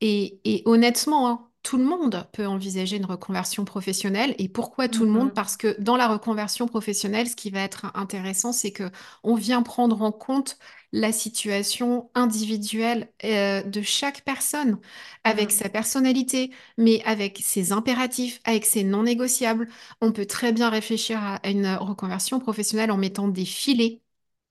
et, 0.00 0.40
et 0.44 0.62
honnêtement, 0.66 1.28
hein, 1.28 1.46
tout 1.62 1.76
le 1.76 1.84
monde 1.84 2.26
peut 2.32 2.46
envisager 2.46 2.96
une 2.96 3.04
reconversion 3.04 3.64
professionnelle. 3.64 4.34
Et 4.38 4.48
pourquoi 4.48 4.88
tout 4.88 5.04
le 5.04 5.10
monde? 5.10 5.30
Mhm. 5.30 5.34
Parce 5.34 5.56
que 5.56 5.76
dans 5.80 5.96
la 5.96 6.08
reconversion 6.08 6.66
professionnelle, 6.66 7.28
ce 7.28 7.36
qui 7.36 7.50
va 7.50 7.60
être 7.60 7.86
intéressant, 7.94 8.52
c'est 8.52 8.72
que 8.72 8.90
on 9.22 9.34
vient 9.34 9.62
prendre 9.62 10.00
en 10.02 10.12
compte 10.12 10.58
la 10.92 11.12
situation 11.12 12.10
individuelle 12.14 13.12
euh, 13.24 13.62
de 13.62 13.82
chaque 13.82 14.22
personne, 14.24 14.78
avec 15.24 15.50
Mhm. 15.50 15.52
sa 15.52 15.68
personnalité, 15.68 16.50
mais 16.78 17.02
avec 17.04 17.38
ses 17.42 17.72
impératifs, 17.72 18.40
avec 18.44 18.64
ses 18.66 18.84
non 18.84 19.02
négociables. 19.04 19.68
On 20.00 20.12
peut 20.12 20.26
très 20.26 20.52
bien 20.52 20.68
réfléchir 20.70 21.18
à 21.22 21.40
une 21.48 21.66
reconversion 21.76 22.40
professionnelle 22.40 22.90
en 22.90 22.96
mettant 22.96 23.28
des 23.28 23.44
filets 23.44 24.00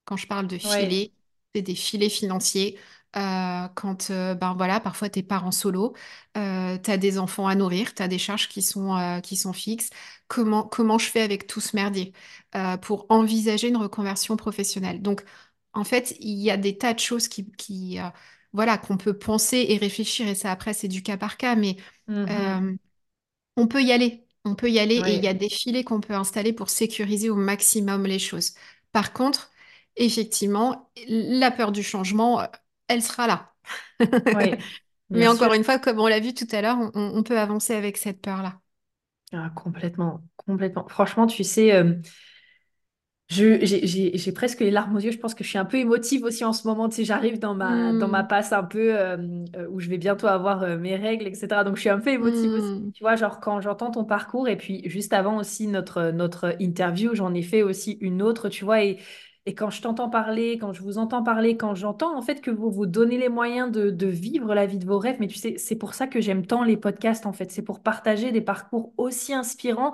quand 0.06 0.18
je 0.18 0.28
parle 0.28 0.48
de 0.48 0.58
Ouais. 0.64 0.98
filets, 0.98 1.14
c'est 1.56 1.62
des 1.62 1.76
filets 1.76 2.10
financiers. 2.10 2.78
Euh, 3.16 3.68
quand 3.76 4.12
euh, 4.12 4.36
ben 4.36 4.54
voilà, 4.56 4.80
parfois 4.80 5.10
t'es 5.10 5.24
parent 5.24 5.52
solo, 5.52 5.96
euh, 6.38 6.78
t'as 6.82 6.98
des 6.98 7.18
enfants 7.18 7.48
à 7.48 7.56
nourrir, 7.56 7.94
t'as 7.96 8.08
des 8.08 8.20
charges 8.20 8.48
qui 8.50 8.62
sont, 8.62 8.96
euh, 8.96 9.20
qui 9.20 9.36
sont 9.36 9.54
fixes. 9.54 9.90
Comment, 10.28 10.64
comment 10.64 11.00
je 11.00 11.08
fais 11.10 11.22
avec 11.22 11.48
tout 11.48 11.60
ce 11.62 11.76
merdier 11.76 12.14
pour 12.82 13.06
envisager 13.10 13.68
une 13.70 13.78
reconversion 13.78 14.38
professionnelle? 14.38 15.02
Donc, 15.02 15.24
en 15.74 15.84
fait, 15.84 16.16
il 16.20 16.38
y 16.40 16.52
a 16.52 16.58
des 16.58 16.78
tas 16.78 16.94
de 16.94 17.00
choses 17.00 17.28
qui, 17.28 17.52
qui, 17.54 18.00
euh, 18.00 18.10
voilà, 18.54 18.78
qu'on 18.78 18.98
peut 18.98 19.18
penser 19.18 19.66
et 19.70 19.78
réfléchir, 19.78 20.28
et 20.28 20.36
ça 20.36 20.52
après, 20.52 20.74
c'est 20.74 20.88
du 20.88 21.04
cas 21.04 21.18
par 21.18 21.38
cas, 21.38 21.56
mais 21.56 21.78
Mhm. 22.08 22.30
euh, 22.30 22.76
on 23.58 23.68
peut 23.68 23.82
y 23.84 23.92
aller. 23.92 24.26
On 24.46 24.56
peut 24.56 24.70
y 24.72 24.80
aller 24.80 24.96
et 24.96 25.16
il 25.16 25.24
y 25.24 25.28
a 25.28 25.34
des 25.34 25.50
filets 25.50 25.84
qu'on 25.84 26.00
peut 26.02 26.14
installer 26.14 26.54
pour 26.54 26.70
sécuriser 26.70 27.30
au 27.30 27.36
maximum 27.36 28.06
les 28.06 28.20
choses. 28.20 28.54
Par 28.92 29.14
contre, 29.14 29.52
effectivement, 29.98 30.90
la 31.08 31.52
peur 31.52 31.72
du 31.72 31.84
changement, 31.84 32.42
elle 32.88 33.04
sera 33.04 33.28
là. 33.28 33.54
Mais 35.12 35.28
encore 35.28 35.54
une 35.54 35.64
fois, 35.64 35.80
comme 35.80 36.00
on 36.00 36.08
l'a 36.08 36.20
vu 36.20 36.34
tout 36.34 36.48
à 36.52 36.62
l'heure, 36.62 36.78
on, 36.94 37.24
peut 37.24 37.40
avancer 37.40 37.74
avec 37.74 37.98
cette 37.98 38.22
peur-là. 38.22 38.60
Ah, 39.34 39.52
complètement. 39.56 40.24
Complètement. 40.38 40.88
Franchement, 40.88 41.28
tu 41.28 41.44
sais. 41.44 41.74
euh, 41.74 41.96
j'ai, 43.30 43.66
j'ai- 43.88 44.18
j'ai 44.18 44.32
presque 44.32 44.60
les 44.62 44.72
larmes 44.72 44.96
aux 44.96 45.00
yeux. 45.00 45.12
Je 45.12 45.20
pense 45.20 45.36
que 45.36 45.44
je 45.44 45.50
suis 45.50 45.58
un 45.60 45.66
peu 45.66 45.78
émotive 45.78 46.24
aussi 46.24 46.44
en 46.46 46.54
ce 46.54 46.68
moment. 46.68 46.90
Tu 46.90 46.96
sais, 46.98 47.04
j'arrive 47.06 47.40
dans 47.40 47.54
ma, 47.56 47.94
dans 47.94 48.08
ma 48.08 48.24
Hmm, 48.24 48.26
passe 48.26 48.52
un 48.54 48.64
peu 48.64 48.98
euh, 49.00 49.18
euh, 49.56 49.68
où 49.70 49.80
je 49.80 49.88
vais 49.90 49.98
bientôt 50.00 50.28
avoir 50.28 50.64
euh, 50.64 50.78
mes 50.78 50.96
règles, 50.96 51.28
etc. 51.28 51.64
Donc, 51.64 51.76
je 51.76 51.82
suis 51.82 51.90
un 51.90 52.00
peu 52.00 52.10
émotive 52.12 52.54
aussi. 52.56 52.74
hmm, 52.76 52.92
Tu 52.94 53.04
vois, 53.04 53.16
genre 53.16 53.40
quand 53.40 53.62
j'entends 53.62 53.92
ton 53.92 54.04
parcours 54.06 54.48
et 54.50 54.58
puis 54.58 54.82
juste 54.90 55.14
avant 55.14 55.38
aussi 55.38 55.68
notre, 55.68 56.10
notre 56.12 56.56
interview, 56.60 57.14
j'en 57.16 57.34
ai 57.36 57.44
fait 57.44 57.62
aussi 57.64 57.98
une 58.02 58.22
autre, 58.24 58.50
tu 58.50 58.66
vois. 58.66 58.84
Et, 58.84 58.98
et 59.46 59.54
quand 59.56 59.70
je 59.70 59.82
t'entends 59.82 60.10
parler, 60.10 60.58
quand 60.58 60.74
je 60.74 60.82
vous 60.82 60.98
entends 60.98 61.24
parler, 61.24 61.56
quand 61.58 61.74
j'entends 61.76 62.16
en 62.18 62.22
fait 62.22 62.42
que 62.42 62.52
vous 62.52 62.70
vous 62.72 62.86
donnez 62.86 63.18
les 63.18 63.30
moyens 63.30 63.72
de, 63.72 63.90
de 63.90 64.08
vivre 64.08 64.54
la 64.54 64.66
vie 64.66 64.78
de 64.80 64.86
vos 64.86 65.00
rêves, 65.00 65.18
mais 65.20 65.28
tu 65.28 65.38
sais, 65.38 65.56
c'est 65.58 65.76
pour 65.76 65.94
ça 65.94 66.08
que 66.08 66.20
j'aime 66.22 66.46
tant 66.46 66.64
les 66.64 66.78
podcasts 66.78 67.26
en 67.26 67.34
fait. 67.34 67.52
C'est 67.52 67.62
pour 67.64 67.82
partager 67.82 68.32
des 68.32 68.42
parcours 68.42 68.94
aussi 68.98 69.34
inspirants 69.34 69.94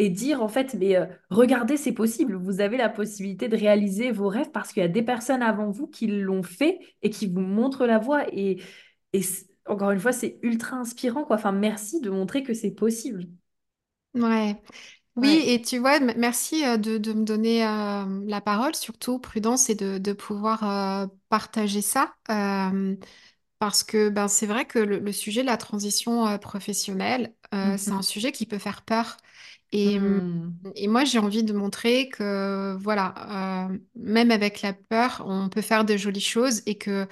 et 0.00 0.10
dire 0.10 0.42
en 0.42 0.48
fait, 0.48 0.74
mais 0.74 0.96
euh, 0.96 1.06
regardez, 1.30 1.76
c'est 1.76 1.92
possible, 1.92 2.36
vous 2.36 2.60
avez 2.60 2.76
la 2.78 2.88
possibilité 2.88 3.48
de 3.48 3.56
réaliser 3.56 4.12
vos 4.12 4.28
rêves 4.28 4.50
parce 4.52 4.72
qu'il 4.72 4.82
y 4.82 4.86
a 4.86 4.88
des 4.88 5.02
personnes 5.02 5.42
avant 5.42 5.70
vous 5.70 5.88
qui 5.88 6.06
l'ont 6.08 6.42
fait 6.42 6.80
et 7.02 7.10
qui 7.10 7.28
vous 7.28 7.40
montrent 7.42 7.86
la 7.86 7.98
voie. 7.98 8.24
Et, 8.32 8.62
et 9.12 9.22
encore 9.66 9.90
une 9.92 10.00
fois, 10.00 10.12
c'est 10.12 10.38
ultra 10.42 10.76
inspirant, 10.78 11.24
quoi. 11.24 11.36
Enfin, 11.36 11.52
merci 11.52 12.00
de 12.00 12.10
montrer 12.10 12.42
que 12.44 12.54
c'est 12.54 12.72
possible. 12.72 13.26
ouais. 14.14 14.62
Oui, 15.16 15.30
Ouais. 15.30 15.46
et 15.46 15.62
tu 15.62 15.78
vois, 15.78 16.00
merci 16.00 16.64
euh, 16.66 16.76
de, 16.78 16.98
de 16.98 17.12
me 17.14 17.24
donner 17.24 17.66
euh, 17.66 18.22
la 18.26 18.40
parole, 18.40 18.74
surtout 18.76 19.18
prudence 19.20 19.70
et 19.70 19.74
de, 19.76 19.98
de 19.98 20.12
pouvoir 20.14 20.64
euh, 21.04 21.06
partager 21.30 21.82
ça. 21.82 22.14
Euh, 22.30 22.96
Parce 23.60 23.84
que 23.84 24.08
ben, 24.10 24.28
c'est 24.28 24.46
vrai 24.46 24.66
que 24.66 24.78
le, 24.80 24.98
le 25.00 25.12
sujet 25.12 25.42
de 25.42 25.46
la 25.48 25.56
transition 25.58 26.38
professionnelle, 26.38 27.34
c'est 27.52 27.92
un 27.94 28.02
Mhm. 28.02 28.02
sujet 28.02 28.32
qui 28.32 28.46
peut 28.46 28.58
faire 28.58 28.82
peur. 28.84 29.16
Et, 29.72 29.98
hum, 29.98 30.20
Hmm. 30.20 30.70
et 30.74 30.88
moi, 30.88 31.04
j'ai 31.04 31.18
envie 31.18 31.44
de 31.44 31.52
montrer 31.52 32.08
que, 32.10 32.76
voilà, 32.80 33.68
euh, 33.70 33.78
même 33.96 34.30
avec 34.30 34.62
la 34.62 34.72
peur, 34.74 35.22
on 35.26 35.48
peut 35.48 35.62
faire 35.62 35.84
de 35.84 35.96
jolies 35.96 36.20
choses 36.20 36.62
et 36.66 36.76
que, 36.78 37.06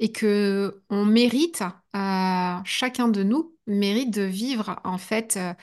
et 0.00 0.12
que 0.12 0.82
on 0.90 1.04
mérite, 1.04 1.62
euh, 1.96 2.56
chacun 2.64 3.08
de 3.08 3.22
nous 3.22 3.56
mérite 3.66 4.12
de 4.12 4.22
vivre, 4.22 4.80
en 4.84 4.98
fait, 4.98 5.36
euh, 5.36 5.54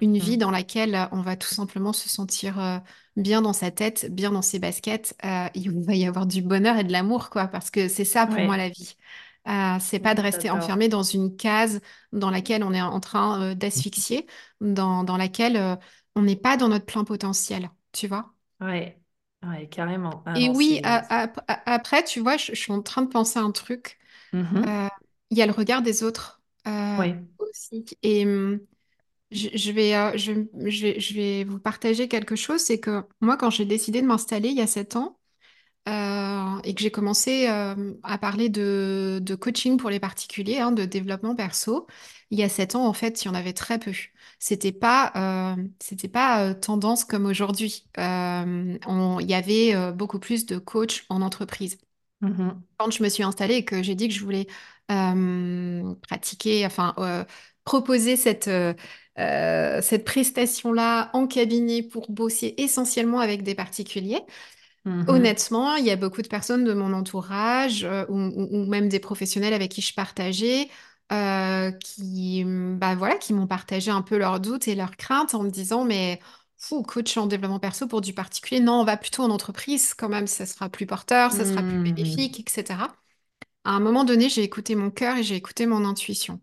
une 0.00 0.18
vie 0.18 0.36
Mhm. 0.36 0.38
dans 0.38 0.50
laquelle 0.50 1.08
on 1.12 1.20
va 1.22 1.36
tout 1.36 1.48
simplement 1.48 1.92
se 1.92 2.08
sentir 2.08 2.82
bien 3.16 3.42
dans 3.42 3.52
sa 3.52 3.70
tête, 3.70 4.06
bien 4.14 4.30
dans 4.32 4.42
ses 4.42 4.58
baskets. 4.58 5.14
et 5.24 5.48
il 5.54 5.70
va 5.84 5.94
y 5.94 6.06
avoir 6.06 6.26
du 6.26 6.42
bonheur 6.42 6.76
et 6.78 6.84
de 6.84 6.92
l'amour, 6.92 7.30
quoi, 7.30 7.48
parce 7.48 7.70
que 7.70 7.88
c'est 7.88 8.04
ça 8.06 8.26
pour 8.26 8.42
moi 8.44 8.56
la 8.56 8.68
vie. 8.70 8.96
Euh, 9.48 9.78
c'est 9.80 9.98
pas 10.00 10.14
de 10.14 10.20
rester 10.20 10.50
enfermé 10.50 10.88
dans 10.88 11.02
une 11.02 11.36
case 11.36 11.80
dans 12.12 12.30
laquelle 12.30 12.62
on 12.64 12.72
est 12.74 12.80
en 12.82 13.00
train 13.00 13.42
euh, 13.52 13.54
d'asphyxier, 13.54 14.26
dans, 14.60 15.04
dans 15.04 15.16
laquelle 15.16 15.56
euh, 15.56 15.76
on 16.16 16.22
n'est 16.22 16.36
pas 16.36 16.56
dans 16.56 16.68
notre 16.68 16.86
plein 16.86 17.04
potentiel, 17.04 17.70
tu 17.92 18.06
vois? 18.06 18.34
Ouais, 18.60 19.00
ouais, 19.42 19.68
carrément. 19.68 20.22
Ah 20.26 20.38
Et 20.38 20.48
non, 20.48 20.54
oui, 20.54 20.80
c'est... 20.84 20.84
a- 20.84 21.24
a- 21.24 21.32
a- 21.48 21.72
après, 21.74 22.04
tu 22.04 22.20
vois, 22.20 22.36
je, 22.36 22.52
je 22.54 22.60
suis 22.60 22.72
en 22.72 22.82
train 22.82 23.02
de 23.02 23.08
penser 23.08 23.38
à 23.38 23.42
un 23.42 23.50
truc. 23.52 23.98
Mhm. 24.32 24.64
Euh, 24.66 24.88
Il 25.30 25.38
y 25.38 25.42
a 25.42 25.46
le 25.46 25.52
regard 25.52 25.82
des 25.82 26.04
autres 26.04 26.42
euh, 26.68 26.72
Ouais. 26.96 27.24
aussi. 27.38 27.86
Et 28.02 28.26
hum, 28.26 28.60
je, 29.32 29.50
je 29.56 29.72
vais, 29.72 29.96
euh, 29.96 30.12
je, 30.18 30.32
je 30.66 30.82
vais, 30.86 31.00
je 31.00 31.14
vais 31.14 31.44
vous 31.44 31.60
partager 31.60 32.08
quelque 32.08 32.36
chose. 32.36 32.62
C'est 32.62 32.80
que 32.80 33.04
moi, 33.22 33.38
quand 33.38 33.50
j'ai 33.50 33.66
décidé 33.66 34.02
de 34.02 34.08
m'installer 34.08 34.50
il 34.50 34.56
y 34.58 34.62
a 34.62 34.68
sept 34.68 34.96
ans, 34.96 35.19
euh, 35.88 36.60
et 36.62 36.74
que 36.74 36.82
j'ai 36.82 36.90
commencé 36.90 37.48
euh, 37.48 37.94
à 38.02 38.18
parler 38.18 38.48
de, 38.48 39.18
de 39.22 39.34
coaching 39.34 39.78
pour 39.78 39.90
les 39.90 39.98
particuliers, 39.98 40.58
hein, 40.58 40.72
de 40.72 40.84
développement 40.84 41.34
perso. 41.34 41.86
Il 42.30 42.38
y 42.38 42.42
a 42.42 42.48
sept 42.48 42.74
ans, 42.76 42.86
en 42.86 42.92
fait, 42.92 43.22
il 43.24 43.26
y 43.26 43.28
en 43.30 43.34
avait 43.34 43.54
très 43.54 43.78
peu. 43.78 43.92
C'était 44.38 44.72
pas, 44.72 45.12
euh, 45.16 45.62
c'était 45.80 46.08
pas 46.08 46.54
tendance 46.54 47.04
comme 47.04 47.26
aujourd'hui. 47.26 47.86
Il 47.96 49.26
y 49.26 49.34
avait 49.34 49.92
beaucoup 49.92 50.18
plus 50.18 50.46
de 50.46 50.58
coachs 50.58 51.04
en 51.08 51.22
entreprise. 51.22 51.78
Mhm. 52.20 52.62
Quand 52.78 52.90
je 52.90 53.02
me 53.02 53.08
suis 53.08 53.22
installée 53.22 53.56
et 53.56 53.64
que 53.64 53.82
j'ai 53.82 53.94
dit 53.94 54.08
que 54.08 54.14
je 54.14 54.22
voulais 54.22 54.46
pratiquer, 54.86 56.66
enfin, 56.66 56.94
proposer 57.64 58.16
cette, 58.16 58.50
cette 59.16 60.04
prestation-là 60.04 61.10
en 61.14 61.26
cabinet 61.26 61.82
pour 61.82 62.10
bosser 62.10 62.54
essentiellement 62.58 63.20
avec 63.20 63.42
des 63.42 63.54
particuliers, 63.54 64.20
Mhm. 64.84 65.06
Honnêtement, 65.06 65.74
il 65.76 65.84
y 65.86 65.90
a 65.90 65.96
beaucoup 65.96 66.22
de 66.22 66.28
personnes 66.28 66.64
de 66.64 66.72
mon 66.74 66.92
entourage 66.92 67.84
euh, 67.84 68.06
ou, 68.08 68.66
même 68.66 68.88
des 68.88 69.00
professionnels 69.00 69.54
avec 69.54 69.72
qui 69.72 69.80
je 69.82 69.94
partageais 69.94 70.68
euh, 71.12 71.72
qui, 71.72 72.44
bah 72.46 72.94
voilà, 72.94 73.16
qui 73.16 73.32
m'ont 73.32 73.48
partagé 73.48 73.90
un 73.90 74.02
peu 74.02 74.16
leurs 74.18 74.38
doutes 74.40 74.68
et 74.68 74.76
leurs 74.76 74.96
craintes 74.96 75.34
en 75.34 75.42
me 75.42 75.50
disant, 75.50 75.84
mais 75.84 76.20
fou, 76.58 76.82
coach 76.84 77.16
en 77.16 77.26
développement 77.26 77.58
perso 77.58 77.88
pour 77.88 78.00
du 78.00 78.12
particulier, 78.14 78.60
non, 78.60 78.74
on 78.80 78.84
va 78.84 78.96
plutôt 78.96 79.22
en 79.24 79.30
entreprise 79.30 79.94
quand 79.94 80.08
même, 80.08 80.28
ça 80.28 80.46
sera 80.46 80.68
plus 80.68 80.86
porteur, 80.86 81.32
ça 81.32 81.44
sera 81.44 81.62
plus 81.64 81.78
Mhm. 81.78 81.84
bénéfique, 81.84 82.38
etc. 82.40 82.88
À 83.64 83.70
un 83.72 83.80
moment 83.80 84.04
donné, 84.04 84.28
j'ai 84.28 84.42
écouté 84.44 84.74
mon 84.76 84.90
cœur 84.90 85.16
et 85.18 85.22
j'ai 85.24 85.36
écouté 85.36 85.66
mon 85.66 85.84
intuition. 85.84 86.40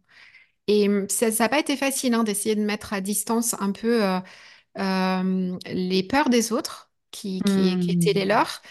Et 0.67 0.89
hum, 0.89 1.09
ça 1.09 1.29
n'a 1.31 1.49
pas 1.49 1.59
été 1.59 1.77
facile 1.77 2.13
hein, 2.13 2.23
d'essayer 2.23 2.55
de 2.55 2.61
mettre 2.63 2.93
à 2.93 3.01
distance 3.01 3.55
un 3.61 3.71
peu 3.71 4.03
euh, 4.79 5.57
les 5.67 6.03
peurs 6.03 6.29
des 6.29 6.51
autres 6.51 6.86
qui, 7.17 7.43
qui, 7.43 7.77
qui 7.79 7.91
étaient 7.91 8.13
les 8.13 8.25
Mhm. 8.25 8.27
leurs 8.27 8.61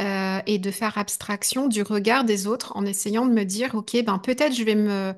euh, 0.00 0.40
et 0.46 0.58
de 0.58 0.70
faire 0.70 0.98
abstraction 0.98 1.68
du 1.68 1.82
regard 1.82 2.24
des 2.24 2.46
autres 2.46 2.76
en 2.76 2.84
essayant 2.86 3.26
de 3.26 3.32
me 3.32 3.44
dire, 3.44 3.74
OK, 3.74 3.96
ben 4.04 4.18
peut-être 4.18 4.54
je 4.54 4.64
vais 4.64 4.74
me... 4.76 5.14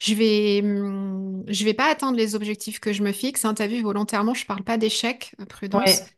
Je 0.00 0.14
vais, 0.14 0.60
hum, 0.62 1.44
je 1.48 1.64
vais 1.64 1.74
pas 1.74 1.90
atteindre 1.90 2.18
les 2.18 2.34
objectifs 2.34 2.80
que 2.80 2.92
je 2.92 3.02
me 3.02 3.12
fixe. 3.12 3.44
Hein, 3.44 3.54
t'as 3.54 3.66
vu, 3.68 3.82
volontairement, 3.82 4.34
je 4.34 4.46
parle 4.46 4.64
pas 4.64 4.78
d'échec, 4.78 5.34
euh, 5.40 5.46
prudence. 5.46 6.02
Ouais. 6.02 6.10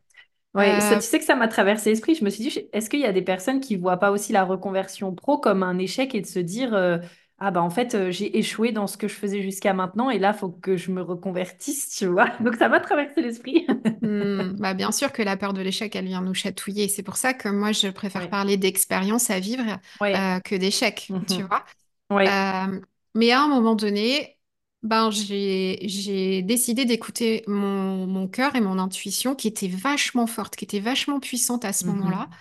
Ouais, 0.54 0.80
ça, 0.80 0.96
Euh, 0.96 0.98
tu 0.98 1.06
sais 1.06 1.18
que 1.20 1.24
ça 1.26 1.36
m'a 1.36 1.48
traversé 1.48 1.90
l'esprit. 1.90 2.14
Je 2.16 2.24
me 2.24 2.30
suis 2.30 2.44
dit, 2.48 2.68
est-ce 2.72 2.90
qu'il 2.90 3.00
y 3.00 3.06
a 3.06 3.12
des 3.12 3.22
personnes 3.22 3.60
qui 3.60 3.76
voient 3.76 3.98
pas 3.98 4.10
aussi 4.12 4.32
la 4.32 4.44
reconversion 4.44 5.14
pro 5.14 5.38
comme 5.38 5.62
un 5.62 5.78
échec 5.78 6.14
et 6.14 6.22
de 6.22 6.26
se 6.26 6.40
dire, 6.40 6.74
euh, 6.74 6.98
ah 7.38 7.50
bah 7.50 7.62
en 7.62 7.70
fait, 7.70 7.94
euh, 7.94 8.10
j'ai 8.10 8.38
échoué 8.38 8.72
dans 8.72 8.86
ce 8.86 8.96
que 8.96 9.08
je 9.08 9.14
faisais 9.14 9.42
jusqu'à 9.42 9.74
maintenant 9.74 10.10
et 10.10 10.18
là, 10.18 10.32
faut 10.32 10.48
que 10.50 10.76
je 10.76 10.90
me 10.90 11.02
reconvertisse, 11.02 11.90
tu 11.96 12.06
vois. 12.06 12.30
Donc 12.40 12.56
ça 12.56 12.68
m'a 12.68 12.80
traversé 12.80 13.20
l'esprit. 13.22 13.66
Hmm, 14.02 14.52
bah 14.58 14.74
bien 14.74 14.92
sûr 14.92 15.10
que 15.12 15.22
la 15.22 15.36
peur 15.36 15.52
de 15.54 15.62
l'échec, 15.62 15.96
elle 15.96 16.04
vient 16.06 16.20
nous 16.20 16.34
chatouiller. 16.34 16.88
C'est 16.88 17.02
pour 17.02 17.16
ça 17.16 17.32
que 17.34 17.48
moi, 17.48 17.72
je 17.72 17.88
préfère 17.88 18.28
Ouais, 18.28 18.30
parler 18.30 18.56
d'expérience 18.58 19.30
à 19.30 19.40
vivre 19.40 19.64
ouais, 20.00 20.14
euh, 20.14 20.38
que 20.40 20.54
d'échec, 20.54 21.14
tu 21.26 21.42
mhm, 21.42 21.48
vois. 21.48 21.64
ouais, 22.10 22.46
Euh, 22.68 22.80
mais 23.14 23.32
à 23.32 23.42
un 23.42 23.48
moment 23.48 23.76
donné, 23.76 24.38
ben, 24.82 25.10
j'ai, 25.10 26.42
décidé 26.42 26.84
d'écouter 26.86 27.44
mon, 27.48 28.06
mon 28.06 28.28
cœur 28.28 28.56
et 28.56 28.60
mon 28.62 28.78
intuition 28.78 29.34
qui 29.36 29.48
étaient 29.48 29.68
vachement 29.68 30.26
fortes, 30.28 30.56
qui 30.56 30.64
étaient 30.64 30.80
vachement 30.80 31.20
puissantes 31.20 31.64
à 31.64 31.72
ce 31.72 31.88
moment-là. 31.90 32.28
mhm, 32.28 32.36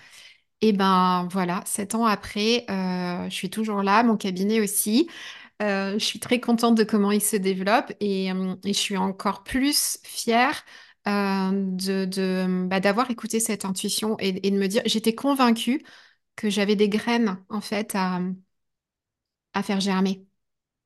Et 0.65 0.73
ben 0.73 1.27
voilà, 1.31 1.61
sept 1.67 1.93
ans 1.95 2.05
après, 2.05 2.65
euh, 2.71 3.25
je 3.29 3.35
suis 3.35 3.51
toujours 3.51 3.83
là, 3.83 4.01
mon 4.03 4.17
cabinet 4.17 4.59
aussi. 4.61 5.07
Euh, 5.63 5.95
je 5.95 6.05
suis 6.05 6.19
très 6.21 6.39
contente 6.39 6.75
de 6.77 6.85
comment 6.85 7.11
il 7.11 7.21
se 7.23 7.35
développe 7.37 7.93
et, 7.99 8.31
euh, 8.31 8.55
et 8.65 8.75
je 8.75 8.79
suis 8.79 8.97
encore 8.99 9.43
plus 9.43 9.99
fière 10.05 10.63
euh, 11.07 11.51
de, 11.53 12.05
de- 12.05 12.67
bah, 12.67 12.79
d'avoir 12.79 13.11
écouté 13.11 13.41
cette 13.41 13.65
intuition 13.65 14.17
et, 14.19 14.47
et 14.47 14.51
de 14.51 14.57
me 14.59 14.67
dire, 14.67 14.83
j'étais 14.85 15.15
convaincue 15.15 15.83
que 16.37 16.49
j'avais 16.51 16.75
des 16.77 16.89
graines 16.91 17.39
en 17.49 17.61
fait 17.61 17.95
à, 17.95 18.21
à 19.53 19.63
faire 19.63 19.79
germer. 19.81 20.25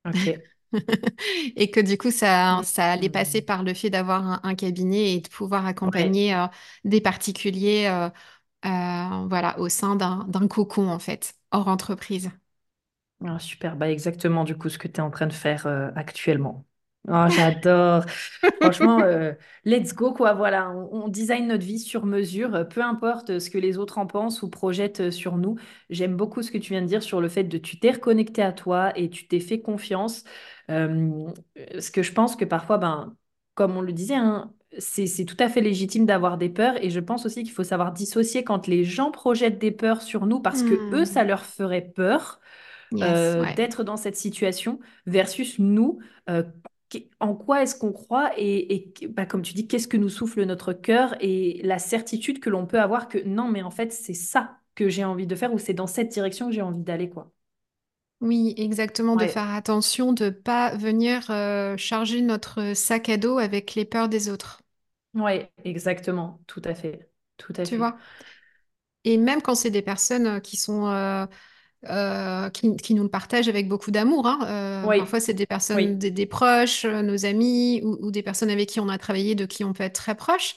Et 1.56 1.72
que 1.72 1.80
du 1.80 1.98
coup, 1.98 2.12
ça, 2.12 2.62
ça 2.64 2.92
allait 2.92 3.10
passer 3.10 3.42
Mhm. 3.42 3.44
par 3.44 3.64
le 3.64 3.74
fait 3.74 3.90
d'avoir 3.90 4.26
un, 4.28 4.40
un 4.44 4.56
cabinet 4.56 5.14
et 5.16 5.22
de 5.22 5.28
pouvoir 5.30 5.66
Ouais. 5.84 6.12
accompagner 6.12 6.34
euh, 6.36 6.48
des 6.84 7.02
particuliers 7.02 7.88
euh, 7.88 8.10
voilà, 8.64 9.60
au 9.60 9.70
sein 9.70 9.96
d'un, 9.96 10.28
cocon 10.48 10.90
en 10.90 11.00
fait, 11.00 11.36
hors 11.52 11.68
entreprise. 11.68 12.32
Ah, 13.26 13.38
super, 13.38 13.76
bah 13.76 13.90
exactement 13.92 14.46
du 14.46 14.58
coup 14.58 14.70
ce 14.70 14.78
que 14.78 14.88
tu 14.88 14.96
es 14.96 15.00
en 15.02 15.12
train 15.12 15.28
de 15.28 15.34
faire 15.34 15.68
euh, 15.68 15.92
actuellement. 15.96 16.66
Oh, 17.08 17.26
j'adore. 17.30 18.06
Franchement, 18.62 19.02
euh, 19.04 19.34
let's 19.66 19.94
go 19.94 20.14
quoi. 20.14 20.34
Voilà, 20.34 20.70
on, 20.72 21.06
on 21.06 21.08
design 21.10 21.48
notre 21.48 21.66
vie 21.66 21.80
sur 21.80 22.06
mesure, 22.06 22.56
euh, 22.56 22.64
peu 22.64 22.82
importe 22.82 23.40
ce 23.40 23.50
que 23.50 23.58
les 23.58 23.78
autres 23.78 23.98
en 23.98 24.08
pensent 24.08 24.42
ou 24.42 24.50
projettent 24.50 25.02
euh, 25.02 25.12
sur 25.12 25.38
nous. 25.38 25.56
J'aime 25.90 26.16
beaucoup 26.16 26.42
ce 26.44 26.52
que 26.52 26.58
tu 26.58 26.72
viens 26.74 26.82
de 26.82 26.88
dire 26.88 27.04
sur 27.04 27.20
le 27.20 27.28
fait 27.30 27.44
de 27.44 27.58
tu 27.58 27.80
t'es 27.80 27.92
reconnecté 27.92 28.42
à 28.42 28.54
toi 28.54 28.98
et 28.98 29.10
tu 29.10 29.28
t'es 29.28 29.40
fait 29.42 29.62
confiance. 29.62 30.24
Euh, 30.70 31.32
ce 31.80 31.92
que 31.92 32.04
je 32.04 32.14
pense 32.14 32.36
que 32.38 32.46
parfois, 32.46 32.78
ben, 32.78 33.16
comme 33.56 33.76
on 33.78 33.82
le 33.82 33.92
disait, 33.94 34.16
hein, 34.16 34.54
c'est, 34.78 35.26
tout 35.26 35.36
à 35.40 35.50
fait 35.50 35.62
légitime 35.62 36.06
d'avoir 36.06 36.38
des 36.38 36.50
peurs 36.50 36.82
et 36.84 36.90
je 36.90 37.00
pense 37.00 37.26
aussi 37.26 37.44
qu'il 37.44 37.52
faut 37.52 37.64
savoir 37.64 37.92
dissocier 37.92 38.44
quand 38.44 38.68
les 38.68 38.84
gens 38.84 39.12
projettent 39.12 39.58
des 39.60 39.72
peurs 39.72 40.02
sur 40.02 40.26
nous 40.28 40.40
parce 40.40 40.64
que 40.64 40.86
eux, 40.92 41.06
ça 41.06 41.24
Hmm. 41.24 41.26
leur 41.26 41.44
ferait 41.46 41.82
peur 41.82 42.40
Yes, 42.92 43.36
euh, 43.36 43.40
ouais. 43.40 43.56
d'être 43.56 43.84
dans 43.84 43.98
cette 43.98 44.18
situation 44.18 44.80
versus 45.06 45.60
nous, 45.60 46.00
euh, 46.30 46.44
en 47.20 47.36
quoi 47.36 47.64
est-ce 47.64 47.76
qu'on 47.78 47.92
croit 47.94 48.32
et, 48.38 48.76
et 49.02 49.08
bah, 49.08 49.26
comme 49.26 49.42
tu 49.44 49.54
dis, 49.54 49.68
qu'est-ce 49.68 49.88
que 49.88 49.98
nous 49.98 50.10
souffle 50.10 50.44
notre 50.46 50.74
cœur 50.74 51.16
et 51.22 51.62
la 51.64 51.80
certitude 51.80 52.40
que 52.40 52.50
l'on 52.50 52.66
peut 52.68 52.80
avoir 52.82 53.08
que 53.10 53.20
non, 53.20 53.50
mais 53.50 53.62
en 53.64 53.72
fait, 53.72 53.92
c'est 53.94 54.14
ça 54.16 54.60
que 54.76 54.90
j'ai 54.90 55.06
envie 55.06 55.28
de 55.28 55.36
faire 55.36 55.54
ou 55.54 55.60
c'est 55.60 55.74
dans 55.74 55.88
cette 55.88 56.10
direction 56.10 56.48
que 56.50 56.54
j'ai 56.56 56.62
envie 56.62 56.84
d'aller, 56.84 57.10
quoi. 57.10 57.32
Oui, 58.22 58.54
exactement, 58.58 59.16
de 59.18 59.26
Ouais, 59.26 59.28
faire 59.28 59.50
attention 59.50 60.14
de 60.14 60.30
pas 60.30 60.74
venir 60.78 61.30
euh, 61.32 61.76
charger 61.78 62.22
notre 62.22 62.74
sac 62.74 63.10
à 63.10 63.18
dos 63.18 63.38
avec 63.40 63.76
les 63.76 63.84
peurs 63.86 64.08
des 64.10 64.30
autres, 64.30 64.62
ouais, 65.14 65.52
exactement, 65.64 66.42
tout 66.48 66.62
à 66.66 66.74
fait, 66.76 67.12
tout 67.38 67.54
à 67.58 67.66
tu 67.66 67.76
fait. 67.76 67.78
vois? 67.78 67.98
Et 69.06 69.18
même 69.18 69.42
quand 69.42 69.56
c'est 69.56 69.72
des 69.72 69.82
personnes 69.82 70.28
euh, 70.28 70.40
qui 70.40 70.58
sont 70.58 70.88
euh, 70.88 71.26
euh, 71.88 72.50
qui, 72.52 72.76
qui 72.78 72.94
nous 72.96 73.04
le 73.04 73.10
partagent 73.10 73.50
avec 73.50 73.68
beaucoup 73.70 73.92
d'amour. 73.92 74.28
hein. 74.28 74.40
Euh, 74.90 74.92
Oui, 74.92 74.98
parfois, 74.98 75.20
c'est 75.22 75.34
des 75.36 75.46
personnes, 75.48 75.98
oui. 75.98 76.00
des, 76.00 76.12
des 76.12 76.26
proches, 76.28 76.86
euh, 76.86 77.02
nos 77.04 77.26
amis, 77.26 77.82
ou, 77.84 77.98
ou 78.08 78.12
des 78.12 78.24
personnes 78.24 78.50
avec 78.52 78.70
qui 78.70 78.80
on 78.82 78.90
a 78.90 78.98
travaillé, 79.00 79.36
de 79.36 79.46
qui 79.46 79.64
on 79.66 79.74
peut 79.74 79.84
être 79.84 79.96
très 79.96 80.16
proche. 80.16 80.56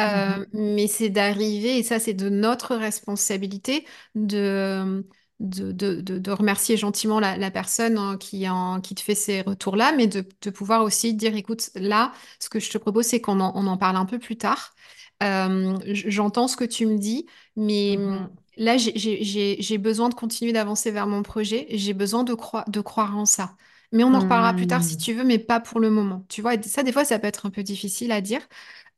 Euh, 0.00 0.06
Mhm, 0.12 0.46
mais 0.54 0.88
c'est 0.88 1.10
d'arriver, 1.10 1.78
et 1.78 1.82
ça, 1.84 2.00
c'est 2.00 2.14
de 2.14 2.28
notre 2.30 2.76
responsabilité, 2.76 3.86
de, 4.16 5.06
de, 5.40 5.72
de, 5.72 6.00
de- 6.00 6.18
de 6.18 6.30
remercier 6.30 6.76
gentiment 6.76 7.20
la, 7.20 7.36
la 7.36 7.50
personne 7.50 7.98
hein, 7.98 8.16
qui, 8.18 8.48
en, 8.48 8.80
qui 8.80 8.94
te 8.94 9.00
fait 9.00 9.14
ces 9.14 9.42
retours-là, 9.42 9.92
mais 9.96 10.06
de, 10.06 10.24
de 10.42 10.50
pouvoir 10.50 10.82
aussi 10.82 11.14
dire, 11.14 11.34
écoute, 11.36 11.70
là, 11.74 12.12
ce 12.40 12.48
que 12.48 12.60
je 12.60 12.70
te 12.70 12.78
propose, 12.78 13.06
c'est 13.06 13.20
qu'on 13.20 13.40
en, 13.40 13.52
on 13.56 13.66
en 13.66 13.76
parle 13.76 13.96
un 13.96 14.06
peu 14.06 14.18
plus 14.18 14.36
tard. 14.36 14.74
Euh, 15.22 15.78
j'entends 15.86 16.48
ce 16.48 16.56
que 16.56 16.64
tu 16.64 16.86
me 16.86 16.98
dis, 16.98 17.26
mais 17.56 17.98
mhm, 17.98 18.36
Là, 18.56 18.76
j'ai 18.78 19.78
besoin 19.78 20.08
de 20.08 20.14
continuer 20.14 20.52
d'avancer 20.52 20.90
vers 20.92 21.06
mon 21.08 21.22
projet. 21.24 21.66
J'ai 21.70 21.92
besoin 21.92 22.22
de, 22.24 22.34
croi- 22.34 22.64
de 22.68 22.80
croire 22.80 23.16
en 23.16 23.26
ça. 23.26 23.56
Mais 23.92 24.04
on 24.04 24.14
en 24.14 24.20
reparlera 24.20 24.54
plus 24.54 24.66
tard 24.68 24.82
si 24.84 24.96
mhm. 24.96 24.98
tu 24.98 25.12
veux, 25.12 25.24
mais 25.24 25.38
pas 25.38 25.60
pour 25.60 25.80
le 25.80 25.90
moment. 25.90 26.24
Tu 26.28 26.40
vois, 26.42 26.60
ça, 26.62 26.82
des 26.84 26.92
fois, 26.92 27.04
ça 27.04 27.18
peut 27.18 27.26
être 27.26 27.46
un 27.46 27.50
peu 27.50 27.62
difficile 27.64 28.12
à 28.12 28.20
dire 28.20 28.40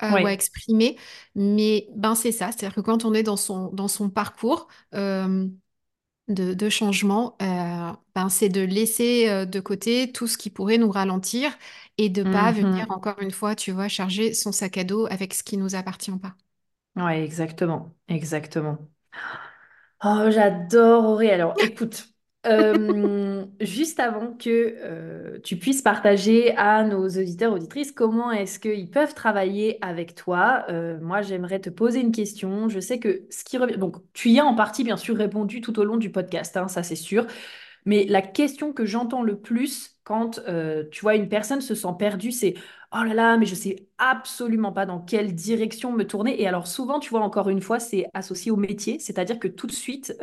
euh, 0.02 0.18
ou 0.18 0.26
à 0.26 0.32
exprimer. 0.32 0.98
Mais 1.34 1.88
ben, 1.94 2.14
c'est 2.14 2.32
ça. 2.32 2.46
C'est-à-dire 2.52 2.74
que 2.74 2.80
quand 2.82 3.04
on 3.04 3.14
est 3.14 3.22
dans 3.22 3.36
son, 3.36 3.68
dans 3.72 3.88
son 3.88 4.10
parcours 4.10 4.68
euh, 4.94 5.46
de, 6.28 6.54
de 6.54 6.68
changement, 6.68 7.36
euh, 7.42 7.92
ben, 8.14 8.28
c'est 8.28 8.48
de 8.48 8.60
laisser 8.62 9.28
euh, 9.28 9.44
de 9.46 9.60
côté 9.60 10.12
tout 10.12 10.26
ce 10.26 10.38
qui 10.38 10.50
pourrait 10.50 10.78
nous 10.78 10.90
ralentir 10.90 11.56
et 11.98 12.08
de 12.08 12.24
pas 12.24 12.52
venir, 12.52 12.84
Mhm. 12.84 12.90
encore 12.90 13.20
une 13.22 13.30
fois, 13.30 13.54
tu 13.54 13.72
vois, 13.72 13.88
charger 13.88 14.34
son 14.34 14.52
sac 14.52 14.76
à 14.78 14.84
dos 14.84 15.06
avec 15.10 15.34
ce 15.34 15.42
qui 15.42 15.56
nous 15.56 15.74
appartient 15.76 16.10
pas. 16.18 16.34
Ouais, 16.96 17.22
exactement, 17.24 17.94
exactement. 18.08 18.78
Oh, 20.02 20.30
j'adore 20.30 21.04
Auré. 21.06 21.30
Alors, 21.32 21.54
écoute, 21.58 22.08
euh, 22.46 23.44
juste 23.60 24.00
avant 24.00 24.32
que 24.32 24.76
euh, 24.78 25.38
tu 25.42 25.56
puisses 25.56 25.82
partager 25.82 26.56
à 26.56 26.84
nos 26.84 27.08
auditeurs, 27.08 27.52
auditrices, 27.52 27.92
comment 27.92 28.30
est-ce 28.32 28.58
qu'ils 28.58 28.90
peuvent 28.90 29.14
travailler 29.14 29.78
avec 29.84 30.14
toi, 30.14 30.64
euh, 30.68 30.98
moi, 31.00 31.22
j'aimerais 31.22 31.60
te 31.60 31.70
poser 31.70 32.00
une 32.00 32.12
question. 32.12 32.68
Je 32.68 32.80
sais 32.80 32.98
que 32.98 33.26
ce 33.30 33.44
qui 33.44 33.58
revient... 33.58 33.78
Donc, 33.78 33.96
tu 34.12 34.30
y 34.30 34.38
as 34.40 34.44
en 34.44 34.54
partie, 34.54 34.84
bien 34.84 34.96
sûr, 34.96 35.16
répondu 35.16 35.60
tout 35.60 35.78
au 35.78 35.84
long 35.84 35.96
du 35.96 36.10
podcast, 36.10 36.56
hein, 36.56 36.68
ça 36.68 36.82
c'est 36.82 36.96
sûr. 36.96 37.26
Mais 37.84 38.04
la 38.04 38.22
question 38.22 38.72
que 38.72 38.84
j'entends 38.84 39.22
le 39.22 39.38
plus 39.38 39.98
quand 40.04 40.40
tu 40.90 41.00
vois 41.00 41.14
une 41.16 41.28
personne 41.28 41.60
se 41.60 41.74
sent 41.74 41.88
perdue, 41.98 42.32
c'est 42.32 42.54
Oh 42.92 43.02
là 43.04 43.14
là, 43.14 43.36
mais 43.36 43.46
je 43.46 43.54
sais 43.54 43.88
absolument 43.98 44.72
pas 44.72 44.86
dans 44.86 45.00
quelle 45.00 45.34
direction 45.34 45.92
me 45.92 46.04
tourner. 46.04 46.40
Et 46.40 46.46
alors 46.46 46.66
souvent, 46.66 47.00
tu 47.00 47.10
vois, 47.10 47.20
encore 47.20 47.48
une 47.48 47.60
fois, 47.60 47.80
c'est 47.80 48.06
associé 48.14 48.50
au 48.52 48.56
métier, 48.56 48.98
c'est-à-dire 49.00 49.38
que 49.40 49.48
tout 49.48 49.66
de 49.66 49.72
suite, 49.72 50.16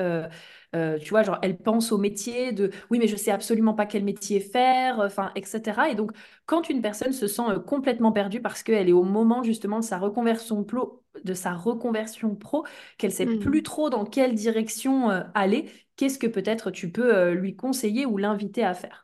euh, 0.76 0.96
euh, 0.96 1.00
tu 1.00 1.10
vois, 1.10 1.24
genre, 1.24 1.40
elle 1.42 1.58
pense 1.58 1.92
au 1.92 1.98
métier 1.98 2.52
de 2.52 2.72
oui, 2.90 3.00
mais 3.00 3.08
je 3.08 3.16
sais 3.16 3.32
absolument 3.32 3.74
pas 3.74 3.86
quel 3.86 4.04
métier 4.04 4.40
faire, 4.40 5.00
enfin, 5.00 5.32
etc. 5.36 5.90
Et 5.90 5.96
donc, 5.96 6.12
quand 6.46 6.70
une 6.70 6.82
personne 6.82 7.14
se 7.14 7.28
sent 7.28 7.42
euh, 7.50 7.60
complètement 7.60 8.12
perdue 8.12 8.42
parce 8.42 8.64
qu'elle 8.64 8.90
est 8.90 8.92
au 8.94 9.04
moment 9.04 9.44
justement 9.44 9.80
de 9.80 9.84
sa 9.86 9.98
reconversion 9.98 10.64
pro, 10.64 11.04
de 11.24 11.34
sa 11.34 11.54
reconversion 11.54 12.36
pro, 12.36 12.66
qu'elle 12.98 13.12
sait 13.12 13.28
plus 13.28 13.62
Hmm. 13.62 13.64
trop 13.64 13.90
dans 13.90 14.06
quelle 14.06 14.36
direction 14.36 15.10
euh, 15.12 15.22
aller, 15.36 15.70
qu'est-ce 15.96 16.20
que 16.20 16.28
peut-être 16.28 16.72
tu 16.72 16.92
peux 16.92 17.16
euh, 17.16 17.34
lui 17.34 17.56
conseiller 17.56 18.06
ou 18.06 18.18
l'inviter 18.18 18.64
à 18.64 18.74
faire? 18.74 19.03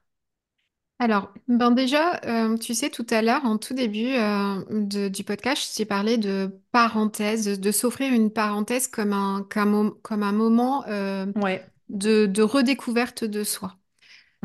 Alors, 1.02 1.32
ben 1.48 1.72
déjà, 1.72 2.20
euh, 2.26 2.58
tu 2.58 2.74
sais, 2.76 2.90
tout 2.90 3.06
à 3.10 3.22
l'heure, 3.22 3.46
en 3.46 3.58
tout 3.58 3.74
début 3.74 4.08
euh, 4.16 4.64
de- 4.70 5.08
du 5.08 5.24
podcast, 5.24 5.72
je 5.72 5.78
t'ai 5.78 5.86
parlé 5.86 6.18
de 6.18 6.60
parenthèse, 6.74 7.46
de, 7.46 7.56
de 7.56 7.72
s'offrir 7.72 8.14
une 8.14 8.32
parenthèse 8.32 8.88
comme 8.90 9.14
un, 9.14 9.48
comme 9.50 9.74
un, 9.76 9.92
comme 10.04 10.24
un 10.24 10.34
moment 10.34 10.86
euh, 10.88 11.26
Ouais. 11.36 11.72
de, 11.90 12.26
de 12.28 12.42
redécouverte 12.44 13.24
de 13.26 13.44
soi. 13.46 13.78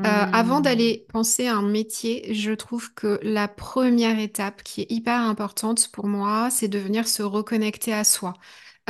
Euh, 0.07 0.25
avant 0.33 0.61
Hmm. 0.61 0.63
d'aller 0.63 1.07
penser 1.13 1.47
à 1.49 1.57
un 1.57 1.63
métier, 1.63 2.35
je 2.35 2.53
trouve 2.53 2.95
que 2.95 3.21
la 3.23 3.49
première 3.49 4.19
étape 4.21 4.63
qui 4.65 4.83
est 4.83 4.93
hyper 4.93 5.21
importante 5.21 5.89
pour 5.93 6.07
moi, 6.09 6.51
c'est 6.51 6.69
de 6.69 6.79
venir 6.79 7.09
se 7.09 7.23
reconnecter 7.23 7.93
à 7.95 8.05
soi. 8.05 8.35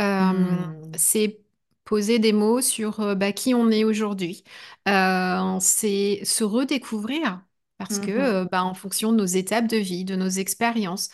Euh, 0.01 0.33
Hmm. 0.33 0.95
c'est 0.97 1.41
poser 1.85 2.19
des 2.19 2.33
mots 2.33 2.61
sur 2.61 3.01
euh, 3.01 3.15
bah, 3.15 3.33
qui 3.33 3.55
on 3.55 3.71
est 3.71 3.85
aujourd'hui. 3.85 4.45
Euh, 4.89 5.59
c'est 5.61 6.21
se 6.25 6.45
redécouvrir 6.45 7.43
parce 7.79 7.99
que 7.99 8.11
Mhm. 8.11 8.11
euh, 8.11 8.45
bah, 8.47 8.65
en 8.65 8.75
fonction 8.75 9.13
de 9.13 9.19
nos 9.19 9.27
étapes 9.27 9.67
de 9.67 9.77
vie, 9.77 10.05
de 10.05 10.17
nos 10.17 10.29
expériences, 10.29 11.11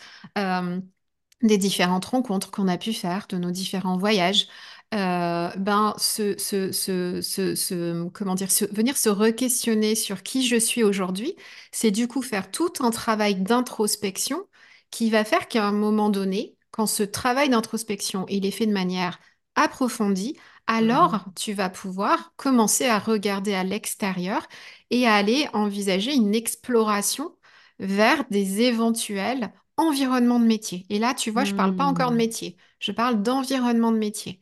des 1.41 1.57
différentes 1.57 2.05
rencontres 2.05 2.51
qu'on 2.51 2.67
a 2.67 2.77
pu 2.77 2.93
faire, 2.93 3.25
de 3.27 3.37
nos 3.37 3.51
différents 3.51 3.97
voyages, 3.97 4.47
euh, 4.93 5.49
ben 5.57 5.95
se, 5.97 6.37
se- 6.37 8.07
comment 8.09 8.35
dire, 8.35 8.49
venir 8.71 8.97
se 8.97 9.09
re-questionner 9.09 9.95
sur 9.95 10.21
qui 10.23 10.45
je 10.45 10.57
suis 10.57 10.83
aujourd'hui, 10.83 11.35
c'est 11.71 11.91
du 11.91 12.07
coup 12.07 12.21
faire 12.21 12.51
tout 12.51 12.71
un 12.81 12.91
travail 12.91 13.35
d'introspection 13.35 14.45
qui 14.91 15.09
va 15.09 15.23
faire 15.23 15.47
qu'à 15.47 15.65
un 15.65 15.71
moment 15.71 16.09
donné, 16.09 16.55
quand 16.71 16.85
ce 16.85 17.03
travail 17.03 17.49
d'introspection 17.49 18.25
il 18.29 18.45
est 18.45 18.51
fait 18.51 18.65
de 18.67 18.73
manière 18.73 19.19
approfondie, 19.55 20.37
alors 20.67 21.15
Mhm. 21.15 21.33
tu 21.35 21.53
vas 21.53 21.69
pouvoir 21.69 22.33
commencer 22.37 22.85
à 22.87 22.99
regarder 22.99 23.53
à 23.53 23.63
l'extérieur 23.63 24.47
et 24.89 25.07
à 25.07 25.15
aller 25.15 25.47
envisager 25.53 26.13
une 26.13 26.35
exploration 26.35 27.35
vers 27.79 28.25
des 28.29 28.61
éventuels 28.61 29.51
environnement 29.77 30.39
de 30.39 30.45
métier. 30.45 30.85
Et 30.89 30.99
là, 30.99 31.13
tu 31.13 31.31
vois, 31.31 31.45
je 31.45 31.53
parle 31.53 31.75
pas 31.75 31.85
encore 31.85 32.11
de 32.11 32.15
Hmm. 32.15 32.17
métier, 32.17 32.57
je 32.79 32.91
parle 32.91 33.21
d'environnement 33.23 33.91
de 33.91 33.97
métier. 33.97 34.39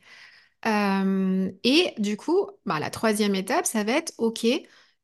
Euh, 0.66 1.50
et 1.64 1.94
du 1.98 2.16
coup, 2.16 2.48
bah, 2.66 2.78
la 2.80 2.90
troisième 2.90 3.34
étape, 3.34 3.66
ça 3.66 3.84
va 3.84 3.92
être, 3.92 4.12
OK, 4.18 4.46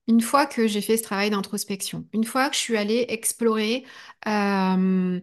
une 0.09 0.21
fois 0.21 0.47
que 0.47 0.67
j'ai 0.69 0.81
fait 0.81 0.97
ce 0.97 1.03
travail 1.03 1.31
d'introspection, 1.31 2.07
une 2.13 2.25
fois 2.25 2.49
que 2.49 2.55
je 2.55 2.61
suis 2.61 2.77
allée 2.77 3.07
explorer 3.09 3.85
un 4.25 5.21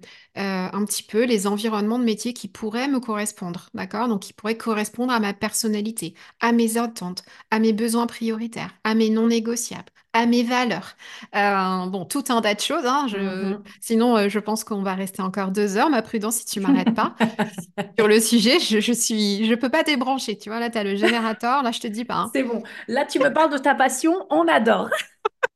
petit 0.86 1.04
peu 1.04 1.24
les 1.26 1.48
environnements 1.48 2.00
de 2.00 2.04
métier 2.04 2.34
qui 2.34 2.48
pourraient 2.48 2.88
me 2.88 3.00
correspondre, 3.00 3.70
d'accord? 3.74 4.08
Donc, 4.08 4.22
qui 4.22 4.34
pourraient 4.34 4.58
correspondre 4.58 5.14
à 5.14 5.20
ma 5.20 5.34
personnalité, 5.34 6.16
à 6.40 6.52
mes 6.52 6.78
attentes, 6.78 7.24
à 7.52 7.60
mes 7.60 7.74
besoins 7.74 8.08
prioritaires, 8.08 8.74
à 8.84 8.96
mes 8.96 9.10
non 9.10 9.28
négociables, 9.28 9.92
à 10.14 10.26
mes 10.26 10.44
valeurs. 10.44 10.96
Euh, 11.36 11.88
bon, 11.88 12.06
tout 12.06 12.24
un 12.30 12.42
tas 12.42 12.54
de 12.56 12.60
choses. 12.60 12.86
hein, 12.86 13.08
je... 13.10 13.18
Mhm. 13.18 13.64
Sinon, 13.82 14.18
euh, 14.18 14.30
je 14.30 14.40
pense 14.40 14.64
qu'on 14.64 14.82
va 14.84 14.96
rester 14.96 15.22
encore 15.22 15.52
deux 15.52 15.78
heures. 15.78 15.90
Ma 15.90 16.02
prudence, 16.02 16.38
si 16.38 16.46
tu 16.46 16.60
m'arrêtes 16.60 16.94
pas. 16.94 17.16
Sur 18.00 18.08
le 18.08 18.20
sujet, 18.22 18.60
je, 18.60 18.80
je 18.82 18.94
suis, 18.94 19.46
je 19.48 19.56
peux 19.56 19.70
pas 19.70 19.84
débrancher. 19.84 20.38
Tu 20.38 20.50
vois, 20.50 20.60
là, 20.60 20.70
tu 20.70 20.78
as 20.80 20.84
le 20.84 20.96
générateur. 20.96 21.64
Là, 21.64 21.72
je 21.72 21.80
te 21.82 21.88
dis 21.88 22.06
pas. 22.06 22.16
hein. 22.16 22.34
C'est 22.34 22.44
bon. 22.44 22.64
Là, 22.88 23.06
tu 23.06 23.20
me 23.20 23.32
parles 23.34 23.52
de 23.52 23.58
ta 23.58 23.76
passion, 23.76 24.26
on 24.30 24.48
adore. 24.48 24.90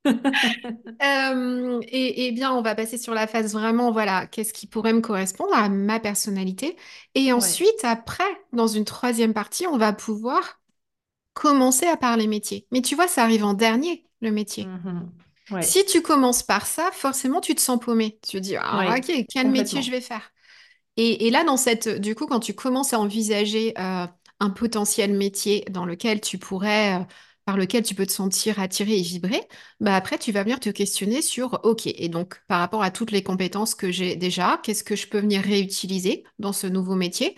Euh, 1.03 1.79
et, 1.89 2.27
et 2.27 2.31
bien, 2.31 2.51
on 2.53 2.61
va 2.63 2.73
passer 2.73 2.97
sur 2.97 3.13
la 3.13 3.27
phase 3.27 3.53
vraiment, 3.53 3.91
voilà, 3.91 4.25
qu'est-ce 4.27 4.51
qui 4.53 4.65
pourrait 4.67 4.93
me 4.93 5.01
correspondre 5.01 5.53
à 5.53 5.69
ma 5.69 5.99
personnalité. 5.99 6.75
Et 7.13 7.31
Ouais. 7.33 7.33
ensuite, 7.33 7.83
après, 7.83 8.23
dans 8.51 8.65
une 8.67 8.83
troisième 8.85 9.33
partie, 9.33 9.67
on 9.67 9.77
va 9.77 9.93
pouvoir 9.93 10.59
commencer 11.33 11.87
à 11.87 11.97
parler 11.97 12.27
métier. 12.27 12.67
Mais 12.71 12.81
tu 12.83 12.95
vois, 12.95 13.09
ça 13.09 13.23
arrive 13.23 13.45
en 13.45 13.55
dernier, 13.55 14.06
le 14.21 14.31
métier. 14.31 14.73
Ouais. 15.51 15.63
Si 15.63 15.85
tu 15.85 16.01
commences 16.01 16.43
par 16.43 16.65
ça, 16.67 16.91
forcément, 16.93 17.41
tu 17.41 17.55
te 17.55 17.61
sens 17.61 17.79
paumé. 17.79 18.19
Tu 18.27 18.37
te 18.37 18.41
dis, 18.43 18.55
ah, 18.57 18.79
Ouais. 18.79 18.99
ok, 18.99 19.25
quel 19.29 19.49
métier 19.49 19.81
je 19.81 19.91
vais 19.91 20.01
faire? 20.01 20.31
Et, 20.97 21.27
et 21.27 21.31
là, 21.31 21.43
dans 21.43 21.57
cette, 21.57 21.87
du 22.01 22.15
coup, 22.15 22.27
quand 22.27 22.39
tu 22.39 22.53
commences 22.53 22.93
à 22.93 22.99
envisager 22.99 23.73
euh, 23.79 24.07
un 24.39 24.49
potentiel 24.49 25.13
métier 25.13 25.63
dans 25.69 25.85
lequel 25.85 26.21
tu 26.21 26.37
pourrais, 26.37 27.01
euh, 27.01 27.03
par 27.45 27.57
lequel 27.57 27.83
tu 27.83 27.95
peux 27.95 28.05
te 28.05 28.11
sentir 28.11 28.59
attiré 28.59 28.97
et 28.97 29.01
vibrer, 29.01 29.41
bah 29.79 29.95
après, 29.95 30.17
tu 30.17 30.31
vas 30.31 30.43
venir 30.43 30.59
te 30.59 30.69
questionner 30.69 31.21
sur, 31.21 31.59
OK, 31.63 31.87
et 31.87 32.09
donc 32.09 32.41
par 32.47 32.59
rapport 32.59 32.83
à 32.83 32.91
toutes 32.91 33.11
les 33.11 33.23
compétences 33.23 33.75
que 33.75 33.91
j'ai 33.91 34.15
déjà, 34.15 34.59
qu'est-ce 34.63 34.83
que 34.83 34.95
je 34.95 35.07
peux 35.07 35.19
venir 35.19 35.41
réutiliser 35.43 36.23
dans 36.39 36.53
ce 36.53 36.67
nouveau 36.67 36.95
métier? 36.95 37.35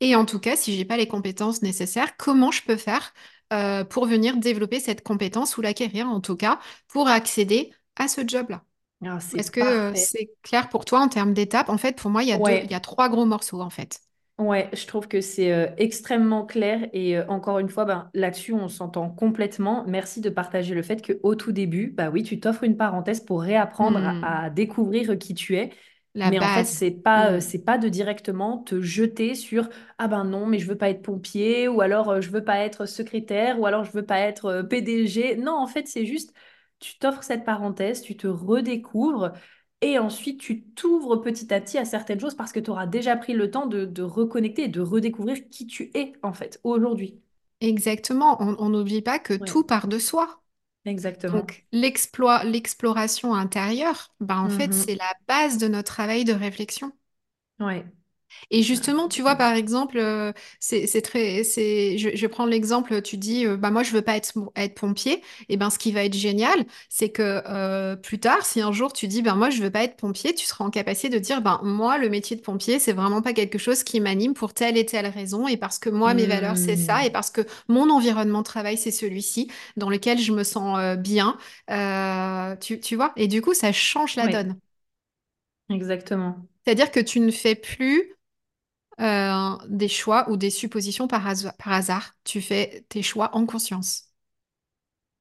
Et 0.00 0.14
en 0.16 0.24
tout 0.24 0.38
cas, 0.40 0.56
si 0.56 0.76
j'ai 0.76 0.84
pas 0.84 0.96
les 0.96 1.08
compétences 1.08 1.62
nécessaires, 1.62 2.16
comment 2.16 2.50
je 2.50 2.62
peux 2.62 2.76
faire 2.76 3.12
euh, 3.52 3.84
pour 3.84 4.06
venir 4.06 4.36
développer 4.38 4.80
cette 4.80 5.02
compétence 5.02 5.56
ou 5.56 5.62
l'acquérir, 5.62 6.08
en 6.08 6.20
tout 6.20 6.36
cas, 6.36 6.60
pour 6.88 7.08
accéder 7.08 7.72
à 7.96 8.08
ce 8.08 8.22
job-là? 8.26 8.64
Ah, 9.04 9.20
Est-ce 9.34 9.50
que 9.52 9.60
euh, 9.60 9.92
c'est 9.96 10.32
clair 10.42 10.68
pour 10.70 10.84
toi 10.86 11.00
en 11.00 11.08
termes 11.08 11.34
d'étapes? 11.34 11.68
En 11.70 11.78
fait, 11.78 11.96
pour 11.98 12.10
moi, 12.10 12.22
il 12.24 12.28
y 12.30 12.32
a 12.32 12.38
deux, 12.38 12.60
il 12.64 12.70
y 12.70 12.74
Ouais. 12.74 12.76
a 12.76 12.80
trois 12.80 13.08
gros 13.08 13.26
morceaux 13.26 13.60
en 13.62 13.70
fait. 13.70 14.00
Ouais, 14.38 14.70
je 14.72 14.86
trouve 14.86 15.06
que 15.06 15.20
c'est 15.20 15.52
euh, 15.52 15.66
extrêmement 15.76 16.46
clair 16.46 16.88
et 16.94 17.18
euh, 17.18 17.26
encore 17.28 17.58
une 17.58 17.68
fois, 17.68 17.84
ben, 17.84 18.10
là-dessus, 18.14 18.54
on 18.54 18.68
s'entend 18.68 19.10
complètement. 19.10 19.84
Merci 19.86 20.22
de 20.22 20.30
partager 20.30 20.74
le 20.74 20.82
fait 20.82 21.06
qu'au 21.06 21.34
tout 21.34 21.52
début, 21.52 21.88
bah 21.90 22.08
oui, 22.08 22.22
tu 22.22 22.40
t'offres 22.40 22.64
une 22.64 22.78
parenthèse 22.78 23.20
pour 23.20 23.42
réapprendre 23.42 24.00
à, 24.22 24.44
à 24.46 24.48
découvrir 24.50 25.18
qui 25.18 25.34
tu 25.34 25.56
es. 25.58 25.70
La 26.14 26.30
Mais 26.30 26.38
en 26.38 26.48
fait, 26.48 26.68
c'est 26.68 26.90
pas, 26.90 27.32
euh, 27.32 27.40
Hmm. 27.40 27.40
c'est 27.40 27.64
pas 27.64 27.78
de 27.78 27.88
directement 27.88 28.58
te 28.58 28.80
jeter 28.82 29.34
sur 29.34 29.68
ah 29.98 30.06
ben 30.08 30.24
non, 30.24 30.46
mais 30.46 30.58
je 30.58 30.66
veux 30.68 30.76
pas 30.76 30.90
être 30.90 31.02
pompier 31.02 31.66
ou 31.68 31.80
alors 31.80 32.10
euh, 32.10 32.20
je 32.20 32.30
veux 32.30 32.44
pas 32.44 32.58
être 32.60 32.84
secrétaire 32.86 33.58
ou 33.58 33.64
alors 33.66 33.84
je 33.84 33.92
veux 33.92 34.04
pas 34.04 34.18
être 34.20 34.46
euh, 34.46 34.62
PDG. 34.62 35.36
Non, 35.36 35.52
en 35.56 35.66
fait, 35.66 35.88
c'est 35.88 36.04
juste 36.06 36.34
tu 36.78 36.98
t'offres 36.98 37.22
cette 37.22 37.44
parenthèse, 37.44 38.02
tu 38.02 38.16
te 38.18 38.26
redécouvres 38.26 39.32
et 39.80 39.98
ensuite 39.98 40.40
tu 40.40 40.62
t'ouvres 40.74 41.16
petit 41.16 41.52
à 41.54 41.60
petit 41.60 41.78
à 41.78 41.84
certaines 41.86 42.20
choses 42.20 42.34
parce 42.34 42.52
que 42.52 42.60
tu 42.60 42.70
auras 42.70 42.86
déjà 42.86 43.16
pris 43.16 43.32
le 43.32 43.50
temps 43.50 43.66
de, 43.66 43.84
de 43.86 44.02
reconnecter 44.02 44.64
et 44.64 44.68
de 44.68 44.80
redécouvrir 44.80 45.48
qui 45.50 45.66
tu 45.66 45.90
es 45.94 46.12
en 46.22 46.32
fait 46.34 46.60
aujourd'hui. 46.64 47.18
Exactement. 47.62 48.36
On 48.42 48.54
on 48.58 48.68
n'oublie 48.70 49.00
pas 49.02 49.18
que 49.18 49.32
Ouais, 49.38 49.50
tout 49.50 49.64
part 49.64 49.88
de 49.88 49.98
soi. 49.98 50.42
Exactement. 50.90 51.36
Donc, 51.38 51.66
l'exploit, 51.72 52.44
l'exploration 52.44 53.34
intérieure, 53.34 54.14
ben, 54.20 54.38
en 54.38 54.48
fait, 54.50 54.72
Mhm. 54.72 54.72
c'est 54.74 54.94
la 54.96 55.12
base 55.28 55.58
de 55.58 55.68
notre 55.68 55.92
travail 55.92 56.24
de 56.24 56.32
réflexion. 56.32 56.92
Ouais. 57.60 57.84
Et 58.50 58.62
justement, 58.62 59.08
tu 59.08 59.22
vois, 59.22 59.36
par 59.36 59.54
exemple, 59.54 59.98
euh, 59.98 60.32
c'est 60.58 61.02
très, 61.02 61.44
c'est, 61.44 61.98
je, 61.98 62.26
prendre 62.26 62.50
l'exemple, 62.50 63.02
tu 63.02 63.16
dis, 63.16 63.46
euh, 63.46 63.56
bah 63.56 63.70
moi, 63.70 63.82
je 63.82 63.92
veux 63.92 64.02
pas 64.02 64.16
être, 64.16 64.32
être 64.56 64.74
pompier. 64.74 65.22
Et 65.48 65.56
ben, 65.56 65.70
ce 65.70 65.78
qui 65.78 65.92
va 65.92 66.04
être 66.04 66.14
génial, 66.14 66.64
c'est 66.88 67.10
que 67.10 67.42
euh, 67.46 67.96
plus 67.96 68.18
tard, 68.20 68.44
si 68.44 68.60
un 68.60 68.72
jour 68.72 68.92
tu 68.92 69.08
dis, 69.08 69.22
ben 69.22 69.34
moi, 69.34 69.50
je 69.50 69.62
veux 69.62 69.70
pas 69.70 69.82
être 69.84 69.96
pompier, 69.96 70.34
tu 70.34 70.46
seras 70.46 70.64
en 70.64 70.70
capacité 70.70 71.08
de 71.08 71.18
dire, 71.18 71.42
ben 71.42 71.60
moi, 71.62 71.98
le 71.98 72.08
métier 72.08 72.36
de 72.36 72.42
pompier, 72.42 72.78
c'est 72.78 72.92
vraiment 72.92 73.22
pas 73.22 73.32
quelque 73.32 73.58
chose 73.58 73.82
qui 73.84 74.00
m'anime 74.00 74.34
pour 74.34 74.54
telle 74.54 74.76
et 74.76 74.86
telle 74.86 75.06
raison, 75.06 75.48
et 75.48 75.56
parce 75.56 75.78
que 75.78 75.90
moi, 75.90 76.14
mes 76.14 76.26
valeurs, 76.26 76.56
c'est 76.56 76.76
ça, 76.76 77.04
et 77.04 77.10
Hmm. 77.10 77.10
parce 77.10 77.30
que 77.30 77.42
mon 77.68 77.90
environnement 77.90 78.38
de 78.40 78.44
travail, 78.44 78.76
c'est 78.78 78.90
celui-ci, 78.90 79.50
dans 79.76 79.90
lequel 79.90 80.18
je 80.18 80.32
me 80.32 80.44
sens 80.44 80.78
euh, 80.78 80.96
bien. 80.96 81.36
Tu, 82.60 82.80
tu 82.80 82.96
vois? 82.96 83.12
Et 83.16 83.28
du 83.28 83.42
coup, 83.42 83.54
ça 83.54 83.72
change 83.72 84.16
la 84.16 84.28
donne. 84.28 84.56
exactement. 85.68 86.46
C'est-à-dire 86.64 86.90
que 86.90 87.00
tu 87.00 87.20
ne 87.20 87.30
fais 87.30 87.54
plus 87.54 88.14
euh, 89.00 89.56
des 89.68 89.88
choix 89.88 90.28
ou 90.30 90.36
des 90.36 90.50
suppositions 90.50 91.08
par, 91.08 91.26
hasard-. 91.26 92.14
Tu 92.24 92.40
fais 92.40 92.84
tes 92.88 93.02
choix 93.02 93.30
en 93.34 93.46
conscience. 93.46 94.04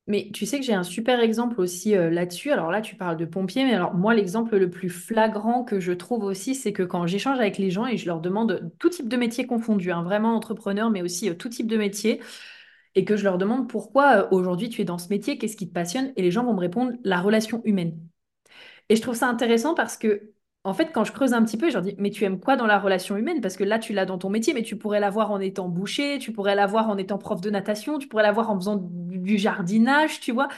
Mais 0.08 0.32
tu 0.34 0.48
sais 0.48 0.60
que 0.60 0.66
j'ai 0.66 0.74
un 0.74 0.84
super 0.84 1.20
exemple 1.20 1.62
aussi 1.62 1.96
euh, 1.96 2.10
là-dessus. 2.10 2.52
Alors 2.52 2.72
là, 2.72 2.82
tu 2.82 2.96
parles 2.96 3.16
de 3.16 3.26
pompiers, 3.26 3.64
mais 3.64 3.76
alors 3.76 3.94
moi, 3.94 4.16
l'exemple 4.16 4.58
le 4.58 4.70
plus 4.70 4.90
flagrant 4.90 5.64
que 5.64 5.80
je 5.80 5.92
trouve 5.94 6.24
aussi, 6.24 6.56
c'est 6.56 6.74
que 6.74 6.82
quand 6.82 7.06
j'échange 7.06 7.40
avec 7.40 7.60
les 7.60 7.70
gens 7.70 7.86
et 7.86 7.96
je 7.96 8.08
leur 8.08 8.20
demande 8.20 8.72
tout 8.80 8.90
type 8.90 9.08
de 9.08 9.18
métier 9.18 9.46
confondu, 9.46 9.92
hein, 9.92 10.02
vraiment 10.02 10.36
entrepreneur, 10.36 10.90
mais 10.90 11.04
aussi 11.04 11.30
euh, 11.30 11.36
tout 11.36 11.50
type 11.50 11.68
de 11.68 11.78
métier, 11.78 12.22
et 12.96 13.06
que 13.06 13.16
je 13.16 13.24
leur 13.24 13.38
demande 13.38 13.70
pourquoi 13.70 14.34
aujourd'hui 14.34 14.70
tu 14.70 14.82
es 14.82 14.86
dans 14.86 14.98
ce 14.98 15.10
métier, 15.10 15.38
qu'est-ce 15.38 15.56
qui 15.58 15.68
te 15.70 15.74
passionne, 15.74 16.12
et 16.16 16.22
les 16.24 16.32
gens 16.32 16.44
vont 16.44 16.54
me 16.56 16.60
répondre 16.60 16.94
la 17.04 17.22
relation 17.22 17.62
humaine. 17.64 18.00
Et 18.90 18.96
je 18.96 19.02
trouve 19.02 19.16
ça 19.16 19.28
intéressant 19.28 19.76
parce 19.76 19.98
que, 19.98 20.32
en 20.64 20.74
fait, 20.74 20.92
quand 20.94 21.04
je 21.06 21.12
creuse 21.14 21.34
un 21.34 21.44
petit 21.44 21.58
peu, 21.58 21.70
je 21.70 21.74
leur 21.76 21.82
dis, 21.84 21.96
mais 21.98 22.10
tu 22.12 22.24
aimes 22.26 22.40
quoi 22.40 22.56
dans 22.58 22.66
la 22.68 22.80
relation 22.80 23.16
humaine? 23.18 23.42
Parce 23.42 23.56
que 23.58 23.64
là, 23.64 23.80
tu 23.80 23.94
l'as 23.94 24.06
dans 24.06 24.18
ton 24.18 24.30
métier, 24.30 24.54
mais 24.54 24.64
tu 24.64 24.78
pourrais 24.78 25.00
l'avoir 25.00 25.32
en 25.32 25.40
étant 25.40 25.70
boucher, 25.70 26.20
tu 26.20 26.34
pourrais 26.34 26.56
l'avoir 26.56 26.90
en 26.90 26.98
étant 26.98 27.18
prof 27.18 27.42
de 27.42 27.50
natation, 27.50 27.98
tu 27.98 28.08
pourrais 28.08 28.24
l'avoir 28.24 28.50
en 28.52 28.56
faisant 28.60 28.78
du 28.82 29.38
jardinage, 29.38 30.20
tu 30.20 30.32
vois? 30.34 30.50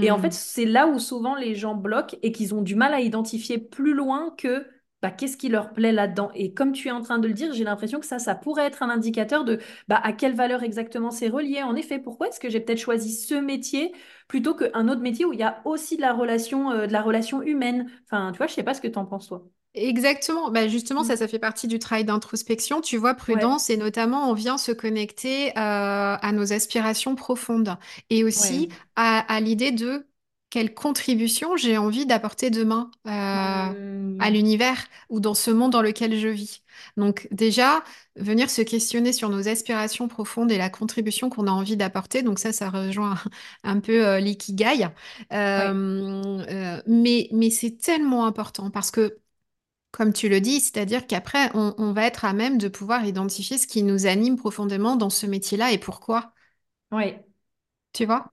Et 0.00 0.10
en 0.10 0.18
fait, 0.18 0.32
Hmm. 0.32 0.34
c'est 0.34 0.66
là 0.66 0.86
où 0.88 0.98
souvent 0.98 1.34
les 1.36 1.54
gens 1.54 1.74
bloquent 1.74 2.16
et 2.22 2.32
qu'ils 2.32 2.54
ont 2.54 2.62
du 2.62 2.74
mal 2.76 2.92
à 2.94 3.00
identifier 3.00 3.58
plus 3.58 3.94
loin 3.94 4.34
que 4.36 4.66
bah, 5.06 5.10
qu'est-ce 5.10 5.36
qui 5.36 5.48
leur 5.48 5.72
plaît 5.72 5.92
là-dedans? 5.92 6.30
Et 6.34 6.52
comme 6.54 6.72
tu 6.72 6.88
es 6.88 6.90
en 6.90 7.02
train 7.02 7.18
de 7.18 7.28
le 7.28 7.34
dire, 7.34 7.52
j'ai 7.52 7.64
l'impression 7.64 8.00
que 8.00 8.06
ça, 8.06 8.18
ça 8.18 8.34
pourrait 8.34 8.66
être 8.66 8.82
un 8.82 8.90
indicateur 8.90 9.44
de 9.44 9.58
bah, 9.88 10.00
à 10.02 10.12
quelle 10.12 10.34
valeur 10.34 10.62
exactement 10.62 11.10
c'est 11.10 11.28
relié. 11.28 11.62
En 11.62 11.76
effet, 11.76 11.98
pourquoi 11.98 12.28
est-ce 12.28 12.40
que 12.40 12.50
j'ai 12.50 12.60
peut-être 12.60 12.78
choisi 12.78 13.12
ce 13.14 13.34
métier 13.34 13.94
plutôt 14.28 14.54
qu'un 14.54 14.88
autre 14.88 15.00
métier 15.02 15.24
où 15.24 15.32
il 15.32 15.38
y 15.40 15.42
a 15.42 15.60
aussi 15.64 15.96
de 15.96 16.02
la 16.02 16.12
relation, 16.12 16.70
euh, 16.72 16.86
de 16.86 16.92
la 16.92 17.02
relation 17.02 17.42
humaine? 17.42 17.90
Enfin, 18.04 18.32
tu 18.32 18.38
vois, 18.38 18.46
je 18.46 18.54
sais 18.54 18.62
pas 18.64 18.74
ce 18.74 18.80
que 18.80 18.88
tu 18.88 18.98
en 18.98 19.06
penses, 19.06 19.28
toi. 19.28 19.46
Exactement. 19.74 20.50
Bah 20.50 20.68
justement, 20.68 21.04
ça, 21.04 21.16
Mm. 21.16 21.18
ça 21.18 21.28
fait 21.28 21.38
partie 21.38 21.68
du 21.68 21.78
travail 21.78 22.04
d'introspection. 22.06 22.80
Tu 22.80 22.96
vois, 22.96 23.12
Ouais, 23.28 23.54
prudence, 23.54 23.68
et 23.68 23.76
notamment, 23.76 24.30
on 24.30 24.32
vient 24.34 24.56
se 24.56 24.72
connecter 24.72 25.50
euh, 25.50 25.52
à 25.58 26.32
nos 26.32 26.52
aspirations 26.54 27.14
profondes 27.14 27.76
et 28.08 28.24
aussi 28.24 28.68
ouais. 28.68 28.76
à, 28.96 29.18
à 29.32 29.40
l'idée 29.40 29.72
de 29.72 30.06
quelle 30.50 30.74
contribution 30.74 31.56
j'ai 31.56 31.76
envie 31.78 32.06
d'apporter 32.06 32.50
demain 32.50 32.90
euh, 33.06 33.72
à 34.18 34.30
Hmm. 34.30 34.30
l'univers 34.30 34.78
ou 35.10 35.20
dans 35.20 35.34
ce 35.34 35.50
monde 35.50 35.72
dans 35.72 35.82
lequel 35.82 36.18
je 36.18 36.28
vis. 36.28 36.62
Donc 36.96 37.28
déjà, 37.30 37.82
venir 38.16 38.48
se 38.50 38.62
questionner 38.62 39.12
sur 39.12 39.28
nos 39.28 39.48
aspirations 39.48 40.08
profondes 40.08 40.50
et 40.52 40.58
la 40.58 40.70
contribution 40.70 41.28
qu'on 41.30 41.46
a 41.46 41.50
envie 41.50 41.76
d'apporter. 41.76 42.22
Donc 42.22 42.38
ça, 42.38 42.52
ça 42.52 42.70
rejoint 42.70 43.16
un 43.64 43.80
peu 43.80 44.06
euh, 44.06 44.20
l'ikigai. 44.20 44.84
Euh, 44.84 46.46
euh, 46.50 46.82
mais 46.86 47.28
mais 47.32 47.50
c'est 47.50 47.76
tellement 47.78 48.26
important 48.26 48.70
parce 48.70 48.90
que 48.90 49.18
comme 49.92 50.12
tu 50.12 50.28
le 50.28 50.40
dis, 50.40 50.60
c'est-à-dire 50.60 51.06
qu'après, 51.06 51.50
on, 51.54 51.74
on 51.78 51.92
va 51.92 52.04
être 52.06 52.24
à 52.24 52.32
même 52.34 52.58
de 52.58 52.68
pouvoir 52.68 53.04
identifier 53.06 53.58
ce 53.58 53.66
qui 53.66 53.82
nous 53.82 54.06
anime 54.06 54.36
profondément 54.36 54.96
dans 54.96 55.10
ce 55.10 55.26
métier-là 55.26 55.72
et 55.72 55.78
pourquoi, 55.78 56.34
ouais. 56.90 57.24
tu 57.92 58.04
vois? 58.06 58.30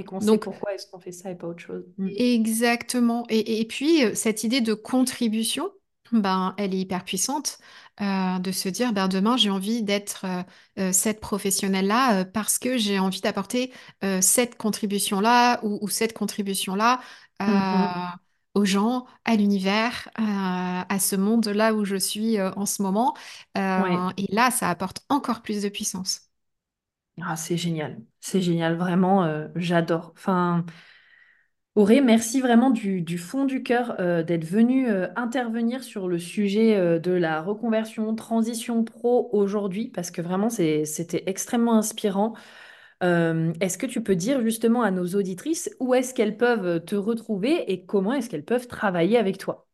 Et 0.00 0.04
qu'on 0.04 0.20
sait 0.20 0.26
Donc, 0.26 0.42
pourquoi 0.42 0.74
est-ce 0.74 0.86
qu'on 0.86 0.98
fait 1.00 1.12
ça 1.12 1.30
et 1.30 1.34
pas 1.36 1.46
autre 1.46 1.60
chose. 1.62 1.84
Mm. 1.98 2.08
exactement. 2.08 3.26
Et, 3.28 3.60
et 3.60 3.64
puis, 3.66 4.04
euh, 4.04 4.14
cette 4.14 4.44
idée 4.44 4.60
de 4.60 4.74
contribution, 4.74 5.70
ben, 6.12 6.54
elle 6.58 6.74
est 6.74 6.78
hyper 6.78 7.04
puissante, 7.04 7.58
euh, 8.00 8.38
de 8.38 8.50
se 8.52 8.68
dire, 8.68 8.92
ben, 8.92 9.08
demain, 9.08 9.36
j'ai 9.36 9.50
envie 9.50 9.82
d'être 9.82 10.26
euh, 10.78 10.92
cette 10.92 11.20
professionnelle-là 11.20 12.20
euh, 12.20 12.24
parce 12.24 12.58
que 12.58 12.78
j'ai 12.78 12.98
envie 12.98 13.20
d'apporter 13.20 13.72
cette 14.20 14.56
contribution-là 14.56 15.60
ou, 15.64 15.78
ou 15.82 15.88
cette 15.88 16.12
contribution-là 16.14 17.00
Mhm. 17.46 17.48
euh, 17.48 18.16
aux 18.54 18.64
gens, 18.64 19.06
à 19.24 19.36
l'univers, 19.36 20.08
euh, 20.18 20.22
à 20.22 20.98
ce 21.00 21.16
monde-là 21.16 21.72
où 21.74 21.84
je 21.84 21.96
suis 21.96 22.38
euh, 22.38 22.50
en 22.56 22.66
ce 22.66 22.82
moment. 22.82 23.14
Ouais. 23.56 24.04
Et 24.16 24.26
là, 24.34 24.50
ça 24.50 24.68
apporte 24.70 25.00
encore 25.08 25.42
plus 25.42 25.62
de 25.62 25.68
puissance. 25.68 26.29
Ah, 27.22 27.36
c'est 27.36 27.56
génial. 27.56 28.00
C'est 28.20 28.40
génial, 28.40 28.76
vraiment, 28.76 29.24
euh, 29.24 29.48
j'adore. 29.56 30.14
Auré, 31.76 32.00
merci 32.00 32.40
vraiment 32.40 32.70
du, 32.70 33.16
fond 33.18 33.44
du 33.44 33.62
cœur 33.62 33.94
euh, 34.00 34.22
d'être 34.24 34.44
venu 34.44 34.88
euh, 34.90 35.06
intervenir 35.16 35.82
sur 35.84 36.08
le 36.08 36.18
sujet 36.18 36.98
de 37.00 37.12
la 37.12 37.40
reconversion, 37.42 38.14
transition 38.14 38.82
pro 38.84 39.30
aujourd'hui, 39.32 39.88
parce 39.88 40.10
que 40.10 40.20
vraiment, 40.20 40.50
c'était 40.50 41.22
extrêmement 41.26 41.74
inspirant. 41.76 42.34
Est-ce 43.02 43.78
que 43.78 43.86
tu 43.86 44.02
peux 44.02 44.16
dire 44.16 44.42
justement 44.42 44.82
à 44.82 44.90
nos 44.90 45.06
auditrices 45.14 45.70
où 45.80 45.94
est-ce 45.94 46.12
qu'elles 46.14 46.36
peuvent 46.36 46.84
te 46.84 46.96
retrouver 46.96 47.72
et 47.72 47.86
comment 47.86 48.12
est-ce 48.12 48.28
qu'elles 48.28 48.44
peuvent 48.44 48.66
travailler 48.68 49.16
avec 49.18 49.38
toi? 49.38 49.69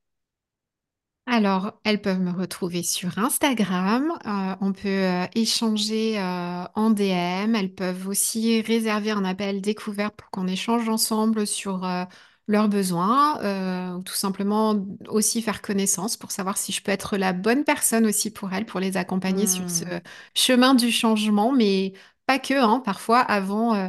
Alors, 1.28 1.72
elles 1.84 2.00
peuvent 2.00 2.20
me 2.20 2.30
retrouver 2.30 2.82
sur 2.84 3.18
Instagram. 3.18 4.12
Euh, 4.26 4.54
on 4.60 4.72
peut 4.72 4.86
euh, 4.88 5.26
échanger 5.34 6.18
euh, 6.20 6.64
en 6.74 6.90
DM. 6.90 7.56
Elles 7.56 7.74
peuvent 7.74 8.06
aussi 8.06 8.60
réserver 8.60 9.10
un 9.10 9.24
appel 9.24 9.60
découvert 9.60 10.12
pour 10.12 10.30
qu'on 10.30 10.46
échange 10.46 10.88
ensemble 10.88 11.44
sur 11.46 11.84
euh, 11.84 12.04
leurs 12.46 12.68
besoins, 12.68 13.40
euh, 13.42 13.94
ou 13.94 14.02
tout 14.04 14.14
simplement 14.14 14.76
aussi 15.08 15.42
faire 15.42 15.62
connaissance 15.62 16.16
pour 16.16 16.30
savoir 16.30 16.56
si 16.56 16.70
je 16.70 16.80
peux 16.80 16.92
être 16.92 17.16
la 17.16 17.32
bonne 17.32 17.64
personne 17.64 18.06
aussi 18.06 18.30
pour 18.30 18.52
elles, 18.52 18.64
pour 18.66 18.78
les 18.78 18.96
accompagner 18.96 19.48
sur 19.48 19.68
ce 19.68 19.84
Hmm. 19.84 19.98
chemin 20.34 20.74
du 20.74 20.92
changement, 20.92 21.52
mais 21.52 21.92
pas 22.26 22.38
que, 22.38 22.54
hein, 22.54 22.80
parfois 22.84 23.18
avant. 23.20 23.74
euh, 23.74 23.88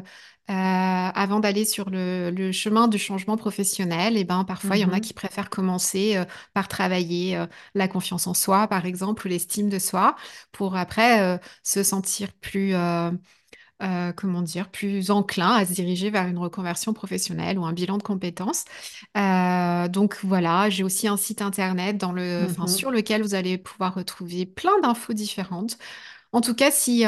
euh, 0.50 0.54
avant 0.54 1.40
d'aller 1.42 1.66
sur 1.66 1.90
le, 1.90 2.32
le 2.32 2.52
chemin 2.54 2.88
du 2.88 2.98
changement 2.98 3.38
professionnel, 3.38 4.16
et 4.18 4.24
ben 4.24 4.44
parfois 4.46 4.78
il 4.78 4.82
y 4.82 4.86
en 4.86 4.94
a 4.94 5.00
qui 5.02 5.14
Mhm. 5.14 5.14
préfèrent 5.14 5.50
commencer 5.50 6.16
euh, 6.18 6.26
par 6.54 6.68
travailler 6.70 7.36
euh, 7.38 7.48
la 7.76 7.88
confiance 7.88 8.28
en 8.28 8.34
soi, 8.34 8.68
par 8.68 8.86
exemple, 8.86 9.26
ou 9.28 9.30
l'estime 9.30 9.70
de 9.70 9.80
soi, 9.80 10.16
pour 10.54 10.76
après 10.78 11.40
se 11.64 11.84
sentir 11.84 12.34
plus, 12.34 12.74
comment 14.16 14.42
dire, 14.42 14.70
plus 14.72 15.12
enclin 15.12 15.52
à 15.54 15.66
se 15.66 15.74
diriger 15.74 16.10
vers 16.10 16.28
une 16.28 16.38
reconversion 16.40 16.94
professionnelle 16.94 17.60
ou 17.60 17.66
un 17.66 17.74
bilan 17.74 17.98
de 17.98 18.04
compétences. 18.04 18.66
Donc 19.16 20.18
voilà, 20.24 20.70
j'ai 20.70 20.84
aussi 20.84 21.08
un 21.08 21.18
site 21.18 21.42
internet 21.42 21.98
dans 21.98 22.12
le, 22.12 22.44
enfin, 22.46 22.68
Mhm. 22.68 22.68
sur 22.68 22.92
lequel 22.92 23.22
vous 23.22 23.36
allez 23.36 23.58
pouvoir 23.58 23.94
retrouver 23.96 24.46
plein 24.46 24.80
d'infos 24.82 25.14
différentes. 25.14 25.78
En 26.34 26.42
tout 26.42 26.56
cas, 26.56 26.72
si 26.72 27.06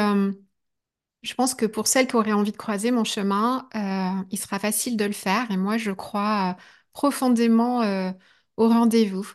je 1.22 1.34
pense 1.34 1.54
que 1.54 1.66
pour 1.66 1.86
celles 1.86 2.06
qui 2.06 2.16
auraient 2.16 2.32
envie 2.32 2.52
de 2.52 2.56
croiser 2.56 2.90
mon 2.90 3.04
chemin, 3.04 3.68
euh, 3.74 4.24
il 4.30 4.38
sera 4.38 4.58
facile 4.58 4.96
de 4.96 5.04
le 5.04 5.12
faire. 5.12 5.50
Et 5.50 5.56
moi, 5.56 5.76
je 5.78 5.90
crois 5.90 6.56
euh, 6.58 6.62
profondément 6.92 7.82
euh, 7.82 8.10
au 8.56 8.68
rendez-vous. 8.68 9.26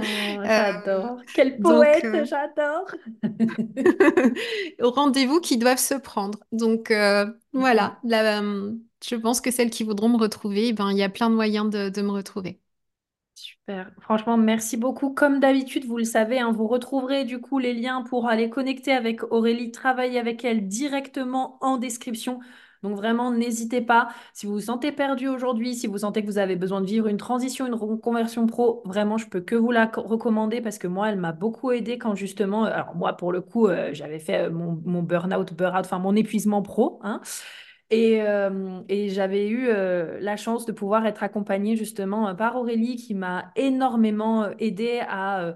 Oh, 0.00 0.44
euh, 0.44 0.48
j'adore. 0.50 1.20
Quel 1.32 1.60
poète, 1.60 2.24
j'adore. 2.24 2.86
au 4.80 4.90
rendez-vous 4.90 5.40
qui 5.40 5.58
doivent 5.58 5.78
se 5.78 5.94
prendre. 5.94 6.38
Donc, 6.52 6.92
voilà. 7.54 7.98
Mhm. 7.98 8.02
Là, 8.04 8.42
je 9.04 9.14
pense 9.16 9.40
que 9.40 9.50
celles 9.50 9.70
qui 9.70 9.84
voudront 9.84 10.08
me 10.08 10.16
retrouver, 10.18 10.68
eh 10.68 10.72
ben, 10.72 10.90
il 10.90 10.98
y 10.98 11.02
a 11.02 11.08
plein 11.08 11.30
de 11.30 11.34
moyens 11.34 11.70
de, 11.70 11.88
de 11.88 12.02
me 12.02 12.10
retrouver. 12.10 12.60
Super. 13.40 13.92
Franchement, 14.00 14.36
merci 14.36 14.76
beaucoup. 14.76 15.10
Comme 15.14 15.38
d'habitude, 15.38 15.84
vous 15.84 15.96
le 15.96 16.04
savez, 16.04 16.40
hein, 16.40 16.50
vous 16.50 16.66
retrouverez 16.66 17.24
du 17.24 17.40
coup 17.40 17.58
les 17.60 17.72
liens 17.72 18.02
pour 18.02 18.26
aller 18.26 18.50
connecter 18.50 18.90
avec 18.92 19.22
Aurélie, 19.32 19.70
travailler 19.70 20.18
avec 20.18 20.44
elle 20.44 20.66
directement 20.66 21.56
en 21.60 21.76
description. 21.76 22.40
Donc 22.82 22.96
vraiment, 22.96 23.30
n'hésitez 23.32 23.80
pas. 23.80 24.08
Si 24.32 24.46
vous 24.46 24.54
vous 24.54 24.60
sentez 24.60 24.90
perdu 24.92 25.28
aujourd'hui, 25.28 25.74
si 25.76 25.86
vous 25.86 25.98
sentez 25.98 26.22
que 26.22 26.26
vous 26.26 26.38
avez 26.38 26.56
besoin 26.56 26.80
de 26.80 26.86
vivre 26.86 27.06
une 27.06 27.16
transition, 27.16 27.66
une 27.66 27.74
reconversion 27.74 28.46
pro, 28.46 28.82
vraiment, 28.84 29.18
je 29.18 29.28
peux 29.28 29.40
que 29.40 29.54
vous 29.54 29.70
la 29.70 29.86
co- 29.86 30.02
recommander 30.02 30.60
parce 30.60 30.78
que 30.78 30.86
moi, 30.88 31.08
elle 31.10 31.18
m'a 31.18 31.32
beaucoup 31.32 31.70
aidé 31.70 31.96
quand 31.98 32.14
justement, 32.16 32.66
euh, 32.66 32.70
alors 32.72 32.94
moi, 32.96 33.16
pour 33.16 33.30
le 33.32 33.40
coup, 33.40 33.68
euh, 33.68 33.90
j'avais 33.92 34.18
fait 34.18 34.46
euh, 34.46 34.50
mon, 34.50 34.72
burn-out, 35.02 35.52
enfin 35.62 35.98
mon 36.00 36.16
épuisement 36.16 36.62
pro, 36.62 36.98
hein. 37.02 37.20
Et, 37.90 38.20
euh, 38.22 38.82
et 38.90 39.08
j'avais 39.08 39.48
eu 39.48 39.68
euh, 39.68 40.18
la 40.20 40.36
chance 40.36 40.66
de 40.66 40.72
pouvoir 40.72 41.06
être 41.06 41.22
accompagnée 41.22 41.74
justement 41.76 42.28
euh, 42.28 42.34
par 42.34 42.56
Aurélie 42.56 42.96
qui 42.96 43.14
m'a 43.14 43.50
énormément 43.56 44.50
aidée 44.58 45.00
à 45.08 45.54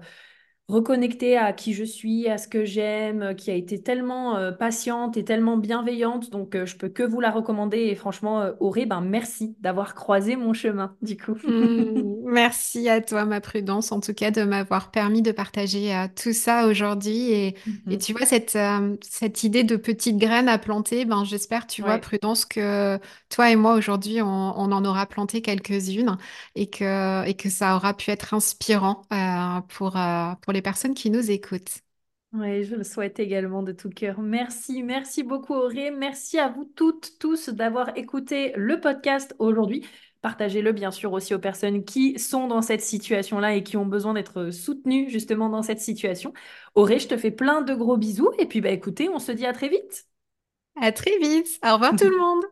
reconnecter 0.73 1.37
à 1.37 1.53
qui 1.53 1.73
je 1.73 1.83
suis, 1.83 2.27
à 2.29 2.37
ce 2.37 2.47
que 2.47 2.65
j'aime, 2.65 3.21
euh, 3.23 3.33
qui 3.33 3.51
a 3.51 3.55
été 3.55 3.81
tellement 3.81 4.37
euh, 4.37 4.51
patiente 4.51 5.17
et 5.17 5.23
tellement 5.25 5.57
bienveillante. 5.57 6.29
Donc 6.31 6.55
euh, 6.55 6.65
je 6.65 6.75
peux 6.77 6.89
que 6.89 7.03
vous 7.03 7.19
la 7.21 7.31
recommander. 7.31 7.77
Et 7.79 7.95
franchement, 7.95 8.41
euh, 8.41 8.53
Auré, 8.59 8.85
ben 8.85 9.01
merci 9.01 9.55
d'avoir 9.61 9.95
croisé 9.95 10.35
mon 10.35 10.53
chemin 10.53 10.95
du 11.01 11.17
coup. 11.17 11.37
Hmm, 11.45 12.21
merci 12.31 12.87
à 12.87 13.01
toi, 13.01 13.25
ma 13.25 13.41
prudence, 13.41 13.91
en 13.91 13.99
tout 13.99 14.13
cas, 14.13 14.31
de 14.31 14.43
m'avoir 14.43 14.91
permis 14.91 15.21
de 15.21 15.33
partager 15.33 15.93
tout 16.15 16.31
ça 16.31 16.67
aujourd'hui. 16.67 17.31
Et, 17.33 17.55
et 17.89 17.97
Mhm. 17.97 17.97
tu 17.97 18.13
vois, 18.13 18.25
cette, 18.25 18.57
cette 19.01 19.43
idée 19.43 19.65
de 19.65 19.75
petite 19.75 20.17
graine 20.17 20.47
à 20.47 20.57
planter, 20.57 21.03
ben, 21.03 21.25
j'espère, 21.25 21.67
tu 21.67 21.81
vois, 21.81 21.99
prudence, 21.99 22.45
que 22.45 22.97
toi 23.33 23.49
et 23.51 23.55
moi, 23.55 23.73
aujourd'hui, 23.75 24.21
on, 24.21 24.27
on 24.27 24.71
en 24.71 24.85
aura 24.85 25.05
planté 25.07 25.41
quelques-unes 25.41 26.17
et 26.55 26.69
que, 26.69 27.25
et 27.27 27.33
que 27.35 27.49
ça 27.49 27.75
aura 27.75 27.93
pu 27.95 28.11
être 28.11 28.33
inspirant 28.33 29.01
euh, 29.11 29.61
pour, 29.69 29.97
euh, 29.97 30.33
pour 30.41 30.53
les 30.53 30.61
personnes 30.61 30.93
qui 30.93 31.09
nous 31.09 31.31
écoutent. 31.31 31.81
Oui, 32.33 32.63
je 32.63 32.75
le 32.75 32.83
souhaite 32.83 33.19
également 33.19 33.61
de 33.61 33.71
tout 33.71 33.89
cœur. 33.91 34.19
Merci, 34.19 34.81
merci 34.81 35.21
beaucoup 35.21 35.53
Auré. 35.53 35.91
Merci 35.91 36.39
à 36.39 36.49
vous 36.49 36.65
toutes, 36.65 37.19
tous 37.19 37.49
d'avoir 37.49 37.95
écouté 37.95 38.53
le 38.55 38.79
podcast 38.79 39.35
aujourd'hui. 39.37 39.85
Partagez-le 40.21 40.71
bien 40.71 40.89
sûr 40.89 41.11
aussi 41.13 41.35
aux 41.35 41.39
personnes 41.39 41.85
qui 41.85 42.17
sont 42.17 42.47
dans 42.47 42.63
cette 42.63 42.81
situation-là 42.81 43.53
et 43.55 43.61
qui 43.63 43.77
ont 43.77 43.85
besoin 43.85 44.13
d'être 44.15 44.49
soutenues 44.49 45.09
justement 45.11 45.49
dans 45.49 45.61
cette 45.61 45.81
situation. 45.81 46.33
Auré, 46.73 46.97
je 46.97 47.07
te 47.07 47.17
fais 47.17 47.29
plein 47.31 47.61
de 47.61 47.75
gros 47.75 47.97
bisous 47.97 48.31
et 48.39 48.47
puis 48.47 48.61
bah 48.61 48.69
écoutez, 48.71 49.09
on 49.09 49.19
se 49.19 49.31
dit 49.31 49.45
à 49.45 49.53
très 49.53 49.69
vite. 49.69 50.07
À 50.79 50.91
très 50.91 51.17
vite. 51.17 51.47
Au 51.65 51.73
revoir 51.73 51.95
tout 51.95 52.07
le 52.07 52.17
monde. 52.17 52.43